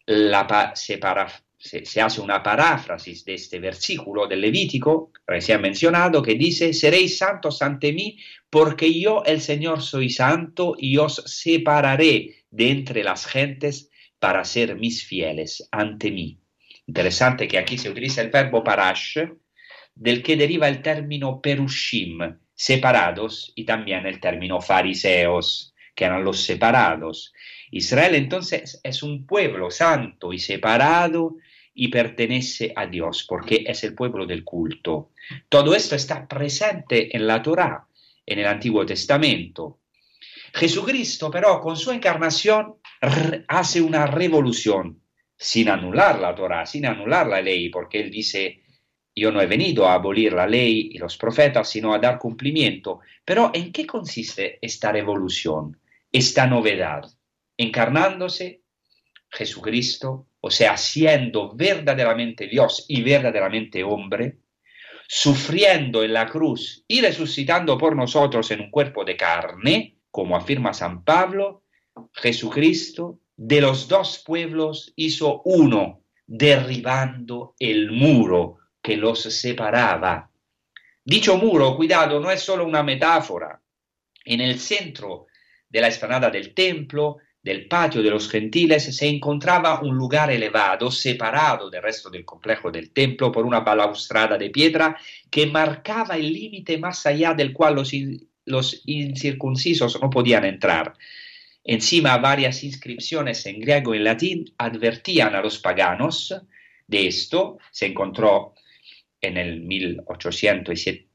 la 0.07 0.73
separa, 0.75 1.29
se, 1.59 2.01
hace 2.01 2.21
una 2.21 2.43
paráfrasis 2.43 3.25
de 3.25 3.35
este 3.35 3.59
versículo 3.59 4.27
del 4.27 4.41
Levítico, 4.41 5.13
recién 5.27 5.61
mencionado, 5.61 6.23
que 6.23 6.35
dice, 6.35 6.73
seréis 6.73 7.19
santos 7.19 7.63
ante 7.63 7.93
mí, 7.93 8.19
porque 8.49 8.99
yo, 8.99 9.23
el 9.27 9.41
Señor, 9.41 9.83
soy 9.83 10.09
santo 10.09 10.75
y 10.79 10.97
os 10.99 11.17
separaré 11.27 12.45
de 12.51 12.71
entre 12.71 13.03
las 13.03 13.27
gentes 13.27 13.91
para 14.19 14.45
ser 14.45 14.77
mis 14.77 15.05
fieles 15.05 15.69
ante 15.73 16.11
mí. 16.11 16.39
Interesante 16.87 17.49
que 17.49 17.59
aquí 17.59 17.77
se 17.77 17.91
utiliza 17.91 18.23
el 18.23 18.31
verbo 18.31 18.63
parash, 18.63 19.19
del 19.95 20.23
que 20.23 20.37
deriva 20.37 20.69
el 20.69 20.81
término 20.81 21.41
perushim, 21.41 22.39
separados, 22.55 23.53
y 23.57 23.65
también 23.65 24.07
el 24.07 24.21
término 24.21 24.61
fariseos, 24.61 25.75
que 25.95 26.05
eran 26.05 26.23
los 26.23 26.41
separados. 26.41 27.33
Israel 27.73 28.15
entonces 28.15 28.81
es 28.85 29.03
un 29.03 29.27
pueblo 29.27 29.71
santo 29.71 30.33
y 30.33 30.39
separado 30.39 31.37
y 31.81 31.89
pertenece 31.89 32.73
a 32.75 32.87
Dios, 32.87 33.25
porque 33.29 33.65
es 33.65 33.85
el 33.85 33.95
pueblo 33.95 34.27
del 34.27 34.43
culto. 34.43 35.13
Todo 35.49 35.77
esto 35.77 35.95
está 35.95 36.27
presente 36.27 37.17
en 37.17 37.25
la 37.25 37.41
Torá, 37.41 37.87
en 38.27 38.41
el 38.41 38.47
Antiguo 38.47 38.85
Testamento. 38.85 39.79
Jesucristo, 40.53 41.31
pero, 41.31 41.61
con 41.61 41.77
su 41.77 41.93
encarnación 41.93 42.75
hace 43.47 43.81
una 43.81 44.07
revolución, 44.07 45.01
sin 45.37 45.69
anular 45.69 46.19
la 46.19 46.35
Torá, 46.35 46.67
sin 46.67 46.85
anular 46.85 47.29
la 47.29 47.41
ley, 47.41 47.69
porque 47.69 48.01
él 48.01 48.11
dice, 48.11 48.65
yo 49.15 49.31
no 49.31 49.41
he 49.41 49.47
venido 49.47 49.87
a 49.87 49.95
abolir 49.95 50.33
la 50.33 50.49
ley 50.49 50.91
y 50.95 50.99
los 50.99 51.17
profetas, 51.17 51.71
sino 51.71 51.95
a 51.95 52.01
dar 52.01 52.19
cumplimiento. 52.19 53.01
Pero 53.25 53.53
¿en 53.55 53.71
qué 53.71 53.87
consiste 53.87 54.59
esta 54.61 54.91
revolución, 54.91 55.79
esta 56.11 56.45
novedad? 56.49 57.05
Encarnándose 57.57 58.63
Jesucristo, 59.31 60.28
o 60.41 60.51
sea, 60.51 60.77
siendo 60.77 61.55
verdaderamente 61.55 62.47
Dios 62.47 62.85
y 62.89 63.03
verdaderamente 63.03 63.83
hombre, 63.83 64.39
sufriendo 65.07 66.05
en 66.05 66.13
la 66.13 66.27
cruz 66.27 66.85
y 66.87 67.01
resucitando 67.01 67.79
por 67.79 67.97
nosotros 67.97 68.51
en 68.51 68.61
un 68.61 68.71
cuerpo 68.71 69.05
de 69.05 69.17
carne, 69.17 69.97
como 70.11 70.37
afirma 70.37 70.75
San 70.75 71.03
Pablo, 71.05 71.65
Jesucristo 72.13 73.21
de 73.37 73.61
los 73.61 73.89
dos 73.89 74.23
pueblos 74.25 74.93
hizo 74.97 75.43
uno, 75.45 76.03
derribando 76.27 77.55
el 77.59 77.91
muro 77.91 78.59
que 78.83 78.97
los 78.97 79.23
separaba. 79.23 80.31
Dicho 81.05 81.39
muro, 81.39 81.75
cuidado, 81.75 82.21
no 82.21 82.31
es 82.31 82.43
solo 82.43 82.67
una 82.67 82.83
metáfora. 82.83 83.63
En 84.25 84.41
el 84.41 84.59
centro 84.59 85.27
de 85.69 85.81
la 85.81 85.89
explanada 85.89 86.31
del 86.31 86.53
templo, 86.53 87.17
del 87.49 87.67
patio 87.67 88.03
de 88.03 88.11
los 88.11 88.29
gentiles, 88.29 88.95
se 88.95 89.09
encontraba 89.09 89.81
un 89.81 89.97
lugar 89.97 90.31
elevado, 90.31 90.91
separado 90.91 91.71
del 91.71 91.83
resto 91.83 92.11
del 92.11 92.23
complejo 92.23 92.71
del 92.71 92.91
templo 92.91 93.33
por 93.33 93.47
una 93.47 93.61
balaustrada 93.61 94.37
de 94.37 94.51
piedra 94.51 94.95
que 95.31 95.47
marcaba 95.47 96.17
el 96.17 96.31
límite 96.31 96.77
más 96.77 97.07
allá 97.07 97.33
del 97.33 97.55
cual 97.55 97.77
los, 98.45 98.83
incircuncisos 98.85 99.99
no 99.99 100.11
podían 100.11 100.45
entrar. 100.45 100.93
Encima, 101.65 102.19
varias 102.19 102.63
inscripciones 102.65 103.47
en 103.47 103.61
griego 103.61 103.95
y 103.95 104.01
latín 104.01 104.45
advertían 104.59 105.35
a 105.35 105.41
los 105.41 105.59
paganos 105.59 106.35
de 106.87 107.07
esto. 107.07 107.57
Se 107.71 107.87
encontró 107.87 108.53
en 109.23 109.39
el 109.39 109.63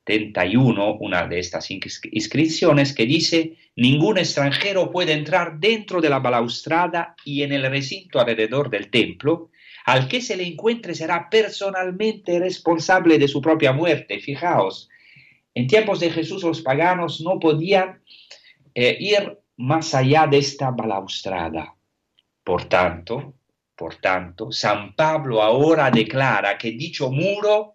1871 0.05 0.97
una 0.99 1.27
de 1.27 1.39
estas 1.39 1.69
inscripciones 1.71 2.93
que 2.93 3.05
dice, 3.05 3.57
ningún 3.75 4.17
extranjero 4.17 4.91
puede 4.91 5.13
entrar 5.13 5.59
dentro 5.59 6.01
de 6.01 6.09
la 6.09 6.19
balaustrada 6.19 7.15
y 7.23 7.43
en 7.43 7.53
el 7.53 7.69
recinto 7.69 8.19
alrededor 8.19 8.69
del 8.69 8.89
templo, 8.89 9.49
al 9.85 10.07
que 10.07 10.21
se 10.21 10.35
le 10.35 10.45
encuentre 10.45 10.95
será 10.95 11.29
personalmente 11.29 12.39
responsable 12.39 13.17
de 13.17 13.27
su 13.27 13.41
propia 13.41 13.71
muerte. 13.71 14.19
Fijaos, 14.19 14.89
en 15.53 15.67
tiempos 15.67 15.99
de 15.99 16.09
Jesús 16.09 16.43
los 16.43 16.61
paganos 16.61 17.21
no 17.21 17.39
podían 17.39 18.01
eh, 18.75 18.97
ir 18.99 19.39
más 19.57 19.93
allá 19.93 20.27
de 20.27 20.37
esta 20.37 20.71
balaustrada. 20.71 21.75
Por 22.43 22.65
tanto, 22.65 23.35
por 23.75 23.95
tanto, 23.95 24.51
San 24.51 24.95
Pablo 24.95 25.41
ahora 25.41 25.89
declara 25.89 26.57
que 26.57 26.71
dicho 26.71 27.09
muro 27.09 27.72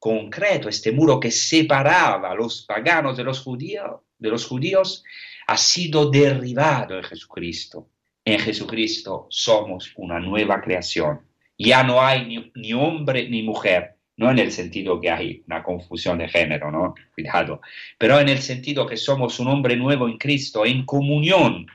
concreto, 0.00 0.68
este 0.68 0.90
muro 0.90 1.20
que 1.20 1.30
separaba 1.30 2.30
a 2.30 2.34
los 2.34 2.62
paganos 2.62 3.16
de 3.18 3.22
los, 3.22 3.40
judíos, 3.40 4.00
de 4.18 4.30
los 4.30 4.46
judíos, 4.46 5.04
ha 5.46 5.56
sido 5.56 6.10
derribado 6.10 6.96
en 6.96 7.04
Jesucristo. 7.04 7.86
En 8.24 8.40
Jesucristo 8.40 9.26
somos 9.28 9.92
una 9.96 10.18
nueva 10.18 10.60
creación. 10.62 11.20
Ya 11.58 11.82
no 11.82 12.00
hay 12.00 12.50
ni, 12.54 12.72
hombre 12.72 13.28
ni 13.28 13.42
mujer, 13.42 13.96
no 14.16 14.30
en 14.30 14.38
el 14.38 14.50
sentido 14.50 14.98
que 15.00 15.10
hay 15.10 15.44
una 15.46 15.62
confusión 15.62 16.16
de 16.16 16.28
género, 16.28 16.70
¿no? 16.70 16.94
Cuidado, 17.14 17.60
pero 17.98 18.18
en 18.18 18.30
el 18.30 18.38
sentido 18.38 18.86
que 18.86 18.96
somos 18.96 19.38
un 19.38 19.48
hombre 19.48 19.76
nuevo 19.76 20.08
en 20.08 20.16
Cristo, 20.16 20.64
en 20.64 20.86
comunión. 20.86 21.66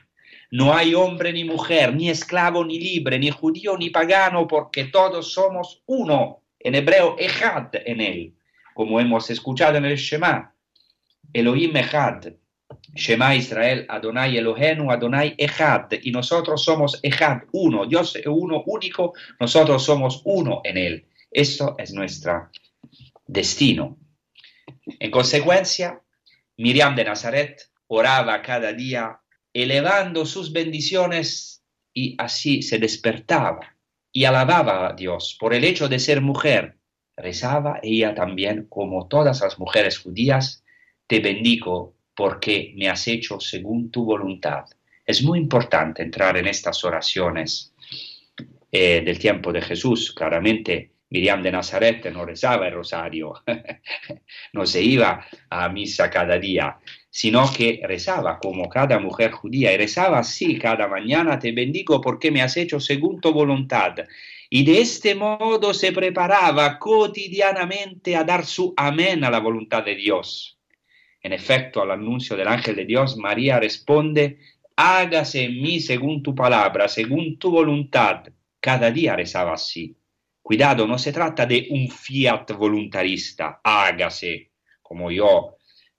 No 0.50 0.74
hay 0.74 0.94
hombre 0.94 1.32
ni 1.32 1.44
mujer, 1.44 1.94
ni 1.94 2.08
esclavo 2.08 2.64
ni 2.64 2.78
libre, 2.80 3.18
ni 3.18 3.30
judío 3.30 3.76
ni 3.76 3.90
pagano, 3.90 4.48
porque 4.48 4.84
todos 4.84 5.32
somos 5.32 5.82
uno 5.86 6.42
en 6.66 6.74
hebreo 6.74 7.14
Echad 7.16 7.68
en 7.72 8.00
él, 8.00 8.34
como 8.74 8.98
hemos 8.98 9.30
escuchado 9.30 9.78
en 9.78 9.84
el 9.84 9.96
Shema, 9.96 10.52
Elohim 11.32 11.76
Echad, 11.76 12.32
Shema 12.92 13.36
Israel, 13.36 13.86
Adonai 13.88 14.36
Elohenu, 14.36 14.90
Adonai 14.90 15.36
Echad, 15.38 15.92
y 16.02 16.10
nosotros 16.10 16.64
somos 16.64 16.98
Echad, 17.04 17.42
uno, 17.52 17.86
Dios 17.86 18.16
es 18.16 18.26
uno 18.26 18.64
único, 18.66 19.12
nosotros 19.38 19.84
somos 19.84 20.22
uno 20.24 20.60
en 20.64 20.76
él. 20.76 21.06
Esto 21.30 21.76
es 21.78 21.92
nuestro 21.92 22.50
destino. 23.28 23.96
En 24.98 25.12
consecuencia, 25.12 26.02
Miriam 26.56 26.96
de 26.96 27.04
Nazaret 27.04 27.70
oraba 27.86 28.42
cada 28.42 28.72
día 28.72 29.20
elevando 29.52 30.26
sus 30.26 30.52
bendiciones 30.52 31.62
y 31.94 32.16
así 32.18 32.60
se 32.62 32.80
despertaba 32.80 33.75
y 34.16 34.24
alababa 34.24 34.88
a 34.88 34.92
Dios 34.94 35.36
por 35.38 35.52
el 35.52 35.62
hecho 35.62 35.90
de 35.90 35.98
ser 35.98 36.22
mujer. 36.22 36.78
Rezaba 37.18 37.80
ella 37.82 38.14
también, 38.14 38.64
como 38.66 39.08
todas 39.08 39.42
las 39.42 39.58
mujeres 39.58 39.98
judías, 39.98 40.64
te 41.06 41.20
bendigo 41.20 41.98
porque 42.14 42.72
me 42.78 42.88
has 42.88 43.06
hecho 43.08 43.38
según 43.40 43.90
tu 43.90 44.06
voluntad. 44.06 44.64
Es 45.04 45.22
muy 45.22 45.38
importante 45.38 46.02
entrar 46.02 46.38
en 46.38 46.46
estas 46.46 46.82
oraciones 46.82 47.74
eh, 48.72 49.02
del 49.04 49.18
tiempo 49.18 49.52
de 49.52 49.60
Jesús. 49.60 50.14
Claramente, 50.14 50.92
Miriam 51.10 51.42
de 51.42 51.52
Nazaret 51.52 52.10
no 52.10 52.24
rezaba 52.24 52.68
el 52.68 52.72
rosario, 52.72 53.34
no 54.54 54.64
se 54.64 54.82
iba 54.82 55.26
a 55.50 55.68
misa 55.68 56.08
cada 56.08 56.38
día, 56.38 56.78
sino 57.16 57.50
que 57.50 57.80
rezaba 57.82 58.38
como 58.38 58.68
cada 58.68 58.98
mujer 58.98 59.30
judía 59.30 59.72
y 59.72 59.78
rezaba 59.78 60.18
así 60.18 60.58
cada 60.58 60.86
mañana, 60.86 61.38
te 61.38 61.50
bendigo 61.50 61.98
porque 61.98 62.30
me 62.30 62.42
has 62.42 62.58
hecho 62.58 62.78
según 62.78 63.22
tu 63.22 63.32
voluntad. 63.32 63.94
Y 64.50 64.66
de 64.66 64.82
este 64.82 65.14
modo 65.14 65.72
se 65.72 65.92
preparaba 65.92 66.78
cotidianamente 66.78 68.16
a 68.16 68.22
dar 68.22 68.44
su 68.44 68.74
amén 68.76 69.24
a 69.24 69.30
la 69.30 69.40
voluntad 69.40 69.82
de 69.82 69.94
Dios. 69.94 70.58
En 71.22 71.32
efecto, 71.32 71.80
al 71.80 71.92
anuncio 71.92 72.36
del 72.36 72.48
ángel 72.48 72.76
de 72.76 72.84
Dios, 72.84 73.16
María 73.16 73.58
responde, 73.58 74.38
hágase 74.76 75.44
en 75.44 75.62
mí 75.62 75.80
según 75.80 76.22
tu 76.22 76.34
palabra, 76.34 76.86
según 76.86 77.38
tu 77.38 77.50
voluntad. 77.50 78.24
Cada 78.60 78.90
día 78.90 79.16
rezaba 79.16 79.54
así. 79.54 79.96
Cuidado, 80.42 80.86
no 80.86 80.98
se 80.98 81.14
trata 81.14 81.46
de 81.46 81.68
un 81.70 81.88
fiat 81.88 82.52
voluntarista, 82.52 83.62
hágase, 83.64 84.50
como 84.82 85.10
yo 85.10 85.55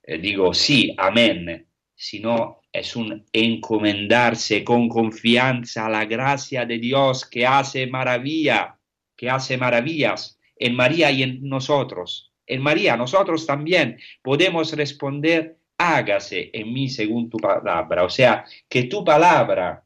eh, 0.08 0.18
digo 0.20 0.54
sí, 0.54 0.96
amén, 0.98 1.68
sino 1.94 2.62
es 2.72 2.96
un 2.96 3.26
encomendarse 3.34 4.64
con 4.64 4.88
confianza 4.88 5.86
a 5.86 5.90
la 5.90 6.06
gracia 6.06 6.66
de 6.66 6.80
Dios 6.80 7.26
que 7.26 7.46
hace 7.46 7.88
maravilla, 7.88 8.80
que 9.18 9.30
hace 9.30 9.58
maravillas 9.58 10.40
en 10.56 10.76
María 10.76 11.12
y 11.12 11.24
en 11.24 11.44
nosotros. 11.44 12.32
En 12.46 12.62
María, 12.62 12.96
nosotros 12.96 13.46
también 13.46 14.00
podemos 14.22 14.72
responder, 14.72 15.58
hágase 15.78 16.52
en 16.54 16.72
mí 16.72 16.88
según 16.88 17.30
tu 17.30 17.38
palabra, 17.38 18.06
o 18.06 18.10
sea, 18.10 18.46
que 18.70 18.84
tu 18.84 19.04
palabra 19.04 19.84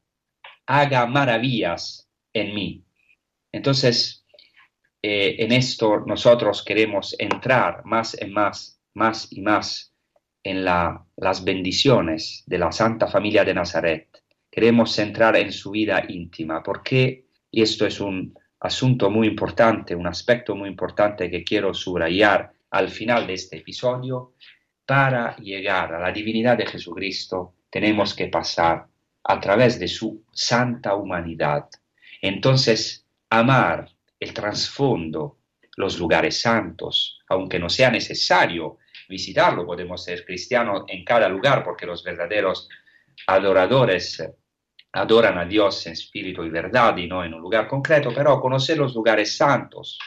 haga 0.67 1.07
maravillas 1.07 2.07
en 2.31 2.53
mí. 2.53 2.85
Entonces, 3.51 4.23
eh, 5.01 5.37
en 5.39 5.51
esto 5.51 6.01
nosotros 6.05 6.63
queremos 6.63 7.15
entrar 7.17 7.83
más 7.85 8.15
y 8.21 8.25
más, 8.27 8.79
más 8.93 9.27
y 9.31 9.41
más 9.41 9.90
en 10.43 10.65
las 10.65 11.43
bendiciones 11.43 12.43
de 12.45 12.57
la 12.57 12.71
Santa 12.71 13.07
Familia 13.07 13.43
de 13.43 13.53
Nazaret. 13.53 14.07
Queremos 14.49 14.93
centrar 14.93 15.35
en 15.35 15.51
su 15.51 15.71
vida 15.71 16.03
íntima, 16.07 16.61
porque, 16.63 17.25
y 17.51 17.61
esto 17.61 17.85
es 17.85 17.99
un 17.99 18.33
asunto 18.59 19.09
muy 19.09 19.27
importante, 19.27 19.95
un 19.95 20.07
aspecto 20.07 20.55
muy 20.55 20.69
importante 20.69 21.29
que 21.29 21.43
quiero 21.43 21.73
subrayar 21.73 22.51
al 22.71 22.89
final 22.89 23.27
de 23.27 23.33
este 23.33 23.57
episodio, 23.57 24.33
para 24.85 25.37
llegar 25.37 25.93
a 25.93 25.99
la 25.99 26.11
divinidad 26.11 26.57
de 26.57 26.65
Jesucristo 26.65 27.53
tenemos 27.69 28.13
que 28.13 28.27
pasar 28.27 28.87
a 29.23 29.39
través 29.39 29.79
de 29.79 29.87
su 29.87 30.23
santa 30.31 30.95
humanidad. 30.95 31.69
Entonces, 32.21 33.05
amar 33.29 33.89
el 34.19 34.33
trasfondo, 34.33 35.37
los 35.77 35.97
lugares 35.97 36.41
santos, 36.41 37.21
aunque 37.29 37.57
no 37.57 37.69
sea 37.69 37.89
necesario 37.89 38.79
visitarlo, 39.11 39.65
podemos 39.65 40.03
ser 40.03 40.25
cristianos 40.25 40.85
en 40.87 41.03
cada 41.03 41.27
lugar, 41.27 41.63
porque 41.63 41.85
los 41.85 42.03
verdaderos 42.03 42.69
adoradores 43.27 44.23
adoran 44.93 45.37
a 45.37 45.45
Dios 45.45 45.85
en 45.85 45.93
espíritu 45.93 46.43
y 46.43 46.49
verdad 46.49 46.97
y 46.97 47.07
no 47.07 47.23
en 47.23 47.33
un 47.33 47.41
lugar 47.41 47.67
concreto, 47.67 48.11
pero 48.15 48.41
conocer 48.41 48.77
los 48.77 48.95
lugares 48.95 49.35
santos, 49.35 49.99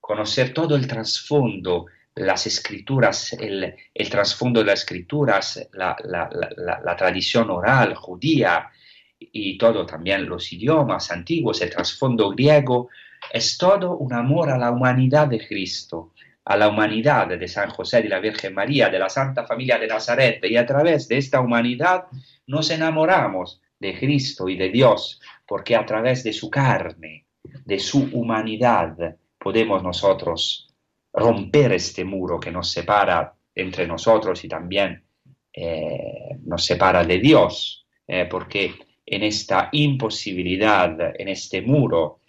conocer 0.00 0.52
todo 0.52 0.76
el 0.76 0.86
trasfondo, 0.86 1.86
las 2.16 2.46
escrituras, 2.46 3.32
el, 3.32 3.74
trasfondo 4.10 4.60
de 4.60 4.66
las 4.66 4.80
escrituras, 4.80 5.68
la, 5.72 5.96
la, 6.04 6.96
tradición 6.96 7.50
oral 7.50 7.94
judía 7.94 8.70
y 9.18 9.56
todo 9.56 9.86
también 9.86 10.26
los 10.26 10.52
idiomas 10.52 11.10
antiguos, 11.10 11.62
el 11.62 11.70
trasfondo 11.70 12.30
griego, 12.30 12.88
es 13.32 13.56
todo 13.56 13.96
un 13.96 14.12
amor 14.12 14.50
a 14.50 14.58
la 14.58 14.70
humanidad 14.70 15.28
de 15.28 15.46
Cristo, 15.46 16.11
a 16.44 16.56
la 16.56 16.68
humanidad 16.68 17.28
de 17.28 17.48
San 17.48 17.70
José 17.70 18.00
y 18.00 18.08
la 18.08 18.18
Virgen 18.18 18.54
María, 18.54 18.88
de 18.88 18.98
la 18.98 19.08
Santa 19.08 19.46
Familia 19.46 19.78
de 19.78 19.86
Nazaret, 19.86 20.44
y 20.44 20.56
a 20.56 20.66
través 20.66 21.08
de 21.08 21.18
esta 21.18 21.40
humanidad 21.40 22.06
nos 22.46 22.70
enamoramos 22.70 23.60
de 23.78 23.98
Cristo 23.98 24.48
y 24.48 24.56
de 24.56 24.70
Dios, 24.70 25.20
porque 25.46 25.76
a 25.76 25.86
través 25.86 26.24
de 26.24 26.32
su 26.32 26.50
carne, 26.50 27.26
de 27.42 27.78
su 27.78 28.08
humanidad, 28.12 29.16
podemos 29.38 29.82
nosotros 29.82 30.68
romper 31.12 31.72
este 31.72 32.04
muro 32.04 32.40
que 32.40 32.50
nos 32.50 32.70
separa 32.70 33.34
entre 33.54 33.86
nosotros 33.86 34.42
y 34.44 34.48
también 34.48 35.04
eh, 35.52 36.38
nos 36.44 36.64
separa 36.64 37.04
de 37.04 37.18
Dios, 37.18 37.86
eh, 38.06 38.26
porque 38.30 38.74
en 39.04 39.22
esta 39.22 39.68
imposibilidad, 39.72 41.20
en 41.20 41.28
este 41.28 41.60
muro 41.62 42.20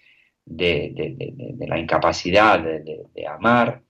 de 0.46 1.56
la 1.68 1.80
incapacidad 1.80 2.60
de 2.60 3.28
amar, 3.28 3.82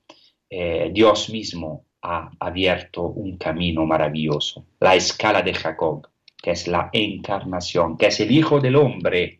eh, 0.55 0.91
Dios 0.93 1.31
mismo 1.31 1.87
ha 2.03 2.29
abierto 2.39 3.01
un 3.01 3.37
camino 3.39 3.87
maravilloso, 3.87 4.67
la 4.79 4.93
escala 4.93 5.41
de 5.41 5.51
Jacob, 5.51 6.07
que 6.37 6.51
es 6.51 6.67
la 6.67 6.91
encarnación, 6.93 7.97
que 7.97 8.05
es 8.05 8.19
el 8.19 8.29
Hijo 8.29 8.59
del 8.59 8.75
Hombre 8.75 9.39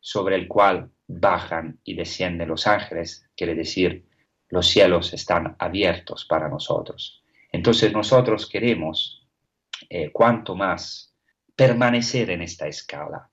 sobre 0.00 0.34
el 0.34 0.48
cual 0.48 0.90
bajan 1.06 1.78
y 1.84 1.94
descienden 1.94 2.48
los 2.48 2.66
ángeles, 2.66 3.30
quiere 3.36 3.54
decir, 3.54 4.04
los 4.48 4.66
cielos 4.66 5.12
están 5.12 5.54
abiertos 5.60 6.24
para 6.24 6.48
nosotros. 6.48 7.22
Entonces 7.52 7.92
nosotros 7.92 8.48
queremos, 8.48 9.28
eh, 9.88 10.10
cuanto 10.10 10.56
más, 10.56 11.14
permanecer 11.54 12.30
en 12.30 12.42
esta 12.42 12.66
escala, 12.66 13.30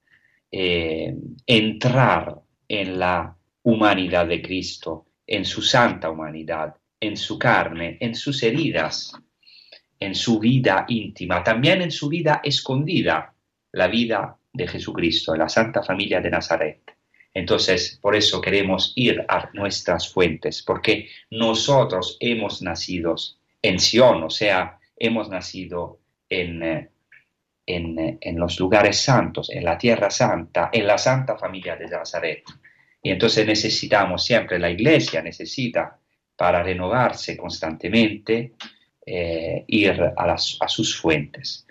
eh, 0.51 1.15
entrar 1.47 2.39
en 2.67 2.99
la 2.99 3.35
humanidad 3.63 4.27
de 4.27 4.43
Cristo, 4.43 5.07
en 5.25 5.43
su 5.43 5.63
santa 5.63 6.11
humanidad, 6.11 6.75
en 7.05 7.17
su 7.17 7.37
carne, 7.37 7.97
en 7.99 8.15
sus 8.15 8.41
heridas, 8.43 9.13
en 9.99 10.15
su 10.15 10.39
vida 10.39 10.85
íntima, 10.87 11.43
también 11.43 11.81
en 11.81 11.91
su 11.91 12.09
vida 12.09 12.41
escondida, 12.43 13.33
la 13.71 13.87
vida 13.87 14.37
de 14.53 14.67
Jesucristo, 14.67 15.33
en 15.33 15.39
la 15.39 15.49
Santa 15.49 15.83
Familia 15.83 16.21
de 16.21 16.29
Nazaret. 16.29 16.81
Entonces, 17.33 17.99
por 18.01 18.15
eso 18.15 18.39
queremos 18.39 18.93
ir 18.95 19.25
a 19.27 19.49
nuestras 19.53 20.11
fuentes, 20.11 20.63
porque 20.63 21.09
nosotros 21.31 22.17
hemos 22.19 22.61
nacido 22.61 23.15
en 23.61 23.79
Sion, 23.79 24.23
o 24.23 24.29
sea, 24.29 24.79
hemos 24.95 25.29
nacido 25.29 25.99
en, 26.29 26.63
eh, 26.63 26.89
en, 27.65 27.99
eh, 27.99 28.17
en, 28.21 28.39
los 28.39 28.57
lugares 28.59 28.97
santos, 28.97 29.49
en 29.49 29.65
la 29.65 29.77
tierra 29.77 30.09
santa, 30.09 30.69
en 30.71 30.87
la 30.87 30.97
Santa 30.97 31.37
Familia 31.37 31.75
de 31.75 31.87
Nazaret. 31.87 32.43
Y 33.03 33.11
entonces 33.11 33.45
necesitamos 33.45 34.23
siempre, 34.23 34.57
la 34.57 34.69
iglesia 34.69 35.21
necesita 35.21 35.99
para 36.35 36.61
renovarse 36.63 37.37
constantemente, 37.37 38.53
eh, 39.05 39.63
ir 39.67 40.01
a, 40.17 40.37
sus 40.37 40.99
fuentes. 40.99 41.65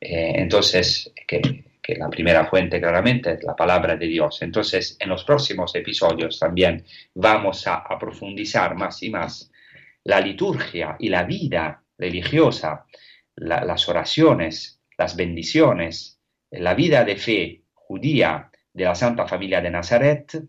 Eh, 0.00 0.32
entonces, 0.36 1.12
que, 1.26 1.64
la 1.96 2.10
primera 2.10 2.44
fuente 2.44 2.80
claramente 2.80 3.32
es 3.32 3.42
la 3.42 3.56
palabra 3.56 3.96
de 3.96 4.06
Dios. 4.06 4.42
Entonces, 4.42 4.96
en 5.00 5.08
los 5.08 5.24
próximos 5.24 5.74
episodios 5.74 6.38
también 6.38 6.84
vamos 7.14 7.66
a, 7.66 7.82
profundizar 7.98 8.74
más 8.74 9.02
y 9.02 9.08
más 9.08 9.50
la 10.04 10.20
liturgia 10.20 10.96
y 10.98 11.08
la 11.08 11.24
vida 11.24 11.82
religiosa, 11.96 12.84
las 13.36 13.88
oraciones, 13.88 14.80
las 14.98 15.16
bendiciones, 15.16 16.20
la 16.50 16.74
vida 16.74 17.04
de 17.04 17.16
fe 17.16 17.62
judía 17.72 18.50
de 18.72 18.84
la 18.84 18.94
Santa 18.94 19.26
Familia 19.26 19.62
de 19.62 19.70
Nazaret, 19.70 20.42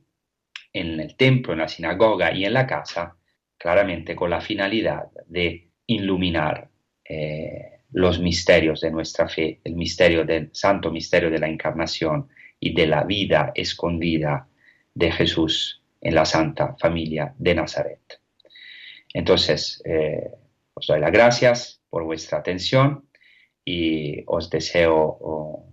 en 0.74 0.99
el 0.99 1.15
templo, 1.15 1.53
en 1.53 1.59
la 1.59 1.67
sinagoga 1.67 2.34
y 2.34 2.45
en 2.45 2.53
la 2.53 2.67
casa, 2.67 3.15
claramente 3.60 4.16
con 4.16 4.30
la 4.30 4.41
finalidad 4.41 5.10
de 5.28 5.70
iluminar 5.86 6.70
eh, 7.03 7.82
los 7.91 8.20
misterios 8.20 8.82
de 8.82 8.89
nuestra 8.89 9.28
fe, 9.28 9.60
el 9.64 9.76
misterio 9.76 10.24
del 10.24 10.49
santo 10.53 10.91
misterio 10.91 11.30
de 11.30 11.39
la 11.39 11.49
encarnación 11.49 12.30
y 12.60 12.74
de 12.74 12.88
la 12.88 13.03
vida 13.03 13.51
escondida 13.53 14.47
de 14.93 15.12
Jesús 15.12 15.84
en 15.99 16.16
la 16.16 16.26
santa 16.26 16.76
familia 16.80 17.34
de 17.38 17.55
Nazaret. 17.55 18.22
Entonces, 19.14 19.82
eh, 19.86 20.32
os 20.74 20.88
doy 20.88 20.99
las 20.99 21.12
gracias 21.12 21.82
por 21.89 22.03
vuestra 22.03 22.38
atención 22.38 23.10
y 23.66 24.24
os 24.28 24.49
deseo 24.49 25.66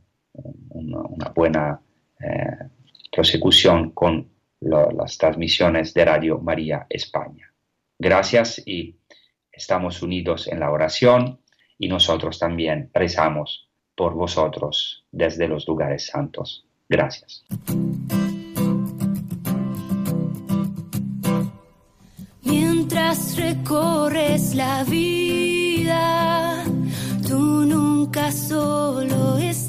una, 0.71 1.29
buena 1.35 1.81
eh, 2.21 2.69
prosecución 3.13 3.91
con 3.91 4.29
las 4.61 5.19
transmisiones 5.19 5.95
de 5.95 6.05
Radio 6.05 6.39
María 6.39 6.87
España. 6.89 7.53
Gracias 7.99 8.63
y 8.67 8.97
estamos 9.51 10.03
unidos 10.03 10.49
en 10.49 10.61
la 10.61 10.71
oración 10.71 11.41
y 11.79 11.89
nosotros 11.89 12.39
también 12.39 12.91
rezamos 12.93 13.71
por 13.95 14.15
vosotros 14.15 15.07
desde 15.11 15.49
los 15.49 15.67
lugares 15.67 16.07
santos. 16.07 16.67
Gracias. 16.89 17.45
Mientras 22.43 23.37
recorres 23.37 24.55
la 24.55 24.85
vida, 24.85 26.65
tú 27.27 27.65
nunca 27.65 28.31
solo 28.31 29.39
estás 29.39 29.66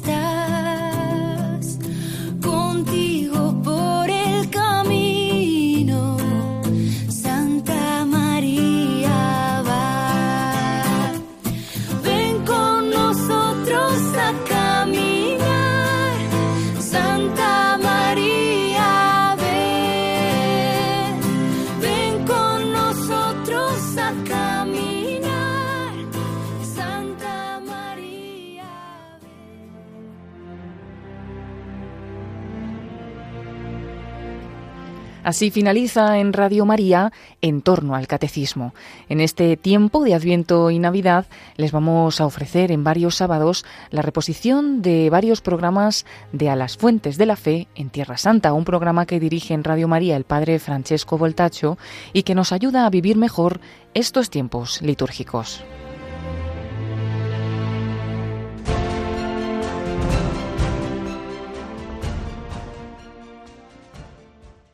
Así 35.28 35.50
finaliza 35.50 36.20
en 36.20 36.32
Radio 36.32 36.64
María 36.64 37.12
en 37.42 37.60
torno 37.60 37.94
al 37.94 38.06
catecismo. 38.06 38.72
En 39.10 39.20
este 39.20 39.58
tiempo 39.58 40.02
de 40.02 40.14
Adviento 40.14 40.70
y 40.70 40.78
Navidad 40.78 41.26
les 41.58 41.70
vamos 41.70 42.22
a 42.22 42.24
ofrecer 42.24 42.72
en 42.72 42.82
varios 42.82 43.16
sábados 43.16 43.66
la 43.90 44.00
reposición 44.00 44.80
de 44.80 45.10
varios 45.10 45.42
programas 45.42 46.06
de 46.32 46.48
A 46.48 46.56
las 46.56 46.78
Fuentes 46.78 47.18
de 47.18 47.26
la 47.26 47.36
Fe 47.36 47.68
en 47.74 47.90
Tierra 47.90 48.16
Santa, 48.16 48.54
un 48.54 48.64
programa 48.64 49.04
que 49.04 49.20
dirige 49.20 49.52
en 49.52 49.64
Radio 49.64 49.86
María 49.86 50.16
el 50.16 50.24
padre 50.24 50.58
Francesco 50.58 51.18
Voltacho 51.18 51.76
y 52.14 52.22
que 52.22 52.34
nos 52.34 52.50
ayuda 52.50 52.86
a 52.86 52.90
vivir 52.90 53.18
mejor 53.18 53.60
estos 53.92 54.30
tiempos 54.30 54.80
litúrgicos. 54.80 55.62